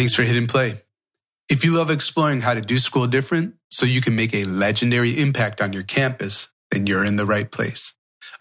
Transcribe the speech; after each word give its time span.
Thanks 0.00 0.14
for 0.14 0.22
hitting 0.22 0.46
play. 0.46 0.80
If 1.50 1.62
you 1.62 1.74
love 1.74 1.90
exploring 1.90 2.40
how 2.40 2.54
to 2.54 2.62
do 2.62 2.78
school 2.78 3.06
different 3.06 3.56
so 3.70 3.84
you 3.84 4.00
can 4.00 4.16
make 4.16 4.32
a 4.32 4.44
legendary 4.44 5.20
impact 5.20 5.60
on 5.60 5.74
your 5.74 5.82
campus, 5.82 6.48
then 6.70 6.86
you're 6.86 7.04
in 7.04 7.16
the 7.16 7.26
right 7.26 7.52
place. 7.52 7.92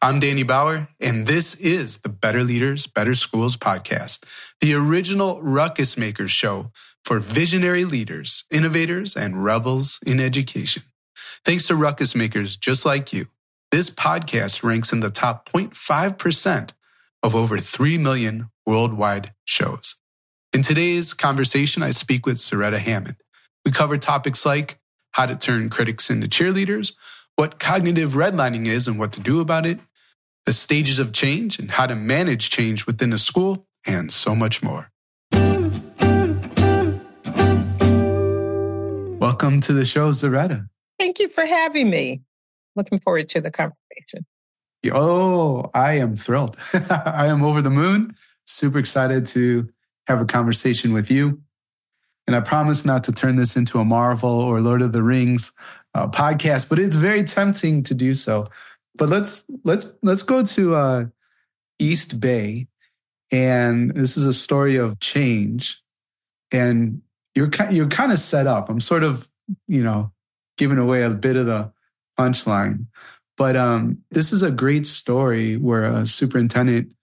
I'm 0.02 0.22
Danny 0.22 0.44
Bauer, 0.44 0.88
and 1.02 1.28
this 1.28 1.56
is 1.56 1.98
the 1.98 2.08
Better 2.08 2.46
Leaders, 2.46 2.88
Better 2.88 3.14
Schools 3.14 3.58
podcast, 3.58 4.24
the 4.62 4.74
original 4.74 5.42
Ruckus 5.42 5.98
Makers 5.98 6.32
show 6.32 6.72
for 7.04 7.20
visionary 7.20 7.84
leaders, 7.84 8.46
innovators, 8.50 9.18
and 9.18 9.44
rebels 9.44 10.00
in 10.08 10.22
education. 10.22 10.84
Thanks 11.44 11.68
to 11.68 11.76
Ruckus 11.76 12.16
Makers 12.16 12.56
just 12.56 12.86
like 12.86 13.12
you, 13.12 13.28
this 13.70 13.90
podcast 13.90 14.64
ranks 14.64 14.94
in 14.94 15.02
the 15.02 15.12
top 15.12 15.50
0.5% 15.50 16.70
of 17.22 17.36
over 17.36 17.58
3 17.58 17.98
million 17.98 18.50
worldwide 18.66 19.34
shows. 19.44 19.99
In 20.52 20.64
today's 20.64 21.14
conversation, 21.14 21.84
I 21.84 21.92
speak 21.92 22.26
with 22.26 22.38
Zaretta 22.38 22.80
Hammond. 22.80 23.18
We 23.64 23.72
cover 23.72 24.00
topics 24.00 24.48
like 24.48 24.80
how 25.12 25.28
to 25.28 25.36
turn 25.36 25.70
critics 25.70 26.10
into 26.10 26.28
cheerleaders, 26.28 26.94
what 27.36 27.60
cognitive 27.60 28.14
redlining 28.14 28.66
is 28.66 28.88
and 28.88 28.98
what 28.98 29.12
to 29.14 29.20
do 29.20 29.42
about 29.42 29.68
it, 29.68 29.80
the 30.48 30.54
stages 30.54 30.98
of 30.98 31.14
change 31.14 31.60
and 31.60 31.70
how 31.70 31.86
to 31.86 31.96
manage 31.96 32.50
change 32.50 32.88
within 32.88 33.14
a 33.14 33.20
school, 33.20 33.68
and 33.86 34.12
so 34.12 34.34
much 34.34 34.64
more. 34.64 34.90
Welcome 39.20 39.62
to 39.62 39.74
the 39.74 39.86
show, 39.86 40.10
Zaretta. 40.10 40.68
Thank 40.98 41.20
you 41.20 41.30
for 41.30 41.46
having 41.46 41.92
me. 41.92 42.22
Looking 42.76 43.00
forward 43.00 43.30
to 43.30 43.40
the 43.40 43.52
conversation. 43.52 44.26
Oh, 44.92 45.70
I 45.76 46.00
am 46.00 46.16
thrilled. 46.16 46.58
I 46.74 47.28
am 47.28 47.44
over 47.44 47.62
the 47.62 47.70
moon. 47.70 48.16
Super 48.46 48.80
excited 48.80 49.28
to 49.28 49.70
have 50.10 50.20
a 50.20 50.26
conversation 50.26 50.92
with 50.92 51.10
you. 51.10 51.40
And 52.28 52.36
I 52.36 52.42
promise 52.42 52.84
not 52.84 53.04
to 53.06 53.12
turn 53.12 53.38
this 53.38 53.56
into 53.56 53.80
a 53.80 53.86
Marvel 53.86 54.30
or 54.30 54.60
Lord 54.60 54.82
of 54.82 54.92
the 54.92 55.04
Rings 55.04 55.52
uh, 55.94 56.08
podcast, 56.08 56.68
but 56.68 56.80
it's 56.80 56.96
very 56.96 57.24
tempting 57.24 57.84
to 57.84 57.94
do 57.94 58.14
so. 58.14 58.50
But 58.96 59.10
let's 59.10 59.46
let's 59.64 59.94
let's 60.04 60.24
go 60.24 60.44
to 60.44 60.76
uh, 60.76 61.06
East 61.78 62.20
Bay, 62.20 62.68
and 63.32 63.96
this 63.96 64.18
is 64.18 64.26
a 64.26 64.34
story 64.34 64.76
of 64.76 65.00
change. 65.00 65.82
And 66.52 67.02
you're 67.36 67.50
you're 67.72 67.88
kind 67.88 68.12
of 68.12 68.20
set 68.20 68.48
up. 68.48 68.70
I'm 68.70 68.80
sort 68.80 69.04
of 69.04 69.28
you 69.68 69.84
know 69.84 70.12
giving 70.58 70.78
away 70.78 71.04
a 71.04 71.10
bit 71.10 71.36
of 71.36 71.46
the 71.46 71.72
punchline, 72.20 72.88
but 73.38 73.56
um, 73.56 74.00
this 74.12 74.34
is 74.34 74.44
a 74.44 74.52
great 74.52 74.86
story 74.86 75.56
where 75.56 75.86
a 75.86 76.06
superintendent 76.06 76.94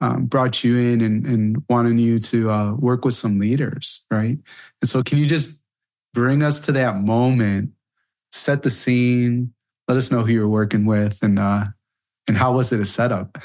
um, 0.00 0.26
brought 0.26 0.64
you 0.64 0.76
in 0.76 1.00
and, 1.00 1.26
and 1.26 1.64
wanting 1.68 1.98
you 1.98 2.18
to 2.20 2.50
uh, 2.50 2.72
work 2.74 3.04
with 3.04 3.14
some 3.14 3.38
leaders, 3.38 4.04
right? 4.10 4.38
And 4.82 4.88
so, 4.88 5.02
can 5.02 5.18
you 5.18 5.26
just 5.26 5.62
bring 6.12 6.42
us 6.42 6.60
to 6.60 6.72
that 6.72 6.96
moment, 6.96 7.70
set 8.32 8.62
the 8.62 8.70
scene, 8.70 9.52
let 9.88 9.96
us 9.96 10.10
know 10.10 10.24
who 10.24 10.32
you're 10.32 10.48
working 10.48 10.86
with, 10.86 11.22
and 11.22 11.38
uh, 11.38 11.64
and 12.26 12.36
how 12.36 12.52
was 12.52 12.72
it 12.72 12.80
a 12.80 12.84
setup? 12.84 13.38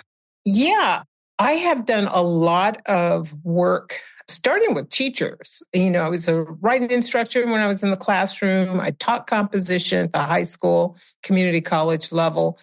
Yeah, 0.46 1.04
I 1.38 1.54
have 1.54 1.86
done 1.86 2.08
a 2.08 2.22
lot 2.22 2.82
of 2.88 3.34
work 3.46 4.00
starting 4.28 4.76
with 4.76 4.90
teachers. 4.90 5.64
You 5.74 5.90
know, 5.90 6.04
I 6.04 6.10
was 6.10 6.28
a 6.28 6.44
writing 6.44 6.92
instructor 6.92 7.46
when 7.46 7.62
I 7.62 7.68
was 7.68 7.84
in 7.84 7.92
the 7.92 7.98
classroom. 7.98 8.80
I 8.80 8.92
taught 8.92 9.28
composition 9.28 10.06
at 10.06 10.14
the 10.14 10.20
high 10.20 10.44
school, 10.44 10.98
community 11.24 11.62
college 11.62 12.12
level. 12.12 12.60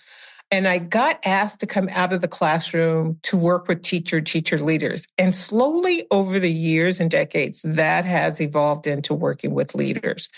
And 0.50 0.68
I 0.68 0.78
got 0.78 1.18
asked 1.24 1.60
to 1.60 1.66
come 1.66 1.88
out 1.90 2.12
of 2.12 2.20
the 2.20 2.28
classroom 2.28 3.18
to 3.22 3.36
work 3.36 3.66
with 3.66 3.82
teacher, 3.82 4.20
teacher 4.20 4.58
leaders. 4.58 5.06
And 5.18 5.34
slowly 5.34 6.06
over 6.10 6.38
the 6.38 6.52
years 6.52 7.00
and 7.00 7.10
decades, 7.10 7.62
that 7.62 8.04
has 8.04 8.40
evolved 8.40 8.86
into 8.86 9.12
working 9.12 9.54
with 9.54 9.74
leaders. 9.74 10.28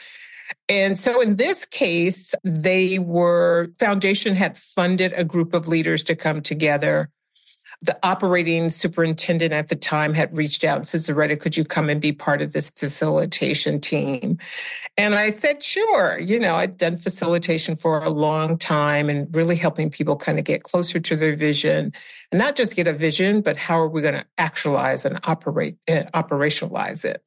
And 0.68 0.98
so 0.98 1.20
in 1.20 1.36
this 1.36 1.66
case, 1.66 2.34
they 2.42 2.98
were, 2.98 3.68
Foundation 3.78 4.34
had 4.34 4.56
funded 4.56 5.12
a 5.14 5.24
group 5.24 5.52
of 5.52 5.68
leaders 5.68 6.02
to 6.04 6.16
come 6.16 6.40
together 6.40 7.10
the 7.80 7.96
operating 8.02 8.70
superintendent 8.70 9.52
at 9.52 9.68
the 9.68 9.76
time 9.76 10.12
had 10.12 10.36
reached 10.36 10.64
out 10.64 10.78
and 10.78 10.88
said, 10.88 11.00
Zaretta, 11.00 11.38
could 11.38 11.56
you 11.56 11.64
come 11.64 11.88
and 11.88 12.00
be 12.00 12.12
part 12.12 12.42
of 12.42 12.52
this 12.52 12.70
facilitation 12.70 13.80
team? 13.80 14.38
And 14.96 15.14
I 15.14 15.30
said, 15.30 15.62
sure. 15.62 16.18
You 16.18 16.40
know, 16.40 16.56
I'd 16.56 16.76
done 16.76 16.96
facilitation 16.96 17.76
for 17.76 18.02
a 18.02 18.10
long 18.10 18.58
time 18.58 19.08
and 19.08 19.34
really 19.34 19.54
helping 19.54 19.90
people 19.90 20.16
kind 20.16 20.40
of 20.40 20.44
get 20.44 20.64
closer 20.64 20.98
to 20.98 21.14
their 21.14 21.36
vision 21.36 21.92
and 22.32 22.38
not 22.38 22.56
just 22.56 22.74
get 22.74 22.88
a 22.88 22.92
vision, 22.92 23.42
but 23.42 23.56
how 23.56 23.78
are 23.78 23.88
we 23.88 24.02
going 24.02 24.14
to 24.14 24.26
actualize 24.38 25.04
and 25.04 25.20
operate, 25.24 25.76
uh, 25.88 26.02
operationalize 26.14 27.04
it? 27.04 27.24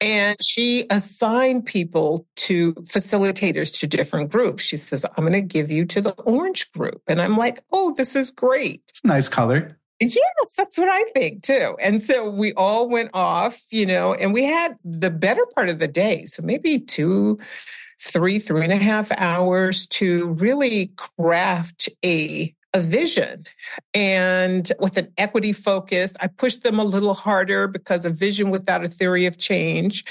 And 0.00 0.36
she 0.44 0.86
assigned 0.90 1.64
people 1.64 2.26
to 2.36 2.74
facilitators 2.74 3.78
to 3.78 3.86
different 3.86 4.30
groups. 4.30 4.64
She 4.64 4.76
says, 4.76 5.06
I'm 5.16 5.24
going 5.24 5.32
to 5.32 5.42
give 5.42 5.70
you 5.70 5.84
to 5.86 6.00
the 6.00 6.12
orange 6.22 6.70
group. 6.72 7.02
And 7.06 7.22
I'm 7.22 7.36
like, 7.36 7.62
oh, 7.72 7.94
this 7.96 8.16
is 8.16 8.30
great. 8.30 8.82
It's 8.88 9.04
nice 9.04 9.28
color. 9.28 9.78
Yes, 10.00 10.54
that's 10.56 10.78
what 10.78 10.88
I 10.88 11.04
think 11.14 11.44
too. 11.44 11.76
And 11.80 12.02
so 12.02 12.28
we 12.28 12.52
all 12.54 12.88
went 12.88 13.10
off, 13.14 13.62
you 13.70 13.86
know, 13.86 14.14
and 14.14 14.34
we 14.34 14.44
had 14.44 14.76
the 14.84 15.10
better 15.10 15.46
part 15.54 15.68
of 15.68 15.78
the 15.78 15.86
day. 15.86 16.24
So 16.24 16.42
maybe 16.42 16.80
two, 16.80 17.38
three, 18.00 18.40
three 18.40 18.64
and 18.64 18.72
a 18.72 18.76
half 18.76 19.12
hours 19.12 19.86
to 19.88 20.28
really 20.32 20.92
craft 20.96 21.88
a 22.04 22.52
a 22.74 22.80
vision 22.80 23.44
and 23.94 24.72
with 24.78 24.96
an 24.96 25.12
equity 25.18 25.52
focus. 25.52 26.14
I 26.20 26.26
pushed 26.26 26.62
them 26.62 26.78
a 26.78 26.84
little 26.84 27.14
harder 27.14 27.68
because 27.68 28.04
a 28.04 28.10
vision 28.10 28.50
without 28.50 28.84
a 28.84 28.88
theory 28.88 29.26
of 29.26 29.38
change, 29.38 30.04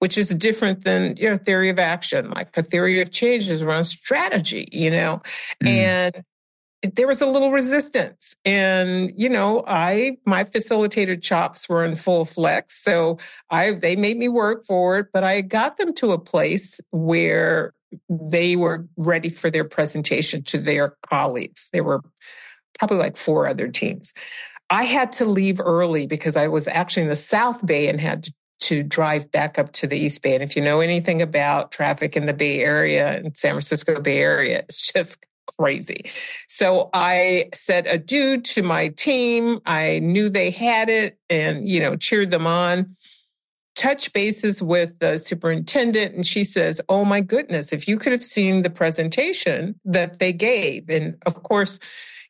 which 0.00 0.18
is 0.18 0.28
different 0.28 0.84
than 0.84 1.16
your 1.16 1.32
know, 1.32 1.36
theory 1.38 1.68
of 1.68 1.78
action. 1.78 2.30
Like 2.30 2.56
a 2.56 2.62
theory 2.62 3.00
of 3.00 3.10
change 3.10 3.48
is 3.48 3.62
around 3.62 3.84
strategy, 3.84 4.68
you 4.72 4.90
know, 4.90 5.22
mm. 5.62 5.68
and 5.68 6.24
there 6.82 7.08
was 7.08 7.20
a 7.20 7.26
little 7.26 7.50
resistance 7.50 8.36
and 8.44 9.12
you 9.16 9.28
know 9.28 9.64
i 9.66 10.16
my 10.24 10.44
facilitator 10.44 11.20
chops 11.20 11.68
were 11.68 11.84
in 11.84 11.96
full 11.96 12.24
flex 12.24 12.82
so 12.82 13.18
i 13.50 13.72
they 13.72 13.96
made 13.96 14.16
me 14.16 14.28
work 14.28 14.64
for 14.64 14.98
it 14.98 15.06
but 15.12 15.24
i 15.24 15.40
got 15.40 15.76
them 15.76 15.92
to 15.92 16.12
a 16.12 16.18
place 16.18 16.80
where 16.92 17.72
they 18.08 18.56
were 18.56 18.86
ready 18.96 19.28
for 19.28 19.50
their 19.50 19.64
presentation 19.64 20.42
to 20.44 20.58
their 20.58 20.96
colleagues. 21.08 21.68
There 21.72 21.84
were 21.84 22.02
probably 22.78 22.98
like 22.98 23.16
four 23.16 23.46
other 23.46 23.68
teams. 23.68 24.12
I 24.70 24.84
had 24.84 25.12
to 25.12 25.24
leave 25.24 25.60
early 25.60 26.06
because 26.06 26.36
I 26.36 26.48
was 26.48 26.68
actually 26.68 27.04
in 27.04 27.08
the 27.08 27.16
South 27.16 27.64
Bay 27.64 27.88
and 27.88 28.00
had 28.00 28.24
to, 28.24 28.32
drive 28.88 29.30
back 29.30 29.56
up 29.56 29.72
to 29.72 29.86
the 29.86 29.96
East 29.96 30.20
Bay. 30.20 30.34
And 30.34 30.42
if 30.42 30.56
you 30.56 30.60
know 30.60 30.80
anything 30.80 31.22
about 31.22 31.70
traffic 31.70 32.16
in 32.16 32.26
the 32.26 32.34
Bay 32.34 32.58
Area 32.58 33.16
and 33.16 33.36
San 33.36 33.52
Francisco 33.52 34.00
Bay 34.00 34.18
Area, 34.18 34.58
it's 34.58 34.92
just 34.92 35.24
crazy. 35.58 36.10
So 36.48 36.90
I 36.92 37.50
said 37.54 37.86
adieu 37.86 38.40
to 38.40 38.64
my 38.64 38.88
team. 38.88 39.60
I 39.64 40.00
knew 40.00 40.28
they 40.28 40.50
had 40.50 40.88
it 40.88 41.18
and, 41.30 41.68
you 41.68 41.78
know, 41.78 41.94
cheered 41.94 42.32
them 42.32 42.48
on 42.48 42.96
touch 43.78 44.12
bases 44.12 44.60
with 44.60 44.98
the 44.98 45.16
superintendent 45.16 46.14
and 46.14 46.26
she 46.26 46.42
says, 46.42 46.80
Oh 46.88 47.04
my 47.04 47.20
goodness, 47.20 47.72
if 47.72 47.86
you 47.86 47.96
could 47.96 48.12
have 48.12 48.24
seen 48.24 48.62
the 48.62 48.70
presentation 48.70 49.78
that 49.84 50.18
they 50.18 50.32
gave. 50.32 50.90
And 50.90 51.16
of 51.24 51.42
course, 51.44 51.78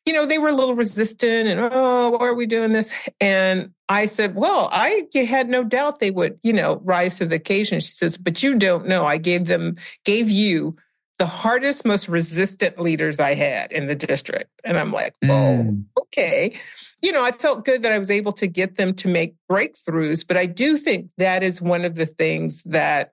you 0.05 0.13
know, 0.13 0.27
they 0.27 0.37
were 0.37 0.49
a 0.49 0.53
little 0.53 0.75
resistant 0.75 1.49
and, 1.49 1.59
oh, 1.59 2.11
why 2.11 2.27
are 2.27 2.35
we 2.35 2.45
doing 2.45 2.71
this? 2.71 2.93
And 3.19 3.73
I 3.89 4.05
said, 4.05 4.35
well, 4.35 4.69
I 4.71 5.07
had 5.15 5.49
no 5.49 5.63
doubt 5.63 5.99
they 5.99 6.11
would, 6.11 6.39
you 6.43 6.53
know, 6.53 6.81
rise 6.83 7.17
to 7.17 7.25
the 7.25 7.35
occasion. 7.35 7.79
She 7.79 7.93
says, 7.93 8.15
but 8.15 8.43
you 8.43 8.55
don't 8.55 8.87
know. 8.87 9.05
I 9.05 9.17
gave 9.17 9.47
them, 9.47 9.75
gave 10.05 10.29
you 10.29 10.77
the 11.17 11.25
hardest, 11.25 11.83
most 11.83 12.07
resistant 12.07 12.79
leaders 12.79 13.19
I 13.19 13.33
had 13.33 13.71
in 13.71 13.87
the 13.87 13.95
district. 13.95 14.51
And 14.63 14.77
I'm 14.77 14.93
like, 14.93 15.15
oh, 15.23 15.27
mm. 15.27 15.83
okay 15.97 16.59
you 17.01 17.11
know, 17.11 17.23
I 17.23 17.31
felt 17.31 17.65
good 17.65 17.83
that 17.83 17.91
I 17.91 17.99
was 17.99 18.11
able 18.11 18.33
to 18.33 18.47
get 18.47 18.77
them 18.77 18.93
to 18.95 19.07
make 19.07 19.35
breakthroughs, 19.49 20.25
but 20.27 20.37
I 20.37 20.45
do 20.45 20.77
think 20.77 21.09
that 21.17 21.43
is 21.43 21.61
one 21.61 21.85
of 21.85 21.95
the 21.95 22.05
things 22.05 22.63
that 22.63 23.11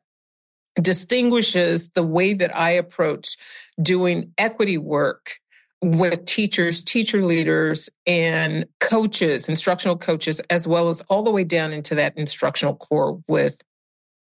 distinguishes 0.81 1.89
the 1.91 2.03
way 2.03 2.35
that 2.35 2.57
I 2.57 2.71
approach 2.71 3.37
doing 3.81 4.33
equity 4.39 4.79
work 4.79 5.39
with 5.83 6.25
teachers, 6.25 6.83
teacher 6.83 7.23
leaders, 7.23 7.89
and 8.07 8.67
coaches, 8.81 9.49
instructional 9.49 9.97
coaches, 9.97 10.41
as 10.51 10.67
well 10.67 10.89
as 10.89 11.01
all 11.03 11.23
the 11.23 11.31
way 11.31 11.45
down 11.45 11.73
into 11.73 11.95
that 11.95 12.17
instructional 12.17 12.75
core 12.75 13.23
with, 13.29 13.63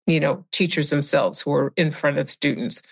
you 0.06 0.20
know, 0.20 0.44
teachers 0.52 0.90
themselves 0.90 1.40
who 1.40 1.52
are 1.52 1.73
in 1.76 1.90
front 1.90 2.19
of 2.19 2.31
students 2.31 2.82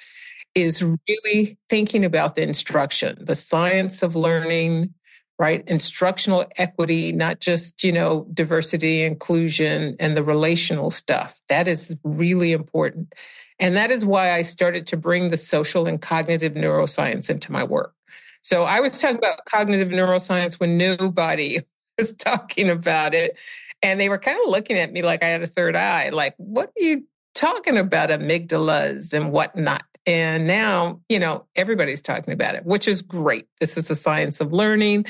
is 0.55 0.83
really 0.83 1.57
thinking 1.69 2.05
about 2.05 2.35
the 2.35 2.43
instruction, 2.43 3.17
the 3.21 3.35
science 3.35 4.03
of 4.03 4.17
learning, 4.17 4.93
right? 5.39 5.63
Instructional 5.69 6.45
equity, 6.57 7.13
not 7.13 7.41
just, 7.41 7.85
you 7.85 7.93
know, 7.93 8.27
diversity, 8.35 9.03
inclusion, 9.03 9.97
and 10.01 10.17
the 10.17 10.25
relational 10.25 10.91
stuff. 10.91 11.41
That 11.49 11.69
is 11.69 11.95
really 12.03 12.53
important. 12.53 13.15
And 13.61 13.77
that 13.77 13.91
is 13.91 14.05
why 14.05 14.33
I 14.33 14.43
started 14.43 14.87
to 14.89 14.97
bring 14.97 15.31
the 15.31 15.37
social 15.37 15.87
and 15.87 16.01
cognitive 16.01 16.55
neuroscience 16.55 17.31
into 17.31 17.53
my 17.53 17.65
work. 17.65 17.95
So 18.41 18.65
I 18.65 18.81
was 18.81 18.99
talking 18.99 19.19
about 19.19 19.45
cognitive 19.47 19.89
neuroscience 19.89 20.55
when 20.55 20.77
nobody 20.77 21.61
was 21.99 22.15
talking 22.15 22.71
about 22.71 23.15
it. 23.15 23.37
And 23.81 24.01
they 24.01 24.09
were 24.09 24.19
kind 24.19 24.39
of 24.45 24.51
looking 24.51 24.77
at 24.77 24.93
me 24.93 25.03
like 25.03 25.23
I 25.23 25.29
had 25.29 25.43
a 25.43 25.47
third 25.47 25.77
eye, 25.77 26.09
like, 26.09 26.35
what 26.37 26.69
are 26.69 26.83
you 26.83 27.05
talking 27.39 27.79
about 27.79 28.11
amygdalas 28.11 29.13
and 29.13 29.33
whatnot? 29.33 29.85
And 30.07 30.47
now, 30.47 31.01
you 31.09 31.19
know, 31.19 31.47
everybody's 31.55 32.03
talking 32.03 32.33
about 32.33 32.55
it, 32.55 32.65
which 32.65 32.89
is 32.89 33.03
great. 33.03 33.47
This 33.61 33.77
is 33.77 33.89
the 33.89 33.97
science 33.97 34.41
of 34.41 34.53
learning, 34.53 35.05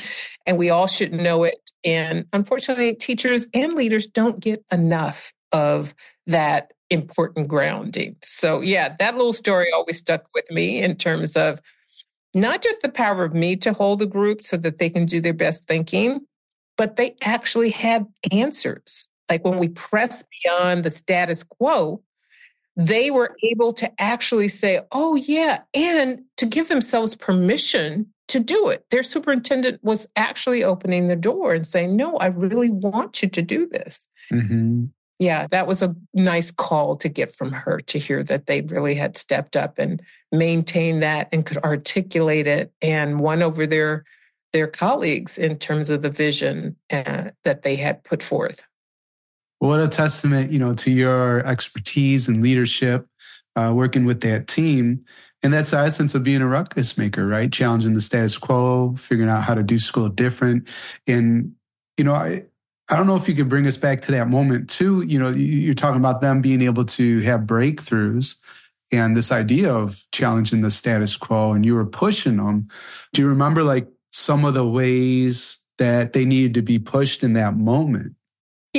and 0.45 0.57
we 0.57 0.69
all 0.69 0.87
should 0.87 1.13
know 1.13 1.43
it. 1.43 1.71
And 1.83 2.25
unfortunately, 2.33 2.93
teachers 2.95 3.47
and 3.53 3.73
leaders 3.73 4.05
don't 4.05 4.39
get 4.39 4.63
enough 4.71 5.33
of 5.51 5.95
that 6.27 6.73
important 6.89 7.47
grounding. 7.47 8.17
So, 8.23 8.61
yeah, 8.61 8.95
that 8.99 9.15
little 9.15 9.33
story 9.33 9.67
always 9.73 9.97
stuck 9.97 10.25
with 10.35 10.49
me 10.51 10.81
in 10.83 10.95
terms 10.97 11.35
of 11.35 11.61
not 12.33 12.61
just 12.61 12.81
the 12.81 12.91
power 12.91 13.23
of 13.23 13.33
me 13.33 13.55
to 13.57 13.73
hold 13.73 13.99
the 13.99 14.05
group 14.05 14.43
so 14.43 14.57
that 14.57 14.77
they 14.77 14.89
can 14.89 15.05
do 15.05 15.21
their 15.21 15.33
best 15.33 15.65
thinking, 15.67 16.21
but 16.77 16.97
they 16.97 17.15
actually 17.23 17.71
had 17.71 18.05
answers. 18.31 19.07
Like 19.29 19.45
when 19.45 19.59
we 19.59 19.69
press 19.69 20.23
beyond 20.43 20.83
the 20.83 20.89
status 20.89 21.43
quo, 21.43 22.01
they 22.79 23.11
were 23.11 23.35
able 23.43 23.73
to 23.73 23.91
actually 24.01 24.47
say, 24.47 24.79
oh, 24.93 25.15
yeah, 25.15 25.59
and 25.73 26.21
to 26.37 26.45
give 26.45 26.69
themselves 26.69 27.13
permission 27.13 28.07
to 28.29 28.39
do 28.39 28.69
it. 28.69 28.85
Their 28.89 29.03
superintendent 29.03 29.83
was 29.83 30.07
actually 30.15 30.63
opening 30.63 31.07
the 31.07 31.17
door 31.17 31.53
and 31.53 31.67
saying, 31.67 31.97
no, 31.97 32.15
I 32.17 32.27
really 32.27 32.69
want 32.69 33.21
you 33.21 33.27
to 33.27 33.41
do 33.41 33.67
this. 33.67 34.07
Mm-hmm. 34.31 34.85
Yeah, 35.19 35.47
that 35.51 35.67
was 35.67 35.81
a 35.81 35.93
nice 36.13 36.51
call 36.51 36.95
to 36.97 37.09
get 37.09 37.35
from 37.35 37.51
her 37.51 37.81
to 37.81 37.99
hear 37.99 38.23
that 38.23 38.45
they 38.45 38.61
really 38.61 38.95
had 38.95 39.17
stepped 39.17 39.57
up 39.57 39.77
and 39.77 40.01
maintained 40.31 41.03
that 41.03 41.27
and 41.33 41.45
could 41.45 41.57
articulate 41.57 42.47
it 42.47 42.71
and 42.81 43.19
won 43.19 43.43
over 43.43 43.67
their 43.67 44.05
their 44.53 44.67
colleagues 44.67 45.37
in 45.37 45.57
terms 45.57 45.89
of 45.89 46.01
the 46.01 46.09
vision 46.09 46.77
uh, 46.91 47.25
that 47.43 47.63
they 47.63 47.75
had 47.75 48.03
put 48.05 48.23
forth. 48.23 48.68
What 49.59 49.81
a 49.81 49.87
testament, 49.87 50.51
you 50.51 50.59
know, 50.59 50.73
to 50.73 50.91
your 50.91 51.45
expertise 51.45 52.27
and 52.27 52.41
leadership, 52.41 53.07
uh, 53.55 53.71
working 53.75 54.05
with 54.05 54.21
that 54.21 54.47
team. 54.47 55.05
And 55.43 55.53
that's 55.53 55.71
the 55.71 55.77
essence 55.77 56.15
of 56.15 56.23
being 56.23 56.41
a 56.41 56.47
ruckus 56.47 56.97
maker, 56.97 57.25
right? 57.25 57.51
Challenging 57.51 57.93
the 57.93 58.01
status 58.01 58.37
quo, 58.37 58.95
figuring 58.97 59.29
out 59.29 59.43
how 59.43 59.55
to 59.55 59.63
do 59.63 59.79
school 59.79 60.09
different. 60.09 60.67
And, 61.07 61.53
you 61.97 62.03
know, 62.03 62.13
I, 62.13 62.43
I 62.89 62.97
don't 62.97 63.07
know 63.07 63.15
if 63.15 63.27
you 63.29 63.35
could 63.35 63.49
bring 63.49 63.67
us 63.67 63.77
back 63.77 64.01
to 64.03 64.11
that 64.13 64.27
moment 64.27 64.69
too. 64.69 65.01
You 65.03 65.19
know, 65.19 65.29
you're 65.29 65.73
talking 65.73 65.99
about 65.99 66.21
them 66.21 66.41
being 66.41 66.61
able 66.61 66.85
to 66.85 67.19
have 67.21 67.41
breakthroughs 67.41 68.35
and 68.91 69.15
this 69.15 69.31
idea 69.31 69.73
of 69.73 70.03
challenging 70.11 70.61
the 70.61 70.71
status 70.71 71.15
quo 71.15 71.51
and 71.53 71.65
you 71.65 71.75
were 71.75 71.85
pushing 71.85 72.37
them. 72.37 72.67
Do 73.13 73.21
you 73.21 73.27
remember 73.27 73.63
like 73.63 73.87
some 74.11 74.43
of 74.43 74.55
the 74.55 74.65
ways 74.65 75.59
that 75.77 76.13
they 76.13 76.25
needed 76.25 76.55
to 76.55 76.61
be 76.61 76.79
pushed 76.79 77.23
in 77.23 77.33
that 77.33 77.55
moment? 77.55 78.15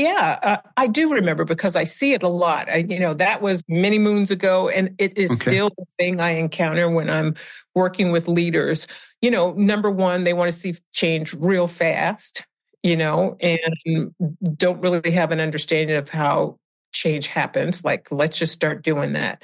Yeah, 0.00 0.38
uh, 0.42 0.56
I 0.78 0.86
do 0.86 1.12
remember 1.12 1.44
because 1.44 1.76
I 1.76 1.84
see 1.84 2.14
it 2.14 2.22
a 2.22 2.28
lot. 2.28 2.70
I, 2.70 2.86
you 2.88 2.98
know, 2.98 3.12
that 3.12 3.42
was 3.42 3.62
many 3.68 3.98
moons 3.98 4.30
ago, 4.30 4.70
and 4.70 4.94
it 4.98 5.18
is 5.18 5.30
okay. 5.32 5.50
still 5.50 5.68
the 5.76 5.84
thing 5.98 6.22
I 6.22 6.30
encounter 6.30 6.88
when 6.88 7.10
I'm 7.10 7.34
working 7.74 8.10
with 8.10 8.26
leaders. 8.26 8.86
You 9.20 9.30
know, 9.30 9.52
number 9.52 9.90
one, 9.90 10.24
they 10.24 10.32
want 10.32 10.50
to 10.50 10.58
see 10.58 10.74
change 10.92 11.34
real 11.34 11.66
fast, 11.66 12.46
you 12.82 12.96
know, 12.96 13.36
and 13.42 14.14
don't 14.56 14.80
really 14.80 15.10
have 15.10 15.32
an 15.32 15.40
understanding 15.40 15.96
of 15.96 16.08
how 16.08 16.58
change 16.94 17.26
happens. 17.26 17.84
Like, 17.84 18.10
let's 18.10 18.38
just 18.38 18.54
start 18.54 18.82
doing 18.82 19.12
that. 19.12 19.42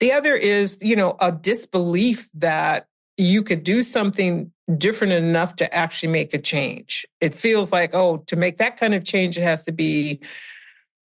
The 0.00 0.12
other 0.12 0.34
is, 0.34 0.76
you 0.82 0.96
know, 0.96 1.16
a 1.18 1.32
disbelief 1.32 2.28
that 2.34 2.88
you 3.16 3.42
could 3.42 3.64
do 3.64 3.82
something 3.82 4.52
different 4.78 5.12
enough 5.12 5.56
to 5.56 5.74
actually 5.74 6.12
make 6.12 6.32
a 6.34 6.38
change. 6.38 7.06
It 7.20 7.34
feels 7.34 7.72
like, 7.72 7.90
oh, 7.94 8.18
to 8.26 8.36
make 8.36 8.58
that 8.58 8.78
kind 8.78 8.94
of 8.94 9.04
change, 9.04 9.36
it 9.36 9.42
has 9.42 9.62
to 9.64 9.72
be 9.72 10.20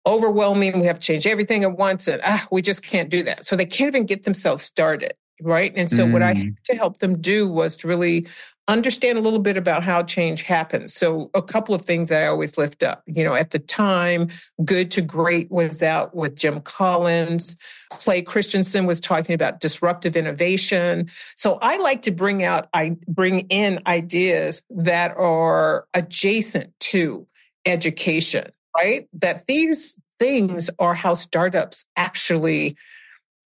overwhelming. 0.05 0.79
We 0.79 0.87
have 0.87 0.99
to 0.99 1.05
change 1.05 1.27
everything 1.27 1.63
at 1.63 1.77
once, 1.77 2.07
and 2.07 2.21
ah, 2.23 2.47
we 2.51 2.61
just 2.61 2.83
can't 2.83 3.09
do 3.09 3.23
that. 3.23 3.45
So 3.45 3.55
they 3.55 3.65
can't 3.65 3.87
even 3.87 4.05
get 4.05 4.23
themselves 4.23 4.63
started, 4.63 5.13
right? 5.41 5.71
And 5.75 5.89
so, 5.89 6.05
mm. 6.05 6.11
what 6.11 6.23
I 6.23 6.33
mm. 6.33 6.37
had 6.37 6.55
to 6.65 6.75
help 6.75 6.99
them 6.99 7.21
do 7.21 7.47
was 7.47 7.77
to 7.77 7.87
really 7.87 8.27
understand 8.67 9.17
a 9.17 9.21
little 9.21 9.39
bit 9.39 9.57
about 9.57 9.83
how 9.83 10.03
change 10.03 10.43
happens. 10.43 10.93
So 10.93 11.29
a 11.33 11.41
couple 11.41 11.75
of 11.75 11.81
things 11.81 12.11
I 12.11 12.27
always 12.27 12.57
lift 12.57 12.81
up. 12.81 13.03
You 13.05 13.23
know, 13.23 13.35
at 13.35 13.51
the 13.51 13.59
time, 13.59 14.29
Good 14.63 14.89
to 14.91 15.01
Great 15.01 15.51
was 15.51 15.83
out 15.83 16.15
with 16.15 16.35
Jim 16.35 16.61
Collins. 16.61 17.57
Clay 17.91 18.21
Christensen 18.21 18.85
was 18.85 19.01
talking 19.01 19.35
about 19.35 19.59
disruptive 19.59 20.15
innovation. 20.15 21.09
So 21.35 21.59
I 21.61 21.77
like 21.77 22.03
to 22.03 22.11
bring 22.11 22.43
out, 22.43 22.69
I 22.73 22.95
bring 23.07 23.41
in 23.49 23.79
ideas 23.85 24.61
that 24.69 25.11
are 25.17 25.85
adjacent 25.93 26.73
to 26.79 27.27
education, 27.65 28.49
right? 28.75 29.07
That 29.13 29.45
these 29.47 29.95
things 30.19 30.69
are 30.79 30.93
how 30.93 31.15
startups 31.15 31.83
actually, 31.97 32.77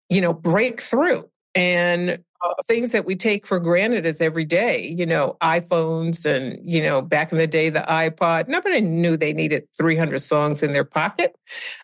you 0.10 0.22
know, 0.22 0.34
break 0.34 0.80
through. 0.80 1.28
And 1.56 2.20
uh, 2.44 2.54
things 2.66 2.92
that 2.92 3.06
we 3.06 3.16
take 3.16 3.48
for 3.48 3.60
granted 3.60 4.06
as 4.06 4.22
every 4.22 4.46
day, 4.46 4.88
you 4.98 5.06
know, 5.06 5.38
iPhones 5.42 6.26
and, 6.26 6.60
you 6.64 6.82
know, 6.82 7.02
back 7.02 7.32
in 7.32 7.38
the 7.38 7.48
day, 7.48 7.70
the 7.70 7.86
iPod, 7.88 8.48
nobody 8.48 8.82
knew 8.82 9.18
they 9.18 9.34
needed 9.34 9.68
300 9.78 10.20
songs 10.20 10.62
in 10.62 10.74
their 10.74 10.84
pocket 10.84 11.36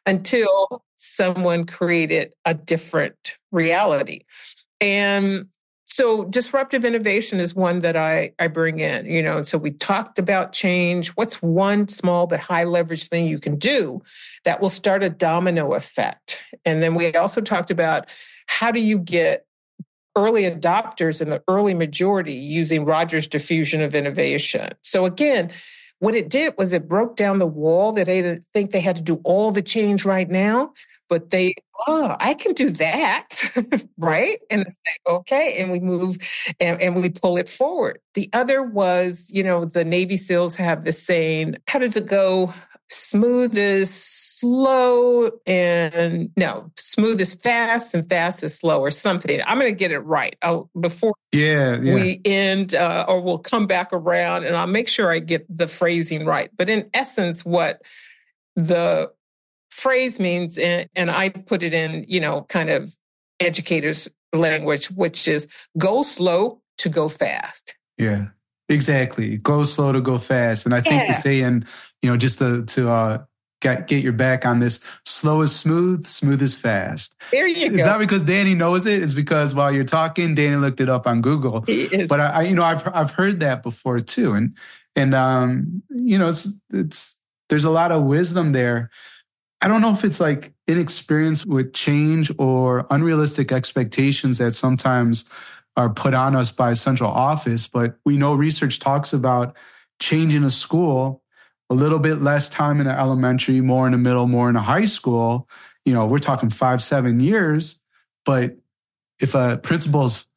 until 0.06 0.84
someone 0.98 1.66
created 1.66 2.34
a 2.46 2.54
different 2.54 3.38
reality. 3.52 4.22
And 4.80 5.48
so 5.86 6.26
disruptive 6.26 6.86
innovation 6.86 7.40
is 7.40 7.54
one 7.54 7.80
that 7.80 7.96
I, 7.96 8.34
I 8.40 8.48
bring 8.48 8.80
in, 8.80 9.06
you 9.06 9.22
know, 9.22 9.38
and 9.38 9.48
so 9.48 9.58
we 9.58 9.72
talked 9.72 10.18
about 10.18 10.52
change. 10.52 11.10
What's 11.10 11.42
one 11.42 11.88
small 11.88 12.26
but 12.26 12.40
high 12.40 12.64
leverage 12.64 13.10
thing 13.10 13.26
you 13.26 13.40
can 13.40 13.58
do 13.58 14.02
that 14.44 14.62
will 14.62 14.70
start 14.70 15.04
a 15.04 15.10
domino 15.10 15.74
effect? 15.74 16.44
And 16.66 16.82
then 16.82 16.96
we 16.96 17.14
also 17.14 17.42
talked 17.42 17.70
about 17.70 18.08
how 18.48 18.72
do 18.72 18.80
you 18.80 18.98
get 18.98 19.46
early 20.16 20.44
adopters 20.44 21.22
and 21.22 21.32
the 21.32 21.44
early 21.48 21.74
majority 21.74 22.34
using 22.34 22.86
Rogers 22.86 23.28
diffusion 23.28 23.82
of 23.82 23.96
innovation. 23.96 24.70
So 24.82 25.06
again, 25.06 25.52
what 26.00 26.16
it 26.16 26.30
did 26.30 26.54
was 26.58 26.74
it 26.74 26.88
broke 26.88 27.16
down 27.16 27.40
the 27.40 27.48
wall 27.48 27.94
that 27.94 28.08
they 28.08 28.40
think 28.54 28.72
they 28.72 28.82
had 28.82 28.98
to 28.98 29.02
do 29.02 29.22
all 29.24 29.52
the 29.52 29.62
change 29.62 30.04
right 30.04 30.30
now, 30.30 30.74
but 31.08 31.30
they, 31.30 31.56
oh, 31.88 32.16
I 32.20 32.34
can 32.34 32.54
do 32.54 32.70
that, 32.72 33.30
right? 33.98 34.38
And 34.50 34.62
it's 34.62 34.78
like, 34.86 35.16
okay, 35.16 35.58
and 35.60 35.72
we 35.72 35.80
move 35.80 36.18
and, 36.60 36.82
and 36.82 36.96
we 36.96 37.10
pull 37.10 37.38
it 37.38 37.48
forward. 37.48 38.00
The 38.16 38.30
other 38.34 38.64
was, 38.64 39.30
you 39.34 39.44
know, 39.44 39.64
the 39.66 39.86
Navy 39.86 40.18
SEALs 40.18 40.56
have 40.56 40.84
this 40.84 41.02
saying, 41.02 41.56
how 41.68 41.80
does 41.80 41.96
it 41.96 42.06
go? 42.06 42.54
Smooth 42.94 43.58
is 43.58 43.94
slow 43.94 45.32
and 45.46 46.30
no, 46.38 46.72
smooth 46.78 47.20
is 47.20 47.34
fast 47.34 47.94
and 47.94 48.08
fast 48.08 48.44
is 48.44 48.56
slow 48.56 48.80
or 48.80 48.92
something. 48.92 49.42
I'm 49.46 49.60
going 49.60 49.72
to 49.72 49.78
get 49.78 49.92
it 49.92 50.00
right 50.00 50.36
I'll, 50.42 50.70
before 50.80 51.14
yeah, 51.32 51.80
yeah. 51.82 51.94
we 51.94 52.22
end 52.26 52.76
uh, 52.76 53.06
or 53.08 53.22
we'll 53.22 53.40
come 53.40 53.68
back 53.68 53.90
around 53.92 54.46
and 54.46 54.56
I'll 54.56 54.68
make 54.68 54.88
sure 54.88 55.12
I 55.12 55.20
get 55.20 55.46
the 55.50 55.68
phrasing 55.68 56.26
right. 56.26 56.50
But 56.56 56.70
in 56.70 56.90
essence, 56.94 57.44
what 57.44 57.82
the 58.56 59.12
phrase 59.72 60.20
means, 60.20 60.58
and, 60.58 60.88
and 60.96 61.10
I 61.10 61.30
put 61.30 61.64
it 61.64 61.74
in, 61.74 62.06
you 62.08 62.20
know, 62.20 62.44
kind 62.44 62.70
of 62.70 62.96
educators 63.40 64.08
language, 64.34 64.92
which 64.92 65.28
is 65.28 65.48
go 65.78 66.04
slow 66.04 66.62
to 66.80 66.90
go 66.90 67.10
fast. 67.10 67.76
Yeah. 67.98 68.28
Exactly. 68.70 69.38
Go 69.38 69.66
slow 69.66 69.92
to 69.92 70.02
go 70.02 70.18
fast. 70.18 70.66
And 70.66 70.74
I 70.74 70.82
think 70.82 70.96
yeah. 70.96 71.08
the 71.08 71.14
saying 71.14 71.66
you 72.04 72.10
know, 72.10 72.18
just 72.18 72.38
to, 72.40 72.66
to 72.66 72.92
uh, 72.92 73.24
get, 73.62 73.88
get 73.88 74.04
your 74.04 74.14
back 74.14 74.46
on 74.46 74.60
this. 74.60 74.80
Slow 75.06 75.42
is 75.42 75.56
smooth, 75.56 76.06
smooth 76.06 76.42
is 76.42 76.54
fast. 76.54 77.20
There 77.32 77.48
you 77.48 77.56
it's 77.56 77.70
go. 77.70 77.76
It's 77.76 77.86
not 77.86 77.98
because 77.98 78.22
Danny 78.24 78.54
knows 78.54 78.86
it. 78.86 79.02
It's 79.02 79.14
because 79.14 79.56
while 79.56 79.72
you're 79.72 79.86
talking, 79.86 80.36
Danny 80.36 80.58
looked 80.58 80.82
it 80.82 80.90
up 80.90 81.08
on 81.08 81.22
Google. 81.22 81.62
But 81.62 82.20
I, 82.20 82.28
I, 82.28 82.42
you 82.44 82.54
know, 82.54 82.64
I've 82.64 82.88
I've 82.94 83.12
heard 83.12 83.40
that 83.40 83.64
before 83.64 84.02
too, 84.02 84.34
and 84.34 84.54
and 84.96 85.16
um, 85.16 85.82
you 85.90 86.18
know, 86.18 86.28
it's 86.28 86.52
it's 86.72 87.18
there's 87.50 87.64
a 87.66 87.72
lot 87.72 87.92
of 87.92 88.04
wisdom 88.04 88.52
there. 88.52 88.92
I 89.62 89.70
don't 89.70 89.82
know 89.82 89.92
if 89.92 90.04
it's 90.04 90.20
like 90.20 90.54
inexperience 90.68 91.46
with 91.46 91.74
change 91.74 92.32
or 92.38 92.86
unrealistic 92.90 93.54
expectations 93.54 94.38
that 94.40 94.54
sometimes 94.54 95.24
are 95.78 95.90
put 95.90 96.14
on 96.14 96.36
us 96.36 96.52
by 96.52 96.74
central 96.74 97.10
office, 97.10 97.66
but 97.66 97.96
we 98.06 98.18
know 98.18 98.34
research 98.34 98.80
talks 98.80 99.14
about 99.14 99.56
change 100.00 100.36
in 100.36 100.44
a 100.44 100.50
school 100.50 101.23
a 101.74 101.76
little 101.76 101.98
bit 101.98 102.22
less 102.22 102.50
time 102.50 102.80
in 102.80 102.86
the 102.86 102.98
elementary, 102.98 103.60
more 103.60 103.88
in 103.88 103.94
the 103.94 103.98
middle, 103.98 104.28
more 104.28 104.48
in 104.48 104.54
the 104.54 104.62
high 104.62 104.86
school, 104.86 105.50
you 105.86 105.94
know, 105.94 106.06
we're 106.06 106.20
talking 106.20 106.52
five, 106.52 106.84
seven 106.84 107.20
years. 107.20 107.84
But 108.26 108.58
if 109.20 109.34
a 109.34 109.58
principal's 109.58 110.28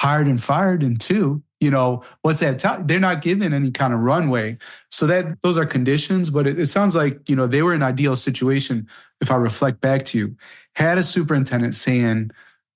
hired 0.00 0.28
and 0.28 0.42
fired 0.42 0.84
in 0.84 0.96
two, 0.96 1.42
you 1.60 1.70
know, 1.70 2.04
what's 2.22 2.40
that? 2.40 2.60
T- 2.60 2.84
they're 2.84 3.00
not 3.00 3.22
given 3.22 3.52
any 3.52 3.72
kind 3.72 3.92
of 3.92 4.00
runway. 4.00 4.56
So 4.92 5.08
that 5.08 5.42
those 5.42 5.56
are 5.56 5.66
conditions, 5.66 6.30
but 6.30 6.46
it, 6.46 6.60
it 6.60 6.66
sounds 6.66 6.94
like, 6.94 7.28
you 7.28 7.34
know, 7.34 7.48
they 7.48 7.62
were 7.62 7.74
an 7.74 7.82
ideal 7.82 8.14
situation. 8.14 8.86
If 9.20 9.32
I 9.32 9.36
reflect 9.36 9.80
back 9.80 10.04
to 10.06 10.18
you, 10.18 10.36
had 10.76 10.96
a 10.96 11.02
superintendent 11.02 11.74
saying, 11.74 12.30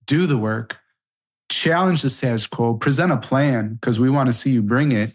do 0.07 0.27
the 0.27 0.39
work, 0.39 0.79
challenge 1.51 2.03
the 2.03 2.11
status 2.11 2.49
quo, 2.49 2.75
present 2.75 3.13
a 3.13 3.17
plan 3.17 3.75
because 3.75 4.01
we 4.01 4.11
want 4.11 4.27
to 4.27 4.33
see 4.33 4.51
you 4.51 4.63
bring 4.63 4.91
it 4.91 5.13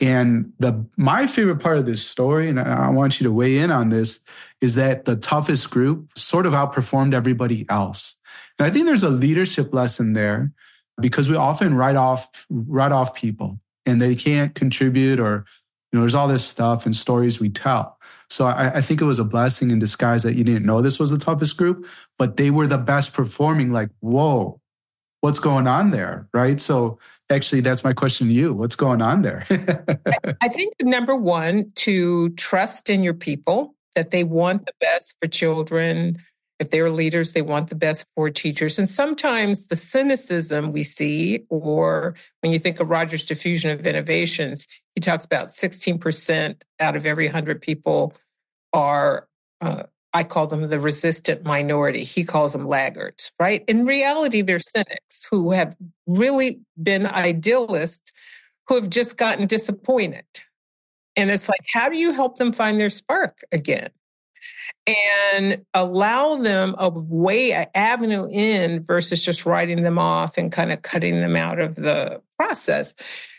And 0.00 0.52
the 0.58 0.86
my 0.96 1.26
favorite 1.26 1.60
part 1.60 1.78
of 1.78 1.86
this 1.86 2.04
story, 2.04 2.48
and 2.48 2.58
I 2.58 2.88
want 2.88 3.20
you 3.20 3.24
to 3.24 3.32
weigh 3.32 3.58
in 3.58 3.70
on 3.70 3.90
this, 3.90 4.20
is 4.60 4.74
that 4.76 5.04
the 5.04 5.16
toughest 5.16 5.70
group 5.70 6.10
sort 6.16 6.46
of 6.46 6.52
outperformed 6.52 7.14
everybody 7.14 7.66
else. 7.68 8.16
And 8.58 8.66
I 8.66 8.70
think 8.70 8.86
there's 8.86 9.02
a 9.02 9.10
leadership 9.10 9.74
lesson 9.74 10.14
there 10.14 10.52
because 11.00 11.28
we 11.28 11.36
often 11.36 11.74
write 11.74 11.96
off 11.96 12.46
write 12.48 12.92
off 12.92 13.14
people 13.14 13.58
and 13.86 14.00
they 14.00 14.14
can't 14.14 14.54
contribute 14.54 15.20
or 15.20 15.44
you 15.92 15.98
know 15.98 16.00
there's 16.00 16.14
all 16.14 16.28
this 16.28 16.44
stuff 16.44 16.86
and 16.86 16.94
stories 16.96 17.40
we 17.40 17.48
tell. 17.48 17.98
So 18.28 18.46
I, 18.46 18.76
I 18.76 18.80
think 18.80 19.00
it 19.00 19.06
was 19.06 19.18
a 19.18 19.24
blessing 19.24 19.70
in 19.70 19.80
disguise 19.80 20.22
that 20.22 20.36
you 20.36 20.44
didn't 20.44 20.64
know 20.64 20.80
this 20.80 21.00
was 21.00 21.10
the 21.10 21.18
toughest 21.18 21.56
group, 21.56 21.86
but 22.16 22.36
they 22.36 22.50
were 22.50 22.68
the 22.68 22.78
best 22.78 23.12
performing. 23.12 23.72
Like, 23.72 23.90
whoa, 23.98 24.60
what's 25.20 25.40
going 25.40 25.66
on 25.66 25.90
there? 25.90 26.28
Right. 26.32 26.60
So 26.60 26.98
actually, 27.30 27.60
that's 27.60 27.84
my 27.84 27.92
question 27.92 28.28
to 28.28 28.32
you. 28.32 28.52
What's 28.52 28.76
going 28.76 29.02
on 29.02 29.22
there? 29.22 29.46
I 30.40 30.48
think 30.48 30.74
number 30.82 31.16
one, 31.16 31.72
to 31.76 32.30
trust 32.30 32.90
in 32.90 33.02
your 33.02 33.14
people 33.14 33.74
that 33.94 34.10
they 34.10 34.24
want 34.24 34.66
the 34.66 34.72
best 34.80 35.14
for 35.20 35.28
children. 35.28 36.18
If 36.58 36.70
they're 36.70 36.90
leaders, 36.90 37.32
they 37.32 37.42
want 37.42 37.68
the 37.68 37.74
best 37.74 38.06
for 38.14 38.30
teachers. 38.30 38.78
And 38.78 38.88
sometimes 38.88 39.66
the 39.68 39.76
cynicism 39.76 40.72
we 40.72 40.82
see, 40.82 41.44
or 41.48 42.14
when 42.40 42.52
you 42.52 42.58
think 42.58 42.80
of 42.80 42.90
Rogers' 42.90 43.24
diffusion 43.24 43.70
of 43.70 43.86
innovations, 43.86 44.66
he 44.94 45.00
talks 45.00 45.24
about 45.24 45.48
16% 45.48 46.62
out 46.78 46.96
of 46.96 47.06
every 47.06 47.26
100 47.26 47.62
people 47.62 48.14
are 48.72 49.26
uh, 49.60 49.84
I 50.12 50.24
call 50.24 50.46
them 50.46 50.68
the 50.68 50.80
resistant 50.80 51.44
minority. 51.44 52.02
He 52.04 52.24
calls 52.24 52.52
them 52.52 52.66
laggards, 52.66 53.30
right? 53.38 53.64
In 53.68 53.84
reality, 53.84 54.42
they're 54.42 54.58
cynics 54.58 55.26
who 55.30 55.52
have 55.52 55.76
really 56.06 56.60
been 56.82 57.06
idealists 57.06 58.10
who 58.66 58.76
have 58.76 58.90
just 58.90 59.16
gotten 59.16 59.46
disappointed. 59.46 60.24
And 61.16 61.30
it's 61.30 61.48
like, 61.48 61.60
how 61.72 61.88
do 61.88 61.98
you 61.98 62.12
help 62.12 62.38
them 62.38 62.52
find 62.52 62.80
their 62.80 62.90
spark 62.90 63.40
again? 63.52 63.90
And 64.86 65.64
allow 65.74 66.36
them 66.36 66.74
a 66.78 66.88
way, 66.88 67.52
an 67.52 67.66
avenue 67.74 68.28
in 68.30 68.82
versus 68.82 69.24
just 69.24 69.44
writing 69.44 69.82
them 69.82 69.98
off 69.98 70.38
and 70.38 70.50
kind 70.50 70.72
of 70.72 70.82
cutting 70.82 71.20
them 71.20 71.36
out 71.36 71.58
of 71.58 71.74
the 71.74 72.22
process. 72.38 72.94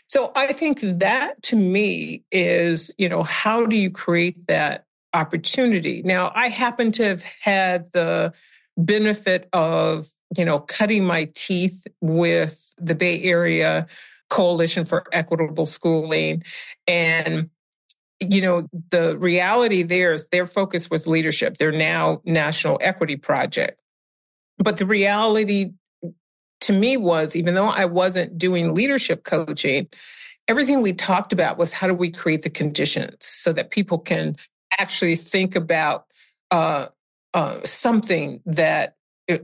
So 0.06 0.32
I 0.36 0.52
think 0.52 0.80
that 0.80 1.42
to 1.44 1.56
me 1.56 2.22
is, 2.30 2.90
you 2.98 3.08
know, 3.08 3.22
how 3.22 3.64
do 3.66 3.76
you 3.76 3.90
create 3.90 4.46
that 4.46 4.84
opportunity. 5.14 6.02
Now, 6.02 6.32
I 6.34 6.48
happen 6.48 6.92
to 6.92 7.04
have 7.04 7.22
had 7.22 7.92
the 7.92 8.32
benefit 8.76 9.48
of, 9.52 10.10
you 10.36 10.44
know, 10.44 10.60
cutting 10.60 11.04
my 11.04 11.30
teeth 11.34 11.86
with 12.00 12.74
the 12.78 12.94
Bay 12.94 13.22
Area 13.22 13.86
Coalition 14.30 14.84
for 14.84 15.04
Equitable 15.12 15.66
Schooling. 15.66 16.42
And, 16.86 17.50
you 18.20 18.40
know, 18.40 18.68
the 18.90 19.18
reality 19.18 19.82
there 19.82 20.14
is 20.14 20.26
their 20.32 20.46
focus 20.46 20.88
was 20.88 21.06
leadership. 21.06 21.58
They're 21.58 21.72
now 21.72 22.22
National 22.24 22.78
Equity 22.80 23.16
Project. 23.16 23.78
But 24.58 24.78
the 24.78 24.86
reality 24.86 25.72
to 26.62 26.72
me 26.72 26.96
was, 26.96 27.36
even 27.36 27.54
though 27.54 27.68
I 27.68 27.84
wasn't 27.84 28.38
doing 28.38 28.74
leadership 28.74 29.24
coaching, 29.24 29.88
everything 30.48 30.80
we 30.80 30.92
talked 30.92 31.32
about 31.32 31.58
was 31.58 31.72
how 31.72 31.86
do 31.86 31.94
we 31.94 32.10
create 32.10 32.42
the 32.42 32.50
conditions 32.50 33.16
so 33.20 33.52
that 33.52 33.70
people 33.70 33.98
can 33.98 34.36
actually 34.78 35.16
think 35.16 35.56
about 35.56 36.06
uh, 36.50 36.86
uh, 37.34 37.58
something 37.64 38.40
that 38.46 38.96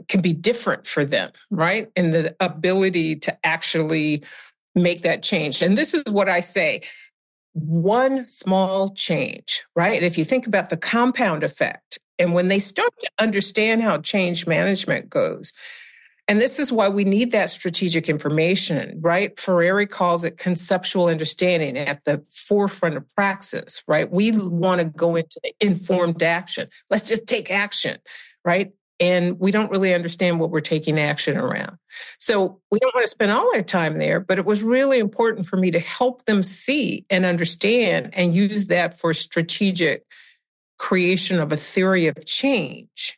can 0.09 0.21
be 0.21 0.33
different 0.33 0.87
for 0.87 1.05
them, 1.05 1.31
right? 1.51 1.91
And 1.97 2.13
the 2.13 2.37
ability 2.41 3.17
to 3.17 3.47
actually 3.47 4.23
make 4.75 5.03
that 5.03 5.23
change. 5.23 5.63
And 5.63 5.79
this 5.79 5.95
is 5.95 6.05
what 6.11 6.29
I 6.29 6.41
say 6.41 6.83
one 7.55 8.29
small 8.29 8.91
change, 8.91 9.65
right? 9.75 9.97
And 9.97 10.05
If 10.05 10.19
you 10.19 10.25
think 10.25 10.47
about 10.47 10.71
the 10.71 10.77
compound 10.77 11.43
effect, 11.43 11.99
and 12.19 12.35
when 12.35 12.49
they 12.49 12.61
start 12.61 12.93
to 13.01 13.11
understand 13.19 13.83
how 13.83 13.99
change 13.99 14.47
management 14.47 15.09
goes, 15.09 15.53
and 16.29 16.43
this 16.43 16.59
is 16.59 16.71
why 16.71 16.91
we 16.91 17.05
need 17.05 17.33
that 17.33 17.49
strategic 17.49 18.07
information, 18.09 18.99
right? 19.01 19.39
Freire 19.41 19.87
calls 19.87 20.25
it 20.25 20.37
conceptual 20.37 21.07
understanding 21.07 21.79
at 21.79 22.05
the 22.05 22.23
forefront 22.31 22.99
of 22.99 23.09
praxis, 23.15 23.83
right? 23.89 24.11
We 24.11 24.33
want 24.33 24.81
to 24.81 24.85
go 24.85 25.17
into 25.17 25.41
informed 25.59 26.23
action. 26.23 26.69
Let's 26.91 27.09
just 27.09 27.27
take 27.27 27.51
action, 27.51 27.97
right? 28.45 28.73
And 29.01 29.41
we 29.41 29.53
don't 29.53 29.71
really 29.71 29.95
understand 29.95 30.39
what 30.39 30.51
we're 30.51 30.61
taking 30.61 31.01
action 31.01 31.39
around. 31.39 31.79
So 32.19 32.61
we 32.71 32.79
don't 32.79 32.95
want 32.95 33.07
to 33.07 33.11
spend 33.11 33.33
all 33.33 33.55
our 33.55 33.63
time 33.63 33.99
there, 33.99 34.21
but 34.21 34.39
it 34.39 34.45
was 34.45 34.63
really 34.63 34.99
important 34.99 35.47
for 35.47 35.57
me 35.57 35.71
to 35.71 35.79
help 35.79 36.27
them 36.27 36.43
see 36.43 37.07
and 37.09 37.25
understand 37.25 38.11
and 38.13 38.35
use 38.35 38.67
that 38.67 38.99
for 38.99 39.15
strategic 39.15 40.05
creation 40.79 41.41
of 41.41 41.53
a 41.53 41.57
theory 41.57 42.07
of 42.07 42.27
change 42.27 43.18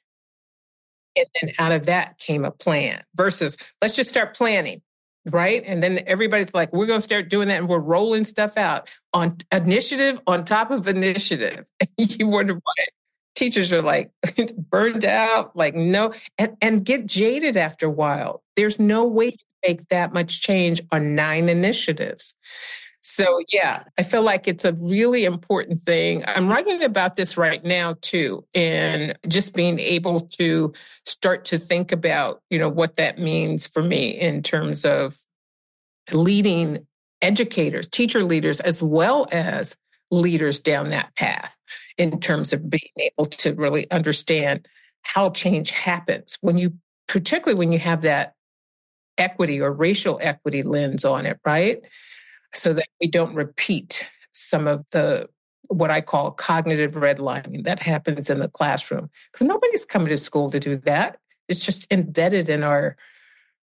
and 1.17 1.27
then 1.41 1.51
out 1.59 1.73
of 1.73 1.87
that 1.87 2.19
came 2.19 2.45
a 2.45 2.51
plan 2.51 3.03
versus 3.15 3.57
let's 3.83 3.97
just 3.97 4.11
start 4.11 4.37
planning. 4.37 4.83
Right. 5.31 5.63
And 5.67 5.83
then 5.83 6.03
everybody's 6.07 6.55
like, 6.55 6.73
we're 6.73 6.87
going 6.87 6.99
to 6.99 7.05
start 7.05 7.29
doing 7.29 7.49
that 7.49 7.59
and 7.59 7.69
we're 7.69 7.79
rolling 7.79 8.25
stuff 8.25 8.57
out 8.57 8.89
on 9.13 9.37
initiative 9.53 10.21
on 10.27 10.47
top 10.47 10.71
of 10.71 10.89
initiative. 10.89 11.67
you 11.99 12.27
wonder 12.27 12.55
why 12.55 12.85
teachers 13.35 13.73
are 13.73 13.83
like 13.83 14.11
burned 14.57 15.05
out, 15.05 15.55
like 15.55 15.75
no, 15.75 16.15
and, 16.39 16.57
and 16.63 16.85
get 16.85 17.07
jaded 17.07 17.57
after 17.57 17.87
a 17.87 17.91
while. 17.91 18.43
There's 18.57 18.79
no 18.79 19.07
way 19.07 19.33
to 19.33 19.45
make 19.67 19.89
that 19.89 20.15
much 20.15 20.41
change 20.41 20.81
on 20.91 21.15
nine 21.15 21.49
initiatives. 21.49 22.35
So, 23.03 23.41
yeah, 23.51 23.85
I 23.97 24.03
feel 24.03 24.23
like 24.23 24.47
it's 24.47 24.65
a 24.65 24.75
really 24.75 25.25
important 25.25 25.81
thing. 25.81 26.23
I'm 26.27 26.49
writing 26.49 26.83
about 26.83 27.17
this 27.17 27.39
right 27.39 27.65
now 27.65 27.97
too, 28.03 28.45
and 28.55 29.17
just 29.27 29.55
being 29.55 29.79
able 29.79 30.21
to 30.39 30.73
start 31.07 31.47
to 31.47 31.59
think 31.59 31.93
about, 31.93 32.43
you 32.51 32.59
know, 32.59 32.69
what 32.69 32.97
that 32.97 33.19
means 33.19 33.67
for 33.67 33.83
me 33.83 34.11
in 34.11 34.43
terms 34.43 34.85
of 34.85 35.19
leading 36.13 36.87
educators, 37.23 37.89
teacher 37.89 38.23
leaders, 38.23 38.61
as 38.61 38.83
well 38.83 39.27
as 39.33 39.77
leaders 40.11 40.61
down 40.61 40.91
that 40.91 41.15
path 41.17 41.57
in 41.97 42.21
terms 42.21 42.53
of 42.53 42.69
being 42.69 42.81
able 42.99 43.25
to 43.25 43.55
really 43.55 43.91
understand 43.91 44.67
how 45.03 45.31
change 45.31 45.71
happens 45.71 46.37
when 46.43 46.59
you, 46.59 46.75
particularly 47.09 47.59
when 47.59 47.73
you 47.73 47.79
have 47.79 48.03
that 48.03 48.35
equity 49.19 49.61
or 49.61 49.73
racial 49.73 50.19
equity 50.23 50.63
lens 50.63 51.05
on 51.05 51.27
it, 51.27 51.39
right? 51.45 51.81
So 52.55 52.73
that 52.73 52.89
we 53.01 53.09
don't 53.09 53.35
repeat 53.35 54.09
some 54.33 54.67
of 54.67 54.85
the 54.91 55.29
what 55.69 55.91
I 55.91 56.01
call 56.01 56.33
cognitive 56.33 56.93
redlining 56.93 57.63
that 57.65 57.81
happens 57.81 58.29
in 58.29 58.41
the 58.41 58.49
classroom. 58.49 59.09
Because 59.33 59.47
nobody's 59.47 59.85
coming 59.85 60.09
to 60.09 60.17
school 60.17 60.51
to 60.51 60.59
do 60.59 60.75
that. 60.75 61.19
It's 61.49 61.65
just 61.65 61.91
embedded 61.93 62.49
in 62.49 62.65
our 62.65 62.97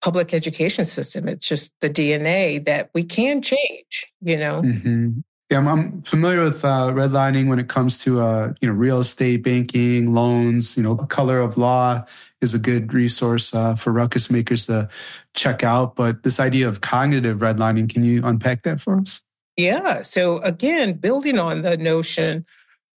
public 0.01 0.33
education 0.33 0.85
system. 0.85 1.29
It's 1.29 1.47
just 1.47 1.73
the 1.81 1.91
DNA 1.91 2.65
that 2.65 2.91
we 2.95 3.03
can 3.03 3.43
change, 3.43 4.07
you 4.21 4.37
know? 4.37 4.63
Mm-hmm. 4.63 5.21
Yeah, 5.51 5.59
I'm, 5.59 5.69
I'm, 5.69 6.03
familiar 6.03 6.45
with 6.45 6.63
uh, 6.63 6.91
redlining 6.91 7.49
when 7.49 7.59
it 7.59 7.69
comes 7.69 7.99
to 8.05 8.21
uh, 8.21 8.53
you 8.61 8.69
know 8.69 8.75
real 8.75 9.01
estate, 9.01 9.43
banking, 9.43 10.13
loans. 10.13 10.77
You 10.77 10.83
know, 10.83 10.97
color 10.97 11.41
of 11.41 11.57
law 11.57 12.05
is 12.43 12.53
a 12.53 12.59
good 12.59 12.93
resource 12.93 13.55
uh, 13.55 13.75
for 13.75 13.91
ruckus 13.91 14.31
makers 14.31 14.67
to 14.67 14.91
check 15.35 15.65
out. 15.65 15.97
But 15.97 16.23
this 16.23 16.39
idea 16.39 16.69
of 16.69 16.83
cognitive 16.83 17.39
redlining, 17.39 17.89
can 17.89 18.05
you 18.05 18.25
unpack 18.25 18.63
that 18.65 18.81
for 18.81 18.99
us? 18.99 19.23
Yeah. 19.57 20.03
So 20.03 20.39
again, 20.39 20.95
building 20.95 21.39
on 21.39 21.63
the 21.63 21.79
notion 21.79 22.45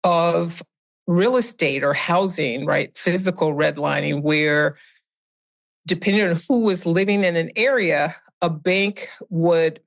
of 0.03 0.63
real 1.05 1.37
estate 1.37 1.83
or 1.83 1.93
housing, 1.93 2.65
right? 2.65 2.97
Physical 2.97 3.53
redlining, 3.53 4.23
where 4.23 4.75
depending 5.87 6.27
on 6.27 6.39
who 6.47 6.65
was 6.65 6.85
living 6.85 7.23
in 7.23 7.35
an 7.35 7.51
area, 7.55 8.15
a 8.41 8.49
bank 8.49 9.09
would 9.29 9.79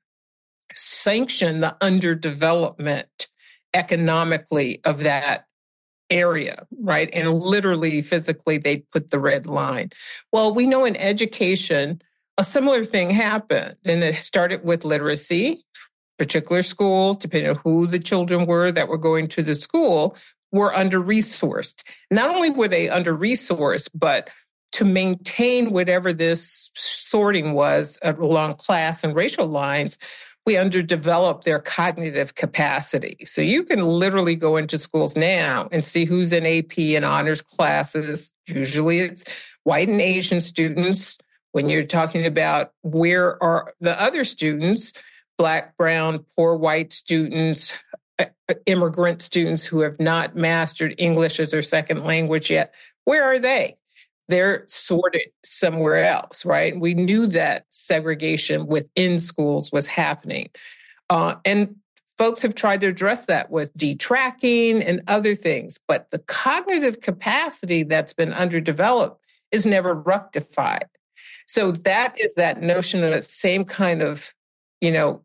sanction 0.75 1.61
the 1.61 1.76
underdevelopment 1.81 3.26
economically 3.75 4.81
of 4.85 5.00
that 5.00 5.47
area, 6.11 6.67
right? 6.79 7.09
And 7.12 7.41
literally, 7.41 8.02
physically, 8.02 8.59
they 8.59 8.79
put 8.93 9.11
the 9.11 9.19
red 9.19 9.47
line. 9.47 9.91
Well, 10.31 10.55
we 10.55 10.67
know 10.67 10.85
in 10.85 10.97
education, 10.97 12.02
a 12.38 12.45
similar 12.45 12.85
thing 12.85 13.11
happened, 13.11 13.76
and 13.85 14.02
it 14.05 14.17
started 14.17 14.64
with 14.64 14.85
literacy. 14.85 15.64
Particular 16.19 16.62
schools, 16.62 17.17
depending 17.17 17.50
on 17.50 17.61
who 17.64 17.87
the 17.87 17.99
children 17.99 18.47
were 18.47 18.71
that 18.71 18.88
were 18.88 18.99
going 18.99 19.26
to 19.29 19.43
the 19.43 19.55
school, 19.55 20.17
were 20.52 20.75
under 20.75 21.00
resourced. 21.00 21.83
Not 22.11 22.29
only 22.29 22.50
were 22.50 22.69
they 22.69 22.88
under 22.88 23.17
resourced, 23.17 23.88
but 23.95 24.29
to 24.73 24.85
maintain 24.85 25.71
whatever 25.71 26.12
this 26.12 26.71
sorting 26.75 27.55
was 27.55 27.99
uh, 28.02 28.14
along 28.19 28.55
class 28.55 29.02
and 29.02 29.14
racial 29.14 29.47
lines, 29.47 29.99
we 30.44 30.54
underdevelop 30.54 31.42
their 31.42 31.61
cognitive 31.61 32.34
capacity. 32.34 33.25
So 33.25 33.40
you 33.40 33.62
can 33.62 33.80
literally 33.84 34.34
go 34.34 34.56
into 34.56 34.76
schools 34.76 35.16
now 35.16 35.68
and 35.70 35.84
see 35.84 36.04
who's 36.04 36.32
in 36.32 36.46
AP 36.46 36.78
and 36.78 37.04
honors 37.04 37.42
classes. 37.42 38.32
Usually 38.49 39.00
it's 39.00 39.25
white 39.64 39.88
and 39.88 40.00
Asian 40.00 40.40
students. 40.40 41.18
When 41.52 41.68
you're 41.68 41.84
talking 41.84 42.26
about 42.26 42.72
where 42.82 43.40
are 43.42 43.75
the 43.80 44.00
other 44.02 44.25
students, 44.25 44.92
Black, 45.38 45.76
Brown, 45.76 46.25
poor 46.34 46.56
white 46.56 46.92
students, 46.92 47.75
uh, 48.18 48.26
uh, 48.49 48.54
immigrant 48.66 49.22
students 49.22 49.66
who 49.66 49.80
have 49.80 50.00
not 50.00 50.34
mastered 50.34 50.94
English 50.99 51.38
as 51.38 51.50
their 51.50 51.62
second 51.62 52.04
language 52.04 52.50
yet. 52.50 52.75
Where 53.04 53.25
are 53.25 53.38
they? 53.38 53.76
They're 54.32 54.64
sorted 54.66 55.28
somewhere 55.44 56.04
else, 56.04 56.46
right? 56.46 56.78
We 56.78 56.94
knew 56.94 57.26
that 57.26 57.66
segregation 57.68 58.66
within 58.66 59.18
schools 59.18 59.70
was 59.70 59.86
happening. 59.86 60.48
Uh, 61.10 61.34
and 61.44 61.76
folks 62.16 62.40
have 62.40 62.54
tried 62.54 62.80
to 62.80 62.86
address 62.86 63.26
that 63.26 63.50
with 63.50 63.76
detracking 63.76 64.80
and 64.82 65.02
other 65.06 65.34
things, 65.34 65.78
but 65.86 66.10
the 66.10 66.18
cognitive 66.18 67.02
capacity 67.02 67.82
that's 67.82 68.14
been 68.14 68.32
underdeveloped 68.32 69.20
is 69.50 69.66
never 69.66 69.92
rectified. 69.92 70.86
So 71.46 71.70
that 71.70 72.18
is 72.18 72.34
that 72.36 72.62
notion 72.62 73.04
of 73.04 73.12
the 73.12 73.20
same 73.20 73.66
kind 73.66 74.00
of, 74.00 74.32
you 74.80 74.92
know, 74.92 75.20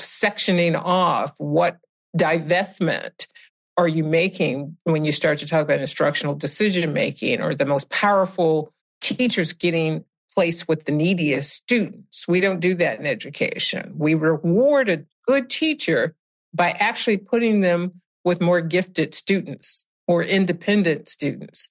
sectioning 0.00 0.74
off 0.74 1.34
what 1.38 1.78
divestment 2.18 3.28
are 3.76 3.88
you 3.88 4.04
making 4.04 4.76
when 4.84 5.04
you 5.04 5.12
start 5.12 5.38
to 5.38 5.46
talk 5.46 5.62
about 5.62 5.80
instructional 5.80 6.34
decision 6.34 6.92
making 6.92 7.40
or 7.40 7.54
the 7.54 7.66
most 7.66 7.90
powerful 7.90 8.72
teachers 9.00 9.52
getting 9.52 10.04
placed 10.36 10.68
with 10.68 10.84
the 10.84 10.92
neediest 10.92 11.50
students. 11.50 12.28
We 12.28 12.40
don't 12.40 12.60
do 12.60 12.74
that 12.74 13.00
in 13.00 13.06
education. 13.06 13.94
We 13.96 14.14
reward 14.14 14.88
a 14.88 15.04
good 15.26 15.48
teacher 15.48 16.14
by 16.52 16.70
actually 16.78 17.16
putting 17.16 17.62
them 17.62 18.02
with 18.22 18.42
more 18.42 18.60
gifted 18.60 19.14
students 19.14 19.86
or 20.06 20.22
independent 20.22 21.08
students, 21.08 21.70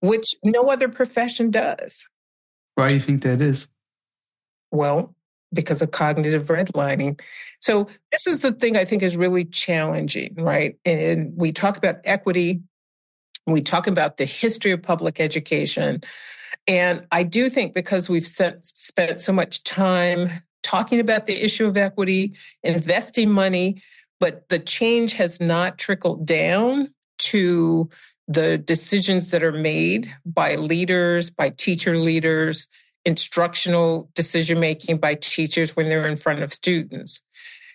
which 0.00 0.34
no 0.44 0.68
other 0.70 0.88
profession 0.88 1.50
does. 1.50 2.08
Why 2.76 2.88
do 2.88 2.94
you 2.94 3.00
think 3.00 3.22
that 3.22 3.40
is? 3.40 3.68
Well, 4.70 5.15
because 5.52 5.80
of 5.82 5.90
cognitive 5.90 6.46
redlining. 6.46 7.20
So 7.60 7.88
this 8.12 8.26
is 8.26 8.42
the 8.42 8.52
thing 8.52 8.76
I 8.76 8.84
think 8.84 9.02
is 9.02 9.16
really 9.16 9.44
challenging, 9.44 10.34
right? 10.36 10.76
And 10.84 11.32
we 11.36 11.52
talk 11.52 11.76
about 11.76 12.00
equity. 12.04 12.62
We 13.46 13.62
talk 13.62 13.86
about 13.86 14.16
the 14.16 14.24
history 14.24 14.72
of 14.72 14.82
public 14.82 15.20
education. 15.20 16.02
And 16.66 17.06
I 17.12 17.22
do 17.22 17.48
think 17.48 17.74
because 17.74 18.08
we've 18.08 18.26
spent 18.26 19.20
so 19.20 19.32
much 19.32 19.62
time 19.62 20.30
talking 20.62 20.98
about 20.98 21.26
the 21.26 21.44
issue 21.44 21.66
of 21.66 21.76
equity, 21.76 22.34
investing 22.64 23.30
money, 23.30 23.82
but 24.18 24.48
the 24.48 24.58
change 24.58 25.12
has 25.12 25.40
not 25.40 25.78
trickled 25.78 26.26
down 26.26 26.92
to 27.18 27.88
the 28.26 28.58
decisions 28.58 29.30
that 29.30 29.44
are 29.44 29.52
made 29.52 30.12
by 30.24 30.56
leaders, 30.56 31.30
by 31.30 31.50
teacher 31.50 31.96
leaders, 31.96 32.68
instructional 33.06 34.10
decision 34.14 34.60
making 34.60 34.98
by 34.98 35.14
teachers 35.14 35.74
when 35.76 35.88
they're 35.88 36.06
in 36.06 36.16
front 36.16 36.42
of 36.42 36.52
students. 36.52 37.22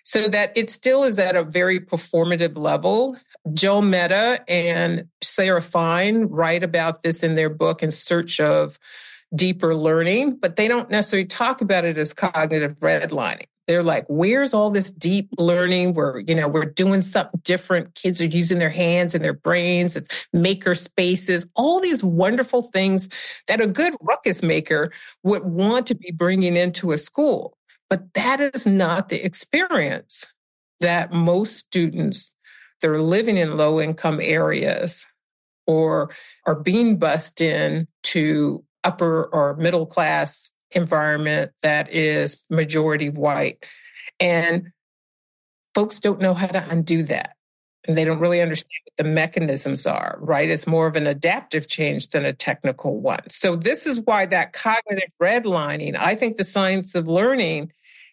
So 0.04 0.28
that 0.28 0.52
it 0.56 0.68
still 0.68 1.04
is 1.04 1.18
at 1.18 1.36
a 1.36 1.42
very 1.42 1.80
performative 1.80 2.56
level. 2.56 3.16
Jal 3.54 3.82
Mehta 3.82 4.44
and 4.48 5.06
Sarah 5.22 5.62
Fine 5.62 6.24
write 6.26 6.62
about 6.62 7.02
this 7.02 7.22
in 7.22 7.34
their 7.34 7.50
book 7.50 7.82
in 7.82 7.90
search 7.90 8.38
of 8.40 8.78
deeper 9.34 9.74
learning, 9.74 10.36
but 10.36 10.56
they 10.56 10.68
don't 10.68 10.90
necessarily 10.90 11.26
talk 11.26 11.60
about 11.60 11.84
it 11.84 11.96
as 11.96 12.12
cognitive 12.12 12.78
redlining. 12.80 13.46
They're 13.68 13.82
like, 13.82 14.04
where's 14.08 14.52
all 14.52 14.70
this 14.70 14.90
deep 14.90 15.28
learning 15.38 15.94
where, 15.94 16.18
you 16.26 16.34
know, 16.34 16.48
we're 16.48 16.64
doing 16.64 17.02
something 17.02 17.40
different. 17.44 17.94
Kids 17.94 18.20
are 18.20 18.26
using 18.26 18.58
their 18.58 18.70
hands 18.70 19.14
and 19.14 19.24
their 19.24 19.32
brains. 19.32 19.94
It's 19.96 20.26
maker 20.32 20.74
spaces, 20.74 21.46
all 21.54 21.80
these 21.80 22.02
wonderful 22.02 22.62
things 22.62 23.08
that 23.46 23.60
a 23.60 23.66
good 23.66 23.94
ruckus 24.02 24.42
maker 24.42 24.92
would 25.22 25.44
want 25.44 25.86
to 25.88 25.94
be 25.94 26.10
bringing 26.10 26.56
into 26.56 26.92
a 26.92 26.98
school. 26.98 27.56
But 27.88 28.14
that 28.14 28.40
is 28.40 28.66
not 28.66 29.08
the 29.08 29.24
experience 29.24 30.32
that 30.80 31.12
most 31.12 31.56
students 31.56 32.30
that 32.80 32.90
are 32.90 33.02
living 33.02 33.36
in 33.36 33.56
low 33.56 33.80
income 33.80 34.20
areas 34.20 35.06
or 35.66 36.10
are 36.46 36.60
being 36.60 36.98
bussed 36.98 37.40
in 37.40 37.86
to 38.02 38.64
upper 38.84 39.26
or 39.26 39.56
middle 39.56 39.86
class 39.86 40.50
environment 40.74 41.52
that 41.62 41.92
is 41.92 42.42
majority 42.50 43.08
white. 43.08 43.64
And 44.20 44.70
folks 45.74 46.00
don't 46.00 46.20
know 46.20 46.34
how 46.34 46.46
to 46.46 46.64
undo 46.70 47.02
that. 47.04 47.36
And 47.88 47.98
they 47.98 48.04
don't 48.04 48.20
really 48.20 48.40
understand 48.40 48.70
what 48.84 49.04
the 49.04 49.10
mechanisms 49.10 49.86
are, 49.86 50.16
right? 50.20 50.48
It's 50.48 50.68
more 50.68 50.86
of 50.86 50.94
an 50.94 51.08
adaptive 51.08 51.66
change 51.66 52.10
than 52.10 52.24
a 52.24 52.32
technical 52.32 53.00
one. 53.00 53.28
So, 53.28 53.56
this 53.56 53.86
is 53.86 54.00
why 54.00 54.24
that 54.26 54.52
cognitive 54.52 55.10
redlining, 55.20 55.96
I 55.98 56.14
think 56.14 56.36
the 56.36 56.44
science 56.44 56.94
of 56.94 57.08
learning 57.08 57.72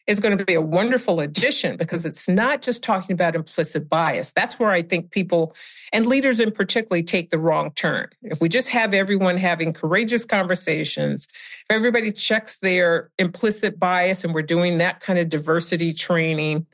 is 0.09 0.19
going 0.19 0.35
to 0.35 0.43
be 0.43 0.55
a 0.55 0.61
wonderful 0.61 1.19
addition 1.19 1.77
because 1.77 2.03
it's 2.03 2.27
not 2.27 2.63
just 2.63 2.81
talking 2.81 3.13
about 3.13 3.35
implicit 3.35 3.87
bias. 3.87 4.31
That's 4.31 4.57
where 4.57 4.71
I 4.71 4.81
think 4.81 5.11
people 5.11 5.55
and 5.93 6.07
leaders 6.07 6.39
in 6.39 6.51
particularly 6.51 7.03
take 7.03 7.29
the 7.29 7.37
wrong 7.37 7.71
turn. 7.73 8.07
If 8.23 8.41
we 8.41 8.49
just 8.49 8.69
have 8.69 8.95
everyone 8.95 9.37
having 9.37 9.71
courageous 9.71 10.25
conversations, 10.25 11.27
if 11.69 11.75
everybody 11.75 12.11
checks 12.11 12.57
their 12.57 13.11
implicit 13.19 13.79
bias 13.79 14.23
and 14.23 14.33
we're 14.33 14.41
doing 14.41 14.79
that 14.79 14.99
kind 14.99 15.19
of 15.19 15.29
diversity 15.29 15.93
training, 15.93 16.65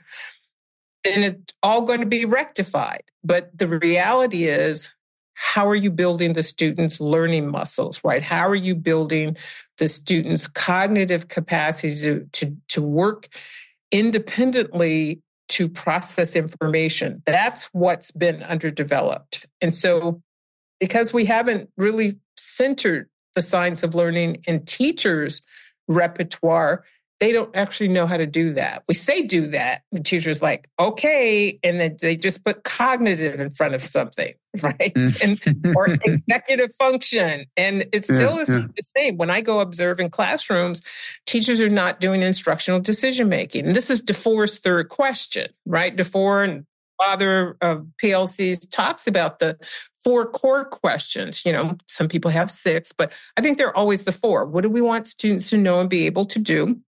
then 1.04 1.24
it's 1.24 1.54
all 1.62 1.82
going 1.82 2.00
to 2.00 2.06
be 2.06 2.24
rectified. 2.24 3.04
But 3.22 3.56
the 3.58 3.68
reality 3.68 4.46
is 4.46 4.95
how 5.36 5.68
are 5.68 5.76
you 5.76 5.92
building 5.92 6.34
the 6.34 6.44
students' 6.44 7.00
learning 7.00 7.52
muscles, 7.52 8.02
right? 8.04 8.24
How 8.24 8.48
are 8.48 8.56
you 8.56 8.74
building 8.74 9.38
the 9.78 9.88
students' 9.88 10.48
cognitive 10.48 11.28
capacity 11.28 11.96
to, 12.00 12.28
to, 12.32 12.56
to 12.70 12.82
work 12.82 13.28
independently 13.92 15.22
to 15.50 15.70
process 15.70 16.36
information? 16.36 17.22
That's 17.26 17.66
what's 17.74 18.12
been 18.12 18.42
underdeveloped. 18.44 19.46
And 19.62 19.76
so, 19.76 20.22
because 20.80 21.14
we 21.14 21.26
haven't 21.26 21.70
really 21.78 22.20
centered 22.38 23.10
the 23.36 23.42
science 23.42 23.84
of 23.84 23.94
learning 23.94 24.38
in 24.48 24.64
teachers' 24.64 25.42
repertoire, 25.88 26.86
they 27.20 27.32
don't 27.32 27.56
actually 27.56 27.88
know 27.88 28.08
how 28.08 28.18
to 28.18 28.26
do 28.26 28.54
that. 28.54 28.84
We 28.88 28.94
say 28.94 29.22
do 29.22 29.48
that. 29.48 29.84
The 29.92 30.02
teacher's 30.02 30.42
like, 30.42 30.70
okay. 30.80 31.60
And 31.64 31.80
then 31.80 31.98
they 32.02 32.18
just 32.18 32.44
put 32.44 32.64
cognitive 32.64 33.40
in 33.40 33.50
front 33.50 33.74
of 33.74 33.82
something, 33.82 34.34
right? 34.64 34.92
And, 35.24 35.76
or 35.76 35.88
executive 36.06 36.74
function. 36.76 37.46
And 37.58 37.86
it 37.92 38.06
still 38.06 38.36
yeah, 38.36 38.42
is 38.42 38.50
yeah. 38.50 38.68
the 38.76 38.84
same. 38.98 39.18
When 39.18 39.30
I 39.30 39.42
go 39.42 39.60
observe 39.60 40.00
in 40.00 40.10
classrooms, 40.10 40.82
teachers 41.26 41.62
are 41.62 41.70
not 41.70 42.00
doing 42.00 42.22
instructional 42.22 42.80
decision 42.80 43.30
making. 43.30 43.68
And 43.68 43.76
this 43.76 43.90
is 43.90 44.02
DuFour's 44.02 44.60
third 44.60 44.90
question, 44.90 45.48
right? 45.66 45.96
DuFour 45.96 46.44
and 46.44 46.66
father 46.98 47.58
of 47.62 47.88
PLCs 48.02 48.70
talks 48.72 49.08
about 49.08 49.40
the 49.40 49.58
four 50.04 50.30
core 50.30 50.66
questions. 50.66 51.46
You 51.46 51.52
know, 51.52 51.78
some 51.88 52.08
people 52.08 52.32
have 52.32 52.50
six, 52.50 52.92
but 52.92 53.12
I 53.38 53.42
think 53.42 53.58
they're 53.58 53.76
always 53.76 54.04
the 54.04 54.12
four. 54.12 54.46
What 54.46 54.62
do 54.62 54.70
we 54.70 54.82
want 54.82 55.08
students 55.08 55.50
to 55.50 55.58
know 55.58 55.82
and 55.82 55.90
be 55.90 56.06
able 56.06 56.26
to 56.26 56.40
do? 56.40 56.80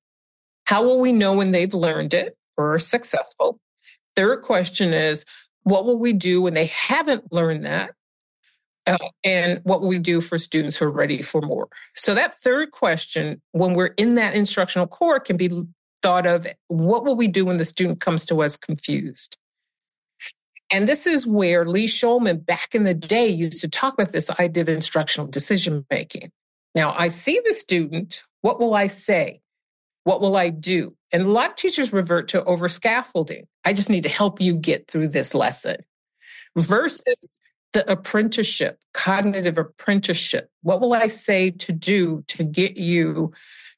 How 0.66 0.84
will 0.84 1.00
we 1.00 1.14
know 1.14 1.34
when 1.34 1.52
they've 1.52 1.74
learned 1.74 2.14
it 2.14 2.38
or 2.58 2.74
are 2.74 2.80
successful? 2.80 3.60
Third 4.16 4.42
question 4.42 4.94
is, 4.94 5.26
what 5.68 5.84
will 5.84 5.98
we 5.98 6.14
do 6.14 6.42
when 6.42 6.54
they 6.54 6.68
haven't 6.68 7.32
learned 7.34 7.66
that? 7.66 7.92
Uh, 8.86 8.98
and 9.26 9.60
what 9.64 9.82
will 9.82 9.90
we 9.90 10.00
do 10.00 10.22
for 10.22 10.38
students 10.38 10.78
who 10.78 10.86
are 10.86 10.92
ready 10.92 11.22
for 11.22 11.42
more? 11.42 11.68
So 11.94 12.16
that 12.16 12.36
third 12.36 12.72
question, 12.72 13.42
when 13.52 13.74
we're 13.74 13.94
in 13.98 14.16
that 14.16 14.34
instructional 14.34 14.88
core, 14.88 15.20
can 15.20 15.36
be 15.36 15.66
thought 16.02 16.26
of, 16.26 16.48
what 16.70 17.04
will 17.04 17.18
we 17.18 17.28
do 17.28 17.44
when 17.44 17.58
the 17.58 17.66
student 17.66 18.00
comes 18.00 18.24
to 18.28 18.42
us 18.42 18.56
confused? 18.56 19.36
And 20.72 20.88
this 20.88 21.06
is 21.06 21.28
where 21.28 21.66
Lee 21.66 21.88
Shulman 21.88 22.46
back 22.46 22.74
in 22.74 22.84
the 22.84 22.94
day 22.94 23.28
used 23.28 23.60
to 23.60 23.68
talk 23.68 23.94
about 23.94 24.14
this 24.14 24.30
idea 24.40 24.64
of 24.64 24.70
instructional 24.70 25.28
decision 25.28 25.86
making. 25.90 26.32
Now 26.76 26.94
I 26.98 27.10
see 27.10 27.42
the 27.44 27.54
student, 27.54 28.24
what 28.42 28.58
will 28.60 28.74
I 28.74 28.88
say? 28.88 29.42
What 30.08 30.22
will 30.22 30.38
I 30.38 30.52
do? 30.52 30.96
And 31.12 31.24
a 31.24 31.30
lot 31.30 31.50
of 31.50 31.56
teachers 31.58 31.92
revert 31.92 32.30
to 32.30 32.42
over 32.46 32.70
scaffolding. 32.70 33.46
I 33.66 33.74
just 33.74 33.90
need 33.90 34.04
to 34.04 34.10
help 34.10 34.40
you 34.40 34.56
get 34.56 34.90
through 34.90 35.10
this 35.10 35.36
lesson 35.36 35.76
versus 36.56 37.36
the 37.74 37.92
apprenticeship, 37.92 38.80
cognitive 38.94 39.58
apprenticeship. 39.58 40.50
What 40.62 40.80
will 40.80 40.94
I 40.94 41.08
say 41.08 41.52
to 41.52 41.74
do 41.74 42.24
to 42.30 42.46
get 42.46 42.78
you 42.78 43.34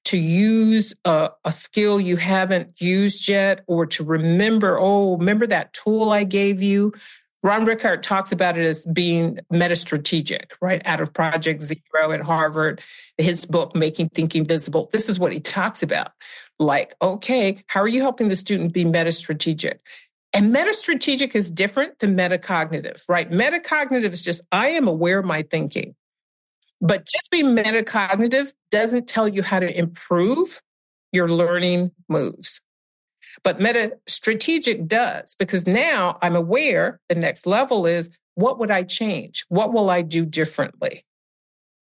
to 0.05 0.17
use 0.17 0.93
a, 1.03 1.31
a, 1.45 1.51
skill 1.51 1.99
you 1.99 2.17
haven't 2.17 2.79
used 2.79 3.27
yet 3.27 3.63
or 3.67 3.87
to 3.87 4.03
remember, 4.03 4.77
oh, 4.79 5.17
remember 5.17 5.47
that 5.47 5.73
tool 5.73 6.11
I 6.11 6.25
gave 6.25 6.61
you? 6.61 6.93
Ron 7.41 7.63
Ritchhart 7.65 8.03
talks 8.03 8.31
about 8.31 8.57
it 8.57 8.65
as 8.65 8.85
being 8.87 9.39
metastrategic, 9.51 10.51
right? 10.61 10.81
Out 10.85 10.99
of 10.99 11.13
Project 11.13 11.61
Zero 11.61 12.11
at 12.11 12.21
Harvard, 12.21 12.81
his 13.17 13.45
book, 13.45 13.75
Making 13.75 14.09
Thinking 14.09 14.45
Visible. 14.45 14.89
This 14.91 15.07
is 15.07 15.19
what 15.19 15.31
he 15.31 15.39
talks 15.39 15.81
about. 15.81 16.11
Like, 16.59 16.95
okay, 17.01 17.63
how 17.67 17.79
are 17.79 17.87
you 17.87 18.01
helping 18.01 18.27
the 18.27 18.35
student 18.35 18.73
be 18.73 18.83
metastrategic? 18.83 19.79
And 20.33 20.53
metastrategic 20.53 21.33
is 21.33 21.49
different 21.49 21.99
than 21.99 22.15
metacognitive, 22.15 23.01
right? 23.07 23.29
Metacognitive 23.31 24.11
is 24.11 24.21
just, 24.21 24.41
I 24.51 24.69
am 24.69 24.87
aware 24.87 25.19
of 25.19 25.25
my 25.25 25.43
thinking. 25.43 25.95
But 26.81 27.05
just 27.05 27.31
being 27.31 27.55
metacognitive 27.55 28.53
doesn't 28.69 29.07
tell 29.07 29.27
you 29.27 29.43
how 29.43 29.59
to 29.59 29.77
improve 29.77 30.61
your 31.11 31.29
learning 31.29 31.91
moves. 32.07 32.61
But 33.43 33.59
meta 33.59 33.97
strategic 34.07 34.87
does 34.87 35.35
because 35.35 35.67
now 35.67 36.17
I'm 36.21 36.35
aware 36.35 36.99
the 37.09 37.15
next 37.15 37.45
level 37.45 37.85
is 37.85 38.09
what 38.35 38.59
would 38.59 38.71
I 38.71 38.83
change? 38.83 39.45
What 39.49 39.73
will 39.73 39.89
I 39.89 40.01
do 40.01 40.25
differently? 40.25 41.03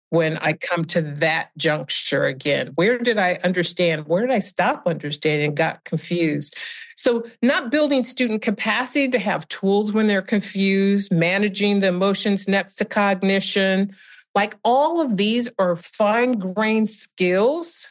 when 0.09 0.37
I 0.37 0.53
come 0.53 0.85
to 0.85 1.01
that 1.01 1.49
juncture 1.57 2.25
again? 2.25 2.71
Where 2.75 2.97
did 2.97 3.17
I 3.17 3.39
understand? 3.43 4.07
Where 4.07 4.25
did 4.25 4.33
I 4.33 4.39
stop 4.39 4.83
understanding 4.87 5.49
and 5.49 5.57
got 5.57 5.83
confused? 5.83 6.55
So, 6.95 7.25
not 7.41 7.69
building 7.71 8.03
student 8.03 8.41
capacity 8.41 9.09
to 9.09 9.19
have 9.19 9.47
tools 9.49 9.91
when 9.91 10.07
they're 10.07 10.21
confused, 10.21 11.11
managing 11.11 11.79
the 11.79 11.87
emotions 11.87 12.47
next 12.47 12.75
to 12.75 12.85
cognition. 12.85 13.95
Like 14.33 14.55
all 14.63 15.01
of 15.01 15.17
these 15.17 15.49
are 15.59 15.75
fine 15.75 16.33
grained 16.33 16.89
skills 16.89 17.87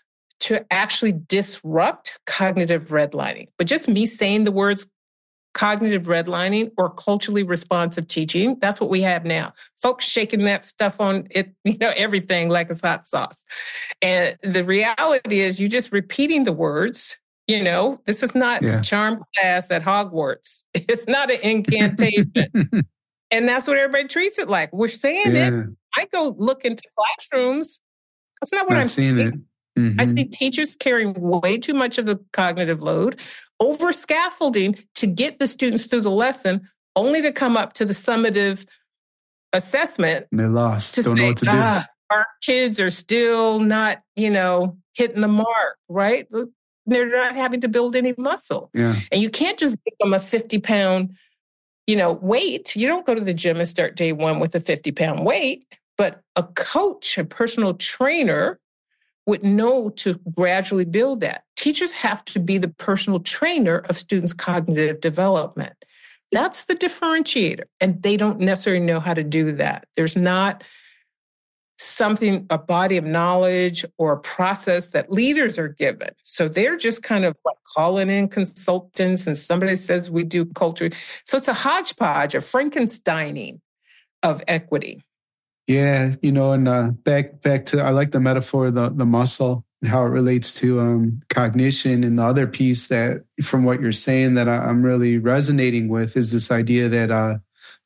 to 0.47 0.65
actually 0.73 1.13
disrupt 1.13 2.21
cognitive 2.25 2.89
redlining. 2.89 3.49
But 3.59 3.67
just 3.67 3.89
me 3.89 4.07
saying 4.07 4.45
the 4.45 4.53
words 4.53 4.87
cognitive 5.55 6.03
redlining 6.03 6.71
or 6.77 6.91
culturally 6.91 7.43
responsive 7.43 8.07
teaching. 8.07 8.57
That's 8.61 8.81
what 8.81 8.89
we 8.89 9.01
have 9.01 9.25
now. 9.25 9.55
Folks 9.83 10.05
shaking 10.05 10.45
that 10.45 10.65
stuff 10.65 11.01
on 11.01 11.27
it, 11.31 11.51
you 11.65 11.79
know, 11.79 11.93
everything 11.97 12.49
like 12.49 12.71
it's 12.71 12.81
hot 12.81 13.07
sauce. 13.07 13.43
And 14.01 14.37
the 14.43 14.63
reality 14.63 15.41
is 15.41 15.59
you're 15.59 15.69
just 15.69 15.93
repeating 15.93 16.45
the 16.45 16.53
words. 16.53 17.17
You 17.49 17.65
know, 17.65 18.01
this 18.05 18.23
is 18.23 18.35
not 18.35 18.63
yeah. 18.63 18.81
charm 18.81 19.25
class 19.37 19.71
at 19.71 19.83
Hogwarts. 19.83 20.63
It's 20.75 21.07
not 21.09 21.31
an 21.33 21.41
incantation. 21.43 22.33
and 23.31 23.49
that's 23.49 23.67
what 23.67 23.79
everybody 23.79 24.09
treats 24.09 24.39
it 24.39 24.49
like. 24.49 24.73
We're 24.73 24.89
saying 24.89 25.35
yeah. 25.35 25.49
it. 25.49 25.65
I 25.97 26.07
go 26.13 26.37
look 26.39 26.65
into 26.65 26.83
classrooms. 26.97 27.81
That's 28.41 28.53
not 28.53 28.67
what 28.67 28.75
not 28.75 28.83
I'm 28.83 28.87
seeing. 28.89 29.19
It. 29.19 29.35
Mm-hmm. 29.79 30.01
I 30.01 30.05
see 30.07 30.25
teachers 30.25 30.75
carrying 30.77 31.15
way 31.15 31.59
too 31.59 31.75
much 31.75 31.99
of 31.99 32.07
the 32.07 32.19
cognitive 32.33 32.83
load 32.83 33.21
over 33.61 33.93
scaffolding 33.93 34.77
to 34.95 35.07
get 35.07 35.39
the 35.39 35.49
students 35.49 35.87
through 35.87 36.01
the 36.01 36.11
lesson, 36.11 36.69
only 36.95 37.23
to 37.23 37.33
come 37.33 37.57
up 37.57 37.73
to 37.75 37.85
the 37.85 37.93
summative 37.93 38.67
assessment. 39.53 40.27
And 40.31 40.41
they're 40.41 40.49
lost. 40.49 40.95
To 40.97 41.03
Don't 41.03 41.17
say, 41.17 41.23
know 41.23 41.29
what 41.29 41.37
to 41.39 41.47
ah, 41.49 41.81
do. 41.81 42.17
Our 42.17 42.27
kids 42.43 42.81
are 42.81 42.91
still 42.91 43.59
not, 43.59 44.03
you 44.15 44.31
know, 44.31 44.77
hitting 44.95 45.21
the 45.21 45.29
mark, 45.29 45.77
right? 45.89 46.27
They're 46.87 47.11
not 47.11 47.35
having 47.35 47.61
to 47.63 47.69
build 47.69 47.97
any 47.97 48.15
muscle. 48.17 48.71
Yeah. 48.73 48.97
And 49.11 49.21
you 49.21 49.29
can't 49.29 49.59
just 49.59 49.77
give 49.85 49.95
them 49.99 50.15
a 50.15 50.21
50 50.21 50.59
pound, 50.61 51.17
you 51.87 51.97
know, 51.97 52.13
weight. 52.13 52.77
You 52.77 52.87
don't 52.87 53.05
go 53.05 53.15
to 53.15 53.21
the 53.21 53.35
gym 53.35 53.59
and 53.59 53.69
start 53.69 53.97
day 53.97 54.13
one 54.13 54.39
with 54.39 54.55
a 54.55 54.61
50 54.61 54.93
pound 54.93 55.27
weight. 55.27 55.67
But 55.99 56.21
a 56.37 56.43
coach, 56.43 57.17
a 57.17 57.25
personal 57.25 57.75
trainer, 57.75 58.61
would 59.27 59.45
know 59.45 59.91
to 59.91 60.21
gradually 60.33 60.85
build 60.85 61.21
that. 61.21 61.45
Teachers 61.57 61.93
have 61.93 62.25
to 62.27 62.39
be 62.39 62.59
the 62.59 62.69
personal 62.69 63.21
trainer 63.21 63.79
of 63.79 63.97
students' 63.97 64.33
cognitive 64.33 65.01
development. 65.01 65.75
That's 66.33 66.65
the 66.65 66.75
differentiator. 66.75 67.65
And 67.81 68.03
they 68.03 68.17
don't 68.17 68.41
necessarily 68.41 68.85
know 68.85 69.01
how 69.01 69.15
to 69.15 69.25
do 69.25 69.53
that. 69.53 69.87
There's 69.97 70.17
not 70.17 70.65
something, 71.79 72.47
a 72.51 72.59
body 72.59 72.97
of 72.97 73.05
knowledge 73.05 73.85
or 73.99 74.13
a 74.13 74.21
process 74.21 74.89
that 74.89 75.13
leaders 75.13 75.59
are 75.59 75.69
given. 75.69 76.11
So 76.23 76.49
they're 76.49 76.77
just 76.77 77.03
kind 77.03 77.25
of 77.25 77.37
like 77.45 77.57
calling 77.77 78.09
in 78.09 78.29
consultants 78.29 79.27
and 79.27 79.37
somebody 79.37 79.77
says 79.77 80.11
we 80.11 80.25
do 80.25 80.47
culture. 80.47 80.91
So 81.25 81.37
it's 81.37 81.49
a 81.49 81.53
hodgepodge, 81.53 82.35
a 82.35 82.39
Frankensteining 82.39 83.61
of 84.23 84.43
equity. 84.49 85.03
Yeah, 85.67 86.15
you 86.23 86.31
know, 86.31 86.53
and 86.53 86.69
uh, 86.69 86.89
back 86.89 87.43
back 87.43 87.67
to 87.67 87.83
I 87.83 87.91
like 87.91 88.13
the 88.13 88.21
metaphor 88.21 88.71
the 88.71 88.91
the 88.91 89.07
muscle 89.07 89.65
and 89.83 89.91
how 89.91 90.05
it 90.05 90.11
relates 90.11 90.55
to 90.55 90.81
um, 90.81 91.23
cognition. 91.29 92.05
And 92.05 92.19
the 92.19 92.25
other 92.25 92.47
piece 92.47 92.87
that 92.87 93.25
from 93.43 93.65
what 93.65 93.81
you're 93.81 93.93
saying 93.93 94.35
that 94.35 94.49
I, 94.49 94.69
am 94.69 94.83
really 94.83 95.19
resonating 95.19 95.89
with 95.89 96.17
is 96.17 96.33
this 96.33 96.51
idea 96.51 96.89
that 96.89 97.11
uh, 97.11 97.39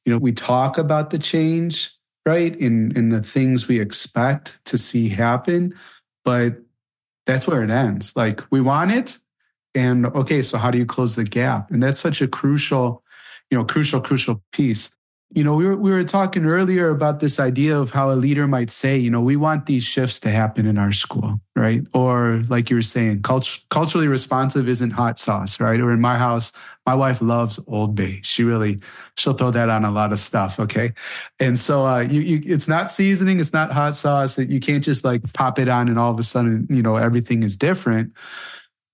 you 0.04 0.12
know 0.12 0.18
we 0.18 0.32
talk 0.32 0.76
about 0.76 1.10
the 1.10 1.18
change 1.18 1.90
right 2.26 2.54
in 2.54 2.94
in 2.96 3.08
the 3.08 3.22
things 3.22 3.66
we 3.66 3.80
expect 3.80 4.62
to 4.66 4.76
see 4.76 5.08
happen, 5.08 5.74
but 6.22 6.56
that's 7.24 7.46
where 7.46 7.64
it 7.64 7.70
ends. 7.70 8.14
Like 8.14 8.42
we 8.50 8.60
want 8.60 8.92
it, 8.92 9.18
and 9.74 10.04
okay, 10.04 10.42
so 10.42 10.58
how 10.58 10.70
do 10.70 10.76
you 10.76 10.86
close 10.86 11.16
the 11.16 11.24
gap? 11.24 11.70
And 11.70 11.82
that's 11.82 12.00
such 12.00 12.20
a 12.20 12.28
crucial, 12.28 13.02
you 13.50 13.56
know, 13.56 13.64
crucial 13.64 14.02
crucial 14.02 14.42
piece 14.52 14.92
you 15.32 15.44
know, 15.44 15.54
we 15.54 15.64
were, 15.64 15.76
we 15.76 15.92
were 15.92 16.02
talking 16.02 16.44
earlier 16.44 16.88
about 16.88 17.20
this 17.20 17.38
idea 17.38 17.78
of 17.78 17.92
how 17.92 18.10
a 18.10 18.14
leader 18.14 18.48
might 18.48 18.70
say, 18.70 18.96
you 18.98 19.10
know, 19.10 19.20
we 19.20 19.36
want 19.36 19.66
these 19.66 19.84
shifts 19.84 20.18
to 20.20 20.28
happen 20.28 20.66
in 20.66 20.76
our 20.76 20.90
school, 20.90 21.40
right? 21.54 21.82
Or 21.94 22.42
like 22.48 22.68
you 22.68 22.76
were 22.76 22.82
saying, 22.82 23.22
cult- 23.22 23.60
culturally 23.70 24.08
responsive 24.08 24.68
isn't 24.68 24.90
hot 24.90 25.20
sauce, 25.20 25.60
right? 25.60 25.80
Or 25.80 25.92
in 25.92 26.00
my 26.00 26.18
house, 26.18 26.50
my 26.84 26.94
wife 26.96 27.22
loves 27.22 27.60
Old 27.68 27.94
Bay. 27.94 28.18
She 28.24 28.42
really, 28.42 28.78
she'll 29.16 29.34
throw 29.34 29.52
that 29.52 29.68
on 29.68 29.84
a 29.84 29.92
lot 29.92 30.10
of 30.10 30.18
stuff. 30.18 30.58
Okay. 30.58 30.94
And 31.38 31.56
so, 31.56 31.86
uh, 31.86 32.00
you, 32.00 32.22
you, 32.22 32.42
it's 32.44 32.66
not 32.66 32.90
seasoning. 32.90 33.38
It's 33.38 33.52
not 33.52 33.70
hot 33.70 33.94
sauce. 33.94 34.34
That 34.34 34.48
You 34.48 34.58
can't 34.58 34.82
just 34.82 35.04
like 35.04 35.32
pop 35.32 35.60
it 35.60 35.68
on 35.68 35.88
and 35.88 35.96
all 35.96 36.10
of 36.10 36.18
a 36.18 36.24
sudden, 36.24 36.66
you 36.68 36.82
know, 36.82 36.96
everything 36.96 37.44
is 37.44 37.56
different. 37.56 38.12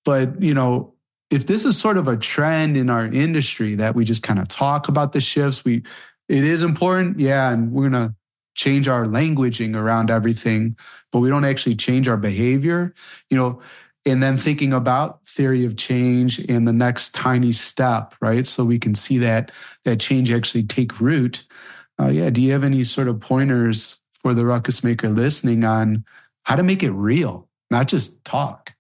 But, 0.05 0.43
you 0.43 0.53
know, 0.53 0.93
if 1.31 1.47
this 1.47 1.65
is 1.65 1.77
sort 1.77 1.97
of 1.97 2.07
a 2.07 2.17
trend 2.17 2.77
in 2.77 2.89
our 2.89 3.07
industry 3.07 3.75
that 3.77 3.97
we 3.97 4.05
just 4.05 4.23
kind 4.23 4.39
of 4.39 4.47
talk 4.49 4.89
about 4.89 5.13
the 5.13 5.21
shifts, 5.21 5.65
we, 5.65 5.83
it 6.29 6.45
is 6.45 6.63
important. 6.63 7.19
Yeah. 7.19 7.51
And 7.51 7.73
we're 7.73 7.89
going 7.89 8.09
to 8.09 8.15
change 8.55 8.89
our 8.89 9.05
languaging 9.05 9.77
around 9.77 10.11
everything, 10.11 10.77
but 11.13 11.21
we 11.21 11.29
don't 11.29 11.45
actually 11.45 11.77
change 11.77 12.09
our 12.09 12.17
behavior, 12.17 12.95
you 13.31 13.37
know, 13.37 13.61
and 14.07 14.23
then 14.23 14.37
thinking 14.37 14.73
about 14.73 15.27
theory 15.29 15.65
of 15.65 15.77
change 15.77 16.39
and 16.39 16.67
the 16.67 16.73
next 16.73 17.15
tiny 17.15 17.53
step, 17.53 18.15
right? 18.21 18.47
So 18.47 18.65
we 18.65 18.79
can 18.79 18.95
see 18.95 19.19
that 19.19 19.53
that 19.85 20.01
change 20.01 20.33
actually 20.33 20.63
take 20.63 21.01
root. 21.01 21.45
Uh, 22.01 22.09
yeah. 22.09 22.31
Do 22.31 22.41
you 22.41 22.53
have 22.53 22.65
any 22.65 22.85
sort 22.85 23.09
of 23.09 23.21
pointers 23.21 23.99
for 24.13 24.33
the 24.33 24.47
ruckus 24.47 24.83
maker 24.83 25.09
listening 25.09 25.65
on 25.65 26.05
how 26.45 26.57
to 26.57 26.63
make 26.63 26.83
it 26.83 26.93
real, 26.93 27.49
not 27.71 27.89
just 27.89 28.25
talk? 28.25 28.73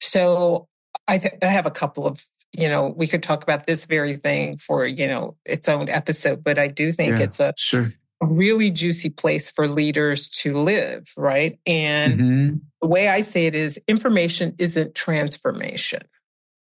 So 0.00 0.68
I, 1.08 1.18
th- 1.18 1.34
I 1.42 1.46
have 1.46 1.66
a 1.66 1.70
couple 1.70 2.06
of 2.06 2.26
you 2.56 2.68
know, 2.68 2.94
we 2.96 3.06
could 3.06 3.22
talk 3.22 3.42
about 3.42 3.66
this 3.66 3.86
very 3.86 4.16
thing 4.16 4.56
for, 4.56 4.86
you 4.86 5.06
know, 5.06 5.36
its 5.44 5.68
own 5.68 5.88
episode, 5.88 6.44
but 6.44 6.58
I 6.58 6.68
do 6.68 6.92
think 6.92 7.18
yeah, 7.18 7.24
it's 7.24 7.40
a, 7.40 7.52
sure. 7.56 7.92
a 8.22 8.26
really 8.26 8.70
juicy 8.70 9.10
place 9.10 9.50
for 9.50 9.66
leaders 9.66 10.28
to 10.30 10.54
live, 10.54 11.10
right? 11.16 11.58
And 11.66 12.20
mm-hmm. 12.20 12.56
the 12.80 12.88
way 12.88 13.08
I 13.08 13.22
say 13.22 13.46
it 13.46 13.54
is 13.54 13.78
information 13.88 14.54
isn't 14.58 14.94
transformation, 14.94 16.02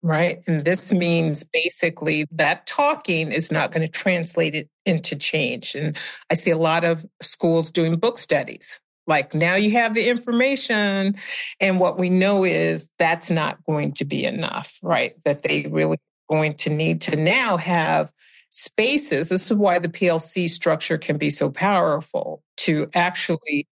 right? 0.03 0.43
And 0.47 0.65
this 0.65 0.93
means 0.93 1.45
basically 1.45 2.27
that 2.33 2.67
talking 2.67 3.31
is 3.31 3.53
not 3.53 3.73
going 3.73 3.87
to 3.87 3.93
translate 3.93 4.55
it 4.55 4.69
into 4.87 5.17
change. 5.17 5.75
And 5.75 5.97
I 6.31 6.35
see 6.35 6.51
a 6.51 6.59
lot 6.59 6.85
of 6.85 7.05
schools 7.23 7.71
doing 7.71 7.97
book 7.97 8.19
studies, 8.19 8.81
like 9.07 9.35
now 9.35 9.55
you 9.55 9.71
have 9.73 9.95
the 9.95 10.09
information. 10.09 11.17
And 11.61 11.81
what 11.81 11.99
we 11.99 12.11
know 12.11 12.45
is 12.45 12.89
that's 12.99 13.31
not 13.31 13.63
going 13.65 13.93
to 13.95 14.05
be 14.05 14.25
enough, 14.25 14.79
right? 14.83 15.15
That 15.25 15.43
they 15.43 15.67
really 15.67 15.99
going 16.31 16.55
to 16.55 16.71
need 16.71 17.01
to 17.03 17.17
now 17.17 17.57
have 17.57 18.13
spaces. 18.51 19.29
This 19.29 19.51
is 19.51 19.57
why 19.57 19.79
the 19.79 19.89
PLC 19.89 20.49
structure 20.49 20.97
can 20.97 21.19
be 21.19 21.31
so 21.31 21.51
powerful 21.51 22.43
to 22.59 22.89
actually 22.95 23.67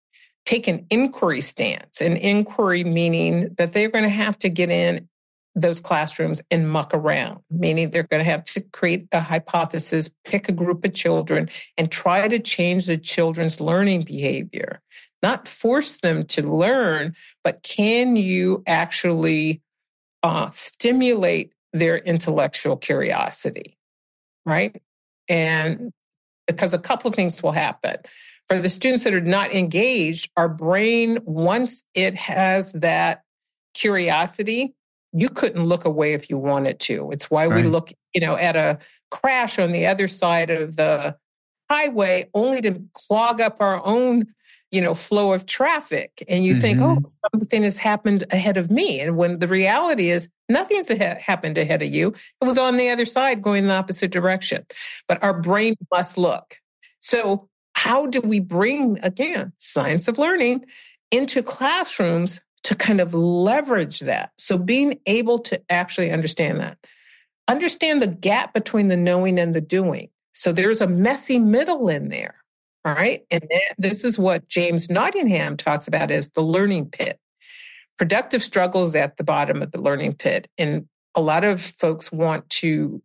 take 0.44 0.66
an 0.66 0.86
inquiry 0.90 1.40
stance. 1.40 2.00
An 2.00 2.16
inquiry 2.16 2.84
meaning 2.84 3.54
that 3.58 3.72
they're 3.72 3.90
going 3.90 4.04
to 4.04 4.10
have 4.10 4.38
to 4.40 4.48
get 4.48 4.70
in 4.70 5.08
those 5.54 5.80
classrooms 5.80 6.42
and 6.50 6.70
muck 6.70 6.92
around, 6.94 7.40
meaning 7.50 7.90
they're 7.90 8.02
going 8.04 8.24
to 8.24 8.30
have 8.30 8.44
to 8.44 8.60
create 8.72 9.06
a 9.12 9.20
hypothesis, 9.20 10.10
pick 10.24 10.48
a 10.48 10.52
group 10.52 10.84
of 10.84 10.94
children, 10.94 11.48
and 11.76 11.92
try 11.92 12.26
to 12.26 12.38
change 12.38 12.86
the 12.86 12.96
children's 12.96 13.60
learning 13.60 14.02
behavior 14.02 14.80
not 15.22 15.46
force 15.48 16.00
them 16.00 16.24
to 16.26 16.42
learn, 16.42 17.14
but 17.44 17.62
can 17.62 18.16
you 18.16 18.62
actually 18.66 19.62
uh, 20.22 20.50
stimulate 20.50 21.52
their 21.72 21.98
intellectual 21.98 22.76
curiosity? 22.76 23.78
Right. 24.44 24.82
And 25.28 25.92
because 26.46 26.74
a 26.74 26.78
couple 26.78 27.08
of 27.08 27.14
things 27.14 27.42
will 27.42 27.52
happen. 27.52 27.96
For 28.48 28.58
the 28.58 28.68
students 28.68 29.04
that 29.04 29.14
are 29.14 29.20
not 29.20 29.52
engaged, 29.52 30.30
our 30.36 30.48
brain, 30.48 31.18
once 31.24 31.82
it 31.94 32.14
has 32.16 32.72
that 32.72 33.22
curiosity, 33.74 34.74
you 35.12 35.28
couldn't 35.28 35.64
look 35.64 35.84
away 35.84 36.14
if 36.14 36.28
you 36.28 36.38
wanted 36.38 36.80
to. 36.80 37.10
It's 37.12 37.30
why 37.30 37.46
right. 37.46 37.62
we 37.62 37.70
look, 37.70 37.92
you 38.14 38.20
know, 38.20 38.36
at 38.36 38.56
a 38.56 38.78
crash 39.10 39.58
on 39.58 39.72
the 39.72 39.86
other 39.86 40.08
side 40.08 40.50
of 40.50 40.76
the 40.76 41.16
highway 41.70 42.28
only 42.34 42.60
to 42.62 42.82
clog 42.92 43.40
up 43.40 43.56
our 43.60 43.84
own 43.86 44.26
you 44.72 44.80
know, 44.80 44.94
flow 44.94 45.32
of 45.32 45.46
traffic. 45.46 46.24
And 46.28 46.44
you 46.44 46.54
mm-hmm. 46.54 46.60
think, 46.60 46.80
oh, 46.80 46.96
mm-hmm. 46.96 47.36
something 47.38 47.62
has 47.62 47.76
happened 47.76 48.24
ahead 48.32 48.56
of 48.56 48.70
me. 48.70 49.00
And 49.00 49.16
when 49.16 49.38
the 49.38 49.46
reality 49.46 50.08
is 50.10 50.28
nothing's 50.48 50.90
ahead, 50.90 51.20
happened 51.20 51.58
ahead 51.58 51.82
of 51.82 51.88
you, 51.88 52.08
it 52.08 52.44
was 52.44 52.58
on 52.58 52.78
the 52.78 52.88
other 52.88 53.04
side 53.04 53.42
going 53.42 53.68
the 53.68 53.74
opposite 53.74 54.10
direction. 54.10 54.66
But 55.06 55.22
our 55.22 55.38
brain 55.38 55.76
must 55.92 56.16
look. 56.18 56.58
So, 57.00 57.48
how 57.74 58.06
do 58.06 58.20
we 58.20 58.38
bring, 58.40 58.98
again, 59.02 59.52
science 59.58 60.06
of 60.06 60.18
learning 60.18 60.64
into 61.10 61.42
classrooms 61.42 62.40
to 62.64 62.74
kind 62.74 63.00
of 63.00 63.14
leverage 63.14 64.00
that? 64.00 64.30
So, 64.38 64.56
being 64.56 65.00
able 65.06 65.38
to 65.40 65.60
actually 65.68 66.10
understand 66.10 66.60
that. 66.60 66.78
understand 67.48 68.00
the 68.00 68.06
gap 68.06 68.54
between 68.54 68.88
the 68.88 68.96
knowing 68.96 69.38
and 69.38 69.54
the 69.54 69.60
doing. 69.60 70.08
So 70.32 70.52
there's 70.52 70.80
a 70.80 70.86
messy 70.86 71.38
middle 71.38 71.88
in 71.88 72.08
there. 72.08 72.41
All 72.84 72.94
right. 72.94 73.22
And 73.30 73.42
that, 73.42 73.74
this 73.78 74.04
is 74.04 74.18
what 74.18 74.48
James 74.48 74.90
Nottingham 74.90 75.56
talks 75.56 75.86
about 75.86 76.10
as 76.10 76.28
the 76.30 76.42
learning 76.42 76.90
pit. 76.90 77.18
Productive 77.96 78.42
struggle 78.42 78.84
is 78.84 78.94
at 78.94 79.16
the 79.16 79.24
bottom 79.24 79.62
of 79.62 79.70
the 79.70 79.80
learning 79.80 80.14
pit. 80.14 80.48
And 80.58 80.88
a 81.14 81.20
lot 81.20 81.44
of 81.44 81.60
folks 81.60 82.10
want 82.10 82.48
to 82.50 83.02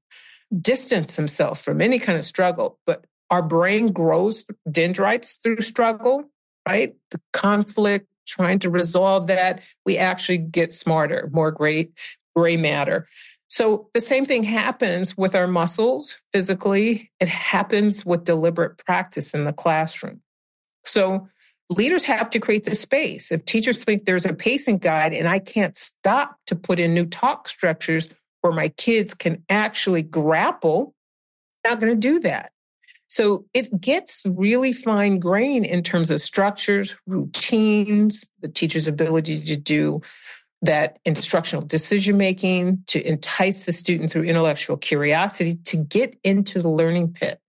distance 0.62 1.16
themselves 1.16 1.62
from 1.62 1.82
any 1.82 2.00
kind 2.00 2.18
of 2.18 2.24
struggle, 2.24 2.80
but 2.86 3.06
our 3.30 3.44
brain 3.44 3.92
grows 3.92 4.46
dendrites 4.72 5.38
through 5.44 5.62
struggle, 5.62 6.24
right? 6.68 6.96
The 7.12 7.20
conflict, 7.34 8.08
trying 8.28 8.60
to 8.60 8.70
resolve 8.70 9.28
that, 9.28 9.62
we 9.86 9.98
actually 9.98 10.38
get 10.38 10.74
smarter, 10.74 11.30
more 11.34 11.52
great 11.52 11.92
gray 12.36 12.58
matter. 12.58 13.08
So 13.50 13.90
the 13.94 14.02
same 14.02 14.26
thing 14.26 14.44
happens 14.44 15.18
with 15.18 15.34
our 15.34 15.48
muscles 15.48 16.18
physically. 16.34 17.12
It 17.20 17.30
happens 17.30 18.06
with 18.06 18.26
deliberate 18.26 18.78
practice 18.78 19.34
in 19.34 19.46
the 19.46 19.54
classroom. 19.54 20.22
So 20.84 21.28
leaders 21.70 22.06
have 22.06 22.30
to 22.32 22.40
create 22.40 22.66
the 22.66 22.76
space. 22.76 23.32
If 23.32 23.46
teachers 23.46 23.84
think 23.84 24.06
there's 24.06 24.26
a 24.26 24.34
pacing 24.34 24.80
guide 24.80 25.14
and 25.14 25.28
I 25.28 25.40
can't 25.40 25.78
stop 25.78 26.38
to 26.48 26.56
put 26.56 26.80
in 26.80 26.94
new 26.94 27.06
talk 27.06 27.48
structures 27.48 28.10
where 28.42 28.54
my 28.54 28.70
kids 28.70 29.14
can 29.14 29.44
actually 29.50 30.04
grapple, 30.04 30.94
I'm 31.66 31.72
not 31.72 31.80
going 31.80 31.94
to 31.94 32.00
do 32.00 32.20
that. 32.22 32.52
So 33.10 33.46
it 33.54 33.80
gets 33.80 34.22
really 34.26 34.74
fine 34.74 35.20
grain 35.20 35.64
in 35.64 35.82
terms 35.82 36.10
of 36.10 36.20
structures, 36.20 36.98
routines, 37.08 38.28
the 38.42 38.50
teacher's 38.50 38.88
ability 38.88 39.42
to 39.42 39.56
do 39.56 40.02
that 40.62 41.00
instructional 41.06 41.64
decision 41.64 42.18
making, 42.18 42.84
to 42.88 43.06
entice 43.08 43.66
the 43.66 43.74
student 43.74 44.12
through 44.12 44.24
intellectual 44.24 44.78
curiosity, 44.78 45.56
to 45.66 45.78
get 45.78 46.18
into 46.24 46.62
the 46.62 46.70
learning 46.70 47.14
pit, 47.14 47.40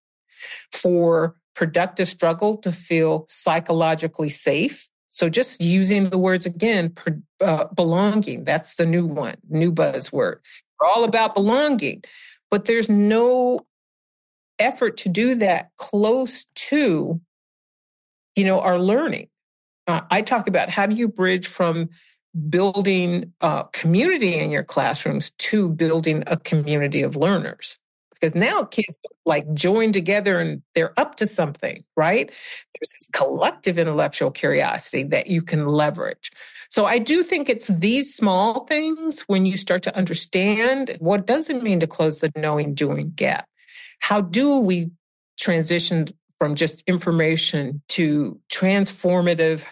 for 0.72 1.34
productive 1.54 2.06
struggle 2.06 2.56
to 2.58 2.70
feel 2.70 3.26
psychologically 3.28 4.28
safe. 4.28 4.88
So 5.08 5.28
just 5.28 5.60
using 5.60 6.10
the 6.10 6.18
words 6.18 6.46
again, 6.46 6.94
uh, 7.40 7.64
belonging, 7.74 8.44
that's 8.44 8.76
the 8.76 8.86
new 8.86 9.06
one, 9.06 9.36
new 9.48 9.72
buzzword. 9.72 10.36
We're 10.78 10.86
all 10.86 11.02
about 11.02 11.34
belonging, 11.34 12.04
but 12.50 12.66
there's 12.66 12.88
no 12.88 13.66
effort 14.60 14.96
to 14.98 15.08
do 15.08 15.34
that 15.36 15.70
close 15.76 16.44
to, 16.54 17.20
you 18.36 18.44
know, 18.44 18.60
our 18.60 18.78
learning. 18.78 19.28
Uh, 19.88 20.02
I 20.10 20.22
talk 20.22 20.46
about 20.46 20.68
how 20.68 20.86
do 20.86 20.94
you 20.94 21.08
bridge 21.08 21.48
from 21.48 21.88
building 22.48 23.32
community 23.72 24.38
in 24.38 24.50
your 24.50 24.62
classrooms 24.62 25.30
to 25.38 25.68
building 25.70 26.24
a 26.26 26.36
community 26.36 27.02
of 27.02 27.16
learners. 27.16 27.78
Because 28.12 28.34
now 28.34 28.64
kids 28.64 28.98
like 29.24 29.52
join 29.54 29.92
together 29.92 30.40
and 30.40 30.62
they're 30.74 30.98
up 30.98 31.16
to 31.16 31.26
something 31.26 31.84
right? 31.96 32.28
There's 32.28 32.92
this 32.92 33.08
collective 33.12 33.78
intellectual 33.78 34.30
curiosity 34.30 35.04
that 35.04 35.28
you 35.28 35.42
can 35.42 35.66
leverage. 35.66 36.30
So 36.70 36.84
i 36.84 36.98
do 36.98 37.22
think 37.22 37.48
it's 37.48 37.68
these 37.68 38.14
small 38.14 38.64
things 38.66 39.20
when 39.22 39.46
you 39.46 39.56
start 39.56 39.82
to 39.84 39.96
understand 39.96 40.96
what 41.00 41.26
does 41.26 41.48
it 41.48 41.62
mean 41.62 41.80
to 41.80 41.86
close 41.86 42.20
the 42.20 42.30
knowing 42.36 42.74
doing 42.74 43.12
gap. 43.14 43.48
How 44.00 44.20
do 44.20 44.60
we 44.60 44.90
transition 45.38 46.08
from 46.38 46.54
just 46.54 46.82
information 46.86 47.82
to 47.88 48.38
transformative 48.52 49.64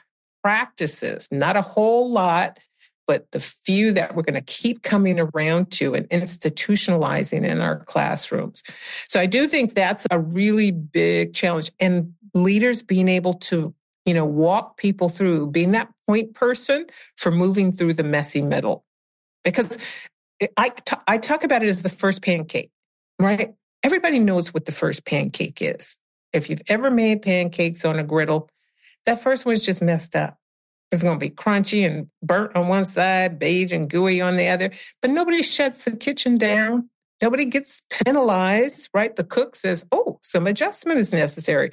practices, 0.47 1.27
not 1.33 1.57
a 1.57 1.61
whole 1.61 2.09
lot, 2.09 2.61
but 3.09 3.29
the 3.33 3.41
few 3.41 3.91
that 3.91 4.15
we're 4.15 4.23
going 4.23 4.41
to 4.41 4.41
keep 4.41 4.85
coming 4.85 5.19
around 5.19 5.73
to 5.73 5.93
and 5.93 6.09
institutionalizing 6.11 7.45
in 7.45 7.61
our 7.61 7.81
classrooms. 7.87 8.63
So 9.09 9.19
I 9.19 9.27
do 9.27 9.49
think 9.49 9.75
that's 9.75 10.07
a 10.09 10.21
really 10.21 10.71
big 10.71 11.35
challenge 11.35 11.73
and 11.81 12.15
leaders 12.33 12.81
being 12.81 13.09
able 13.09 13.35
to, 13.35 13.75
you 14.05 14.15
know, 14.15 14.25
walk 14.25 14.77
people 14.77 15.09
through 15.09 15.51
being 15.51 15.73
that 15.73 15.89
point 16.07 16.33
person 16.35 16.87
for 17.17 17.33
moving 17.33 17.73
through 17.73 17.95
the 17.95 18.05
messy 18.05 18.41
middle. 18.41 18.85
Because 19.43 19.79
I, 20.57 20.69
t- 20.69 20.97
I 21.09 21.19
talk 21.19 21.43
about 21.43 21.65
it 21.65 21.69
as 21.69 21.83
the 21.83 21.89
first 21.89 22.23
pancake, 22.23 22.71
right? 23.21 23.53
Everybody 23.83 24.21
knows 24.21 24.55
what 24.55 24.65
the 24.65 24.71
first 24.71 25.05
pancake 25.05 25.59
is. 25.61 25.97
If 26.33 26.49
you've 26.49 26.63
ever 26.69 26.89
made 26.89 27.23
pancakes 27.23 27.85
on 27.85 27.99
a 27.99 28.05
griddle, 28.05 28.49
that 29.07 29.23
first 29.23 29.47
one's 29.47 29.65
just 29.65 29.81
messed 29.81 30.15
up. 30.15 30.39
It's 30.93 31.03
going 31.03 31.19
to 31.19 31.21
be 31.21 31.31
crunchy 31.31 31.85
and 31.85 32.09
burnt 32.23 32.55
on 32.55 32.69
one 32.69 32.85
side, 32.85 33.39
beige 33.39 33.73
and 33.73 33.91
gooey 33.91 34.21
on 34.21 34.37
the 34.37 34.49
other. 34.49 34.71
But 35.03 35.11
nobody 35.11 35.43
shuts 35.43 35.85
the 35.85 35.97
kitchen 35.97 36.39
down. 36.39 36.89
Nobody 37.23 37.47
gets 37.47 37.83
penalized, 37.91 38.91
right? 38.95 39.17
The 39.17 39.25
cook 39.25 39.57
says, 39.57 39.85
oh, 39.91 40.19
some 40.23 40.47
adjustment 40.47 41.01
is 41.01 41.13
necessary. 41.13 41.73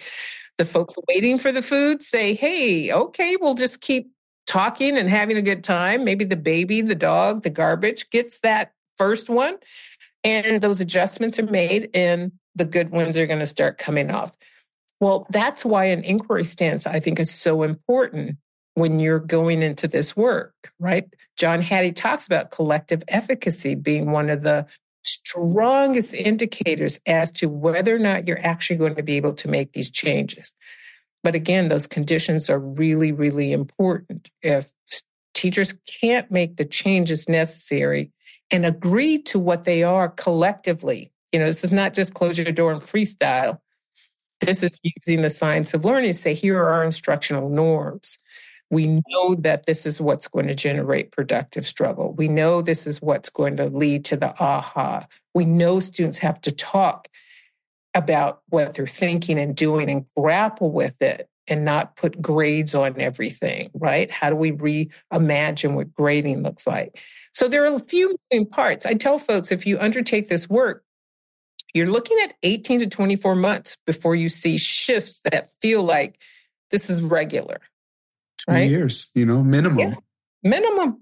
The 0.57 0.65
folks 0.65 0.95
waiting 1.07 1.37
for 1.37 1.51
the 1.51 1.61
food 1.61 2.01
say, 2.01 2.33
hey, 2.33 2.91
okay, 2.91 3.35
we'll 3.39 3.55
just 3.55 3.81
keep 3.81 4.11
talking 4.47 4.97
and 4.97 5.09
having 5.09 5.37
a 5.37 5.41
good 5.41 5.63
time. 5.63 6.03
Maybe 6.03 6.25
the 6.25 6.37
baby, 6.37 6.81
the 6.81 6.95
dog, 6.95 7.43
the 7.43 7.49
garbage 7.49 8.09
gets 8.09 8.39
that 8.39 8.73
first 8.97 9.29
one. 9.29 9.57
And 10.23 10.61
those 10.61 10.79
adjustments 10.79 11.37
are 11.37 11.45
made, 11.45 11.89
and 11.93 12.31
the 12.55 12.65
good 12.65 12.91
ones 12.91 13.17
are 13.17 13.27
going 13.27 13.41
to 13.41 13.45
start 13.45 13.77
coming 13.77 14.09
off. 14.09 14.37
Well, 15.03 15.27
that's 15.29 15.65
why 15.65 15.83
an 15.87 16.05
inquiry 16.05 16.45
stance, 16.45 16.87
I 16.87 17.01
think, 17.01 17.19
is 17.19 17.29
so 17.29 17.63
important 17.63 18.37
when 18.75 19.01
you're 19.01 19.19
going 19.19 19.61
into 19.61 19.85
this 19.85 20.15
work, 20.15 20.53
right? 20.79 21.13
John 21.35 21.61
Hattie 21.61 21.91
talks 21.91 22.25
about 22.25 22.51
collective 22.51 23.03
efficacy 23.09 23.75
being 23.75 24.11
one 24.11 24.29
of 24.29 24.43
the 24.43 24.65
strongest 25.03 26.13
indicators 26.13 27.01
as 27.05 27.31
to 27.31 27.49
whether 27.49 27.93
or 27.93 27.99
not 27.99 28.29
you're 28.29 28.39
actually 28.45 28.77
going 28.77 28.95
to 28.95 29.03
be 29.03 29.17
able 29.17 29.33
to 29.33 29.49
make 29.49 29.73
these 29.73 29.91
changes. 29.91 30.53
But 31.21 31.35
again, 31.35 31.67
those 31.67 31.85
conditions 31.85 32.49
are 32.49 32.59
really, 32.59 33.11
really 33.11 33.51
important. 33.51 34.29
If 34.41 34.71
teachers 35.33 35.73
can't 35.99 36.31
make 36.31 36.55
the 36.55 36.63
changes 36.63 37.27
necessary 37.27 38.13
and 38.51 38.65
agree 38.65 39.21
to 39.23 39.37
what 39.37 39.65
they 39.65 39.83
are 39.83 40.07
collectively, 40.07 41.11
you 41.33 41.39
know, 41.39 41.47
this 41.47 41.65
is 41.65 41.73
not 41.73 41.93
just 41.93 42.13
close 42.13 42.37
your 42.37 42.49
door 42.53 42.71
and 42.71 42.81
freestyle. 42.81 43.59
This 44.45 44.63
is 44.63 44.79
using 44.83 45.21
the 45.21 45.29
science 45.29 45.73
of 45.73 45.85
learning 45.85 46.11
to 46.11 46.13
say, 46.13 46.33
here 46.33 46.57
are 46.57 46.73
our 46.73 46.83
instructional 46.83 47.49
norms. 47.49 48.19
We 48.69 49.01
know 49.07 49.35
that 49.35 49.65
this 49.65 49.85
is 49.85 50.01
what's 50.01 50.27
going 50.27 50.47
to 50.47 50.55
generate 50.55 51.11
productive 51.11 51.65
struggle. 51.65 52.13
We 52.13 52.27
know 52.27 52.61
this 52.61 52.87
is 52.87 53.01
what's 53.01 53.29
going 53.29 53.57
to 53.57 53.67
lead 53.67 54.03
to 54.05 54.17
the 54.17 54.33
aha. 54.41 55.05
We 55.33 55.45
know 55.45 55.79
students 55.79 56.17
have 56.17 56.41
to 56.41 56.51
talk 56.51 57.07
about 57.93 58.41
what 58.49 58.73
they're 58.73 58.87
thinking 58.87 59.39
and 59.39 59.55
doing 59.55 59.89
and 59.89 60.07
grapple 60.17 60.71
with 60.71 61.01
it 61.01 61.29
and 61.47 61.63
not 61.63 61.95
put 61.95 62.21
grades 62.21 62.73
on 62.73 62.99
everything, 62.99 63.69
right? 63.73 64.09
How 64.09 64.29
do 64.29 64.35
we 64.35 64.51
reimagine 64.51 65.75
what 65.75 65.93
grading 65.93 66.43
looks 66.43 66.65
like? 66.65 66.99
So 67.33 67.47
there 67.47 67.63
are 67.65 67.75
a 67.75 67.79
few 67.79 68.15
moving 68.31 68.47
parts. 68.47 68.85
I 68.85 68.93
tell 68.95 69.17
folks 69.17 69.51
if 69.51 69.65
you 69.65 69.79
undertake 69.79 70.29
this 70.29 70.49
work, 70.49 70.83
you're 71.73 71.89
looking 71.89 72.17
at 72.23 72.33
18 72.43 72.81
to 72.81 72.87
24 72.87 73.35
months 73.35 73.77
before 73.85 74.15
you 74.15 74.29
see 74.29 74.57
shifts 74.57 75.21
that 75.31 75.49
feel 75.61 75.83
like 75.83 76.19
this 76.71 76.89
is 76.89 77.01
regular. 77.01 77.59
Two 78.39 78.53
right? 78.53 78.69
years, 78.69 79.09
you 79.15 79.25
know, 79.25 79.43
minimum. 79.43 79.79
Yeah, 79.79 79.95
minimum. 80.43 80.99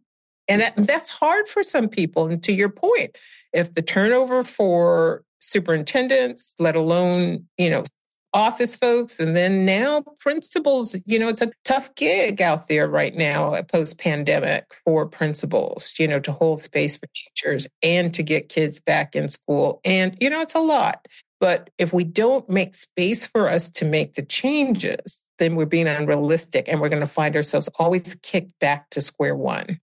And 0.48 0.72
that's 0.76 1.10
hard 1.10 1.48
for 1.48 1.64
some 1.64 1.88
people. 1.88 2.28
And 2.28 2.44
to 2.44 2.52
your 2.52 2.70
point, 2.70 3.18
if 3.54 3.74
the 3.74 3.82
turnover 3.82 4.44
for 4.44 5.24
superintendents, 5.40 6.56
let 6.60 6.76
alone, 6.76 7.48
you 7.58 7.70
know, 7.70 7.84
office 8.34 8.76
folks 8.76 9.20
and 9.20 9.36
then 9.36 9.66
now 9.66 10.02
principals 10.20 10.96
you 11.06 11.20
know 11.20 11.28
it's 11.28 11.42
a 11.42 11.52
tough 11.66 11.94
gig 11.96 12.42
out 12.42 12.68
there 12.70 12.88
right 12.88 13.16
now 13.16 13.54
uh, 13.54 13.62
post 13.62 13.98
pandemic 13.98 14.66
for 14.86 15.06
principals 15.06 15.94
you 16.00 16.08
know 16.08 16.20
to 16.20 16.32
hold 16.32 16.62
space 16.62 16.96
for 16.96 17.08
teachers 17.14 17.68
and 17.84 18.14
to 18.14 18.24
get 18.24 18.48
kids 18.48 18.80
back 18.80 19.16
in 19.16 19.28
school 19.28 19.82
and 19.84 20.16
you 20.22 20.30
know 20.30 20.40
it's 20.40 20.56
a 20.56 20.60
lot 20.60 21.08
but 21.42 21.70
if 21.78 21.92
we 21.92 22.04
don't 22.04 22.50
make 22.50 22.74
space 22.74 23.26
for 23.26 23.50
us 23.50 23.70
to 23.70 23.84
make 23.84 24.16
the 24.16 24.24
changes 24.24 25.20
then 25.38 25.56
we're 25.56 25.66
being 25.66 25.88
unrealistic 25.88 26.70
and 26.70 26.80
we're 26.80 26.90
going 26.90 27.02
to 27.02 27.08
find 27.08 27.36
ourselves 27.36 27.68
always 27.80 28.16
kicked 28.24 28.58
back 28.60 28.90
to 28.90 29.02
square 29.02 29.36
one 29.36 29.80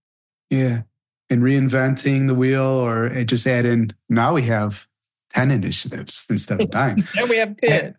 yeah 0.49 0.81
and 1.29 1.43
reinventing 1.43 2.27
the 2.27 2.33
wheel 2.33 2.63
or 2.63 3.11
uh, 3.11 3.23
just 3.23 3.45
add 3.45 3.65
in 3.65 3.93
now 4.09 4.33
we 4.33 4.41
have 4.41 4.87
10 5.31 5.51
initiatives 5.51 6.25
instead 6.29 6.61
of 6.61 6.71
nine. 6.73 7.07
now 7.15 7.25
we 7.25 7.37
have 7.37 7.55
10. 7.57 7.95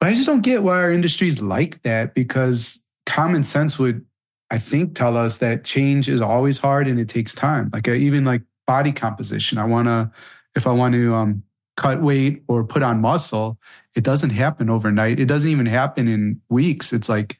But 0.00 0.08
I 0.08 0.14
just 0.14 0.26
don't 0.26 0.40
get 0.40 0.62
why 0.62 0.78
our 0.78 0.90
industry's 0.90 1.40
like 1.40 1.82
that 1.82 2.14
because 2.14 2.80
common 3.06 3.44
sense 3.44 3.78
would, 3.78 4.04
I 4.50 4.58
think, 4.58 4.94
tell 4.94 5.16
us 5.16 5.38
that 5.38 5.64
change 5.64 6.08
is 6.08 6.22
always 6.22 6.58
hard 6.58 6.88
and 6.88 6.98
it 6.98 7.08
takes 7.08 7.34
time. 7.34 7.70
Like 7.72 7.86
uh, 7.86 7.92
even 7.92 8.24
like 8.24 8.42
body 8.66 8.92
composition. 8.92 9.58
I 9.58 9.64
want 9.64 9.88
to, 9.88 10.10
if 10.56 10.66
I 10.66 10.72
want 10.72 10.94
to 10.94 11.14
um, 11.14 11.42
cut 11.76 12.02
weight 12.02 12.42
or 12.48 12.64
put 12.64 12.82
on 12.82 13.00
muscle, 13.00 13.58
it 13.94 14.04
doesn't 14.04 14.30
happen 14.30 14.70
overnight. 14.70 15.20
It 15.20 15.26
doesn't 15.26 15.50
even 15.50 15.66
happen 15.66 16.08
in 16.08 16.40
weeks. 16.48 16.92
It's 16.92 17.08
like 17.08 17.38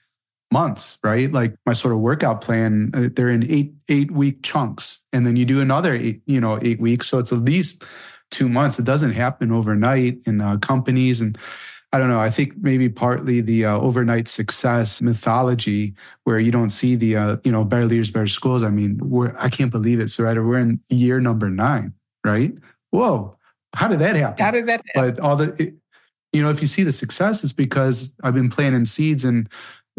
months, 0.51 0.99
right? 1.03 1.33
Like 1.33 1.55
my 1.64 1.73
sort 1.73 1.94
of 1.94 2.01
workout 2.01 2.40
plan, 2.40 2.90
uh, 2.92 3.09
they're 3.14 3.29
in 3.29 3.51
eight 3.51 3.73
eight 3.88 4.11
week 4.11 4.42
chunks, 4.42 4.99
and 5.12 5.27
then 5.27 5.37
you 5.37 5.44
do 5.44 5.61
another 5.61 5.94
eight, 5.94 6.23
you 6.27 6.40
know, 6.40 6.59
eight 6.62 6.81
weeks. 6.81 7.09
So 7.09 7.18
it's 7.18 7.33
at 7.33 7.38
least 7.38 7.85
two 8.31 8.49
months. 8.49 8.79
It 8.79 8.85
doesn't 8.85 9.12
happen 9.12 9.53
overnight 9.53 10.23
in 10.27 10.40
uh, 10.40 10.59
companies. 10.59 11.20
And 11.20 11.38
I 11.92 11.98
don't 11.98 12.09
know. 12.09 12.20
I 12.20 12.31
think 12.31 12.57
maybe 12.59 12.88
partly 12.88 13.40
the 13.40 13.64
uh, 13.64 13.79
overnight 13.79 14.29
success 14.29 15.03
mythology, 15.03 15.94
where 16.24 16.38
you 16.38 16.53
don't 16.53 16.70
see 16.70 16.94
the 16.94 17.16
uh, 17.16 17.37
you 17.42 17.50
know 17.50 17.64
better 17.64 17.87
leaders, 17.87 18.11
better 18.11 18.29
schools. 18.29 18.62
I 18.62 18.70
mean, 18.70 18.98
we're 19.03 19.35
I 19.38 19.48
can't 19.48 19.72
believe 19.72 19.98
it. 19.98 20.09
So 20.09 20.24
right, 20.24 20.37
we're 20.37 20.59
in 20.59 20.81
year 20.88 21.20
number 21.20 21.50
nine, 21.50 21.94
right? 22.24 22.53
Whoa, 22.90 23.37
how 23.74 23.88
did 23.88 23.98
that 24.00 24.16
happen? 24.16 24.44
How 24.44 24.50
did 24.50 24.66
that 24.68 24.83
happen? 24.94 25.14
But 25.14 25.20
all 25.20 25.37
the, 25.37 25.55
it, 25.61 25.74
you 26.33 26.42
know, 26.42 26.50
if 26.50 26.61
you 26.61 26.66
see 26.66 26.83
the 26.83 26.92
success, 26.92 27.42
it's 27.42 27.53
because 27.53 28.14
I've 28.22 28.35
been 28.35 28.50
planting 28.50 28.85
seeds 28.85 29.24
and 29.24 29.48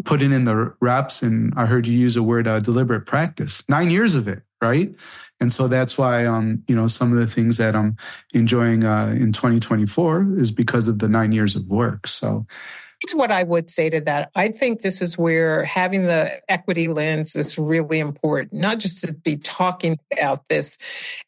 putting 0.04 0.32
in 0.32 0.44
the 0.44 0.74
reps. 0.80 1.22
And 1.22 1.52
I 1.56 1.66
heard 1.66 1.86
you 1.86 1.98
use 1.98 2.16
a 2.16 2.22
word, 2.22 2.48
uh, 2.48 2.60
deliberate 2.60 3.06
practice. 3.06 3.62
Nine 3.68 3.90
years 3.90 4.14
of 4.14 4.28
it, 4.28 4.42
right? 4.62 4.94
And 5.42 5.52
so 5.52 5.66
that's 5.66 5.98
why, 5.98 6.24
um, 6.24 6.62
you 6.68 6.76
know, 6.76 6.86
some 6.86 7.12
of 7.12 7.18
the 7.18 7.26
things 7.26 7.56
that 7.56 7.74
I'm 7.74 7.96
enjoying 8.32 8.84
uh, 8.84 9.08
in 9.08 9.32
2024 9.32 10.36
is 10.36 10.52
because 10.52 10.86
of 10.86 11.00
the 11.00 11.08
nine 11.08 11.32
years 11.32 11.56
of 11.56 11.66
work. 11.66 12.06
So 12.06 12.46
Here's 13.00 13.16
what 13.16 13.32
I 13.32 13.42
would 13.42 13.68
say 13.68 13.90
to 13.90 14.00
that. 14.02 14.30
I 14.36 14.50
think 14.50 14.82
this 14.82 15.02
is 15.02 15.18
where 15.18 15.64
having 15.64 16.06
the 16.06 16.40
equity 16.48 16.86
lens 16.86 17.34
is 17.34 17.58
really 17.58 17.98
important, 17.98 18.52
not 18.52 18.78
just 18.78 19.00
to 19.04 19.12
be 19.12 19.36
talking 19.36 19.98
about 20.12 20.48
this 20.48 20.78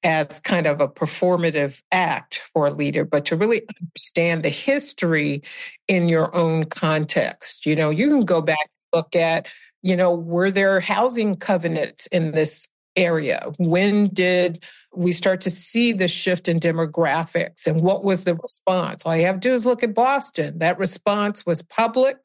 as 0.05 0.38
kind 0.38 0.68
of 0.68 0.81
a 0.81 0.87
performative 0.87 1.83
act 1.90 2.40
for 2.53 2.68
a 2.68 2.72
leader, 2.72 3.05
but 3.05 3.24
to 3.24 3.37
really 3.37 3.62
understand 3.81 4.44
the 4.44 4.50
history 4.50 5.42
in 5.88 6.09
your 6.09 6.33
own 6.37 6.66
context. 6.66 7.66
You 7.66 7.74
know, 7.74 7.90
you 7.90 8.09
can 8.11 8.24
go 8.24 8.40
back 8.40 8.59
and 8.61 9.00
look 9.00 9.16
at, 9.16 9.48
you 9.83 9.96
know, 9.96 10.14
were 10.14 10.53
there 10.53 10.79
housing 10.79 11.35
covenants 11.35 12.07
in 12.12 12.31
this 12.31 12.68
area? 12.96 13.52
When 13.59 14.09
did 14.09 14.64
we 14.94 15.12
start 15.12 15.40
to 15.42 15.50
see 15.50 15.92
the 15.92 16.09
shift 16.09 16.48
in 16.48 16.61
demographics 16.61 17.66
and 17.66 17.83
what 17.83 18.04
was 18.04 18.24
the 18.24 18.35
response? 18.35 19.04
All 19.04 19.16
you 19.16 19.24
have 19.24 19.40
to 19.40 19.48
do 19.48 19.54
is 19.54 19.66
look 19.66 19.83
at 19.83 19.94
Boston. 19.94 20.59
That 20.59 20.78
response 20.78 21.44
was 21.44 21.62
public 21.62 22.16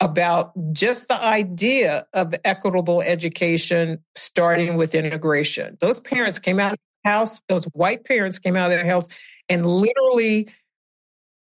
about 0.00 0.52
just 0.72 1.08
the 1.08 1.22
idea 1.22 2.06
of 2.12 2.34
equitable 2.44 3.00
education 3.00 3.98
starting 4.14 4.76
with 4.76 4.94
integration. 4.94 5.78
Those 5.80 6.00
parents 6.00 6.38
came 6.38 6.60
out 6.60 6.74
of 6.74 6.78
the 7.02 7.10
house, 7.10 7.40
those 7.48 7.64
white 7.66 8.04
parents 8.04 8.38
came 8.38 8.56
out 8.56 8.70
of 8.70 8.76
their 8.76 8.86
house 8.86 9.08
and 9.48 9.66
literally 9.66 10.48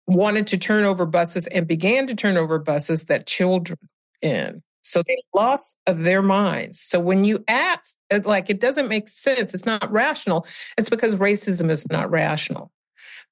wanted 0.07 0.47
to 0.47 0.57
turn 0.57 0.85
over 0.85 1.05
buses 1.05 1.47
and 1.47 1.67
began 1.67 2.07
to 2.07 2.15
turn 2.15 2.37
over 2.37 2.59
buses 2.59 3.05
that 3.05 3.25
children 3.25 3.79
in. 4.21 4.61
So 4.85 5.01
they 5.07 5.17
lost 5.33 5.77
their 5.87 6.21
minds. 6.21 6.79
So 6.79 6.99
when 6.99 7.25
you 7.25 7.43
act 7.47 7.95
like 8.23 8.51
it 8.51 8.61
doesn't 8.61 8.87
make 8.87 9.09
sense, 9.09 9.55
it's 9.55 9.65
not 9.65 9.91
rational, 9.91 10.45
it's 10.77 10.89
because 10.89 11.15
racism 11.15 11.71
is 11.71 11.89
not 11.89 12.11
rational. 12.11 12.71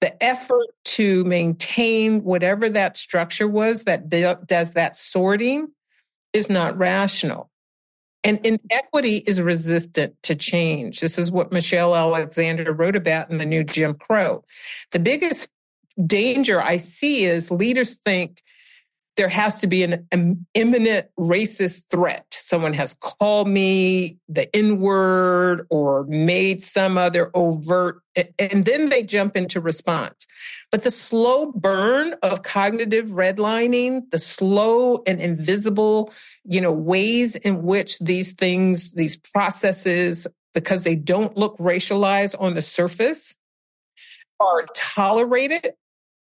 The 0.01 0.21
effort 0.21 0.65
to 0.85 1.23
maintain 1.25 2.23
whatever 2.23 2.69
that 2.69 2.97
structure 2.97 3.47
was 3.47 3.83
that 3.83 4.09
does 4.09 4.71
that 4.71 4.97
sorting 4.97 5.67
is 6.33 6.49
not 6.49 6.75
rational. 6.75 7.51
And 8.23 8.43
inequity 8.43 9.17
is 9.17 9.39
resistant 9.39 10.15
to 10.23 10.35
change. 10.35 11.01
This 11.01 11.19
is 11.19 11.31
what 11.31 11.51
Michelle 11.51 11.95
Alexander 11.95 12.73
wrote 12.73 12.95
about 12.95 13.29
in 13.29 13.37
the 13.37 13.45
new 13.45 13.63
Jim 13.63 13.93
Crow. 13.93 14.43
The 14.91 14.99
biggest 14.99 15.49
danger 16.03 16.59
I 16.59 16.77
see 16.77 17.25
is 17.25 17.51
leaders 17.51 17.93
think 17.93 18.41
there 19.15 19.29
has 19.29 19.59
to 19.59 19.67
be 19.67 19.83
an, 19.83 20.07
an, 20.11 20.45
imminent 20.53 21.07
racist 21.19 21.83
threat. 21.89 22.25
Someone 22.31 22.73
has 22.73 22.95
called 22.95 23.47
me 23.47 24.17
the 24.27 24.53
N 24.55 24.79
word 24.79 25.67
or 25.69 26.05
made 26.05 26.63
some 26.63 26.97
other 26.97 27.29
overt, 27.33 28.01
and 28.15 28.65
then 28.65 28.89
they 28.89 29.03
jump 29.03 29.37
into 29.37 29.59
response. 29.59 30.27
But 30.71 30.83
the 30.83 30.91
slow 30.91 31.51
burn 31.51 32.15
of 32.23 32.43
cognitive 32.43 33.09
redlining, 33.09 34.09
the 34.11 34.19
slow 34.19 35.03
and 35.05 35.21
invisible, 35.21 36.11
you 36.43 36.61
know, 36.61 36.73
ways 36.73 37.35
in 37.35 37.63
which 37.63 37.99
these 37.99 38.33
things, 38.33 38.93
these 38.93 39.17
processes, 39.17 40.27
because 40.53 40.83
they 40.83 40.95
don't 40.95 41.37
look 41.37 41.57
racialized 41.57 42.35
on 42.39 42.53
the 42.53 42.61
surface, 42.61 43.35
are 44.39 44.65
tolerated 44.75 45.73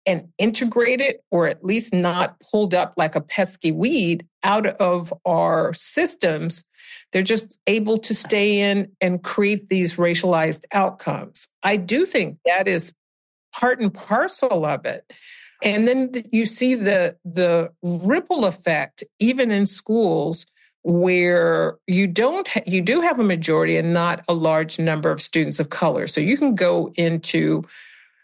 and 0.08 0.26
integrated 0.38 1.16
or 1.30 1.46
at 1.46 1.62
least 1.62 1.92
not 1.92 2.40
pulled 2.40 2.72
up 2.72 2.94
like 2.96 3.14
a 3.14 3.20
pesky 3.20 3.70
weed 3.70 4.26
out 4.42 4.66
of 4.66 5.12
our 5.26 5.74
systems, 5.74 6.64
they're 7.12 7.22
just 7.22 7.58
able 7.66 7.98
to 7.98 8.14
stay 8.14 8.58
in 8.58 8.90
and 9.02 9.22
create 9.22 9.68
these 9.68 9.96
racialized 9.96 10.64
outcomes. 10.72 11.46
I 11.62 11.76
do 11.76 12.06
think 12.06 12.38
that 12.46 12.66
is 12.66 12.94
part 13.54 13.80
and 13.80 13.92
parcel 13.92 14.64
of 14.64 14.86
it. 14.86 15.12
And 15.62 15.86
then 15.86 16.12
you 16.32 16.46
see 16.46 16.74
the 16.74 17.16
the 17.24 17.70
ripple 17.82 18.46
effect 18.46 19.04
even 19.18 19.50
in 19.50 19.66
schools 19.66 20.46
where 20.84 21.76
you 21.86 22.06
don't 22.06 22.48
you 22.66 22.80
do 22.80 23.02
have 23.02 23.18
a 23.18 23.24
majority 23.24 23.76
and 23.76 23.92
not 23.92 24.24
a 24.26 24.32
large 24.32 24.78
number 24.78 25.10
of 25.10 25.20
students 25.20 25.60
of 25.60 25.68
color. 25.68 26.06
So 26.06 26.20
you 26.20 26.38
can 26.38 26.54
go 26.54 26.92
into 26.96 27.64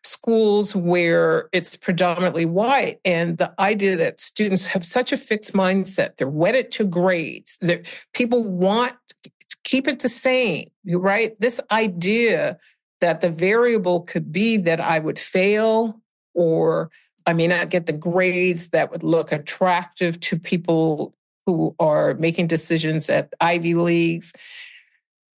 schools 0.06 0.74
where 0.76 1.48
it's 1.52 1.76
predominantly 1.76 2.44
white. 2.44 3.00
And 3.04 3.38
the 3.38 3.54
idea 3.58 3.96
that 3.96 4.20
students 4.20 4.66
have 4.66 4.84
such 4.84 5.12
a 5.12 5.16
fixed 5.16 5.52
mindset 5.54 6.16
they're 6.16 6.28
wedded 6.28 6.70
to 6.72 6.84
grades 6.84 7.58
that 7.60 7.86
people 8.12 8.44
want 8.44 8.94
to 9.22 9.30
keep 9.64 9.88
it 9.88 10.00
the 10.00 10.08
same 10.08 10.68
right? 10.86 11.38
This 11.40 11.60
idea 11.70 12.58
that 13.00 13.20
the 13.20 13.30
variable 13.30 14.00
could 14.00 14.32
be 14.32 14.56
that 14.56 14.80
i 14.80 14.98
would 14.98 15.18
fail 15.18 16.00
or 16.32 16.90
i 17.26 17.32
may 17.32 17.46
not 17.46 17.70
get 17.70 17.86
the 17.86 17.92
grades 17.92 18.70
that 18.70 18.90
would 18.90 19.02
look 19.02 19.32
attractive 19.32 20.18
to 20.20 20.38
people 20.38 21.14
who 21.46 21.74
are 21.78 22.14
making 22.14 22.46
decisions 22.46 23.10
at 23.10 23.32
ivy 23.40 23.74
leagues. 23.74 24.32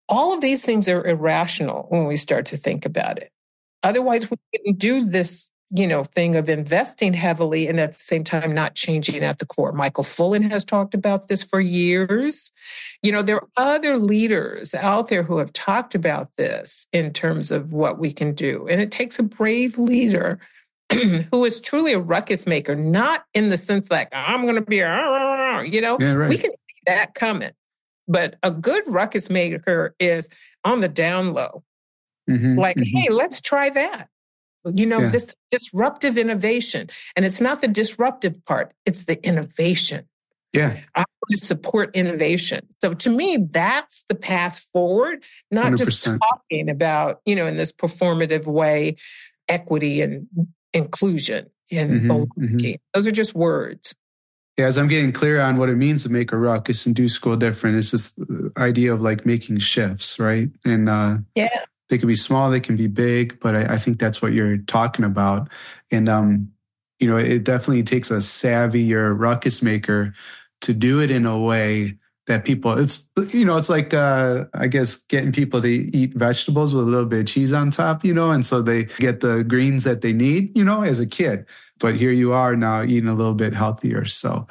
All 0.09 0.33
of 0.33 0.41
these 0.41 0.65
things 0.65 0.89
are 0.89 1.05
irrational 1.05 1.87
when 1.89 2.05
we 2.05 2.17
start 2.17 2.47
to 2.47 2.57
think 2.57 2.87
about 2.87 3.19
it 3.19 3.33
Otherwise, 3.87 4.29
we 4.29 4.37
wouldn't 4.53 4.79
do 4.81 5.05
this, 5.05 5.49
you 5.71 5.87
know, 5.87 6.03
thing 6.03 6.35
of 6.35 6.49
investing 6.49 7.15
heavily 7.15 7.69
and 7.69 7.79
at 7.79 7.93
the 7.93 7.99
same 7.99 8.25
time 8.25 8.53
not 8.53 8.75
changing 8.75 9.23
at 9.23 9.39
the 9.39 9.47
core. 9.47 9.71
Michael 9.71 10.03
Fullan 10.03 10.51
has 10.51 10.65
talked 10.65 10.93
about 10.93 11.29
this 11.29 11.45
for 11.45 11.61
years. 11.61 12.51
You 13.05 13.13
know, 13.13 13.23
there 13.23 13.37
are 13.37 13.49
other 13.57 13.97
leaders 13.97 14.75
out 14.75 15.07
there 15.07 15.23
who 15.23 15.39
have 15.39 15.53
talked 15.53 15.95
about 15.95 16.35
this 16.37 16.89
in 16.93 17.13
terms 17.13 17.53
of 17.53 17.73
what 17.73 18.01
we 18.01 18.13
can 18.13 18.35
do. 18.35 18.67
And 18.69 18.81
it 18.81 18.91
takes 18.91 19.21
a 19.21 19.23
brave 19.23 19.79
leader 19.79 20.41
who 20.93 21.45
is 21.45 21.61
truly 21.61 21.93
a 21.93 22.01
ruckus 22.01 22.45
maker, 22.45 22.75
not 22.75 23.25
in 23.35 23.51
the 23.51 23.57
sense 23.57 23.89
like 23.89 24.09
I'm 24.11 24.43
going 24.43 24.57
to 24.57 24.63
be, 24.63 24.81
a, 24.81 25.63
you 25.65 25.81
know, 25.81 25.97
yeah, 26.01 26.15
right. 26.15 26.29
we 26.29 26.39
can 26.39 26.51
see 26.51 26.81
that 26.89 27.15
coming. 27.15 27.53
But 28.09 28.35
a 28.43 28.51
good 28.51 28.83
ruckus 28.89 29.31
maker 29.31 29.95
is 30.01 30.29
on 30.65 30.81
the 30.81 30.89
down 30.89 31.35
low. 31.35 31.63
Mm-hmm, 32.29 32.59
like, 32.59 32.77
mm-hmm. 32.77 32.97
hey, 32.97 33.09
let's 33.11 33.41
try 33.41 33.71
that. 33.71 34.09
You 34.75 34.87
know, 34.87 35.01
yeah. 35.01 35.11
this 35.11 35.35
disruptive 35.51 36.19
innovation. 36.19 36.91
And 37.15 37.25
it's 37.25 37.41
not 37.41 37.61
the 37.61 37.69
disruptive 37.69 38.45
part, 38.45 38.73
it's 38.85 39.05
the 39.05 39.25
innovation. 39.27 40.07
Yeah. 40.53 40.79
I 40.95 41.01
want 41.01 41.31
to 41.33 41.37
support 41.39 41.95
innovation. 41.95 42.67
So 42.71 42.95
to 42.95 43.11
me, 43.11 43.47
that's 43.51 44.05
the 44.09 44.15
path 44.15 44.65
forward, 44.73 45.23
not 45.51 45.73
100%. 45.73 45.79
just 45.79 46.05
talking 46.05 46.71
about, 46.71 47.21
you 47.27 47.35
know, 47.35 47.47
in 47.47 47.57
this 47.57 47.73
performative 47.73 48.47
way, 48.47 48.97
equity 49.49 50.01
and 50.01 50.29
inclusion 50.73 51.51
and 51.73 52.11
mm-hmm, 52.11 52.45
mm-hmm. 52.45 52.75
Those 52.95 53.07
are 53.07 53.13
just 53.13 53.35
words. 53.35 53.95
Yeah, 54.57 54.67
as 54.67 54.79
I'm 54.79 54.89
getting 54.89 55.13
clear 55.13 55.41
on 55.41 55.59
what 55.59 55.69
it 55.69 55.77
means 55.77 56.03
to 56.05 56.09
make 56.09 56.33
a 56.33 56.37
ruckus 56.39 56.87
and 56.87 56.95
do 56.95 57.09
school 57.09 57.37
different, 57.37 57.77
it's 57.77 57.91
this 57.91 58.19
idea 58.57 58.95
of 58.95 59.03
like 59.03 59.27
making 59.27 59.59
shifts, 59.59 60.19
right? 60.19 60.49
And 60.65 60.89
uh, 60.89 61.19
yeah, 61.35 61.65
they 61.89 61.99
can 61.99 62.09
be 62.09 62.17
small, 62.17 62.51
they 62.51 62.61
can 62.61 62.77
be 62.77 62.89
big, 62.89 63.39
but 63.41 63.55
I, 63.55 63.75
I 63.75 63.79
think 63.79 63.99
that's 63.99 64.21
what 64.21 64.33
you're 64.33 64.59
talking 64.59 65.05
about. 65.05 65.49
And 65.91 66.09
um, 66.09 66.53
you 66.99 67.09
know, 67.09 67.17
it 67.17 67.45
definitely 67.45 67.83
takes 67.83 68.11
a 68.11 68.21
savvy 68.21 68.95
or 68.95 69.15
ruckus 69.15 69.63
maker 69.63 70.15
to 70.63 70.73
do 70.73 71.01
it 71.01 71.11
in 71.11 71.27
a 71.27 71.39
way 71.39 71.99
that 72.27 72.45
people 72.45 72.77
it's 72.77 73.09
you 73.33 73.45
know 73.45 73.57
it's 73.57 73.69
like 73.69 73.95
uh 73.95 74.45
i 74.55 74.67
guess 74.67 74.97
getting 74.97 75.33
people 75.33 75.61
to 75.61 75.69
eat 75.69 76.13
vegetables 76.15 76.75
with 76.75 76.85
a 76.85 76.89
little 76.89 77.07
bit 77.07 77.21
of 77.21 77.27
cheese 77.27 77.53
on 77.53 77.71
top 77.71 78.05
you 78.05 78.13
know 78.13 78.31
and 78.31 78.45
so 78.45 78.61
they 78.61 78.85
get 78.99 79.21
the 79.21 79.45
greens 79.45 79.85
that 79.85 80.01
they 80.01 80.13
need 80.13 80.51
you 80.57 80.65
know 80.65 80.83
as 80.83 80.99
a 80.99 81.07
kid 81.07 81.47
but 81.79 81.95
here 81.95 82.11
you 82.11 82.33
are 82.33 82.57
now 82.57 82.83
eating 82.83 83.09
a 83.09 83.15
little 83.15 83.35
bit 83.35 83.55
healthier 83.55 84.05
so 84.05 84.47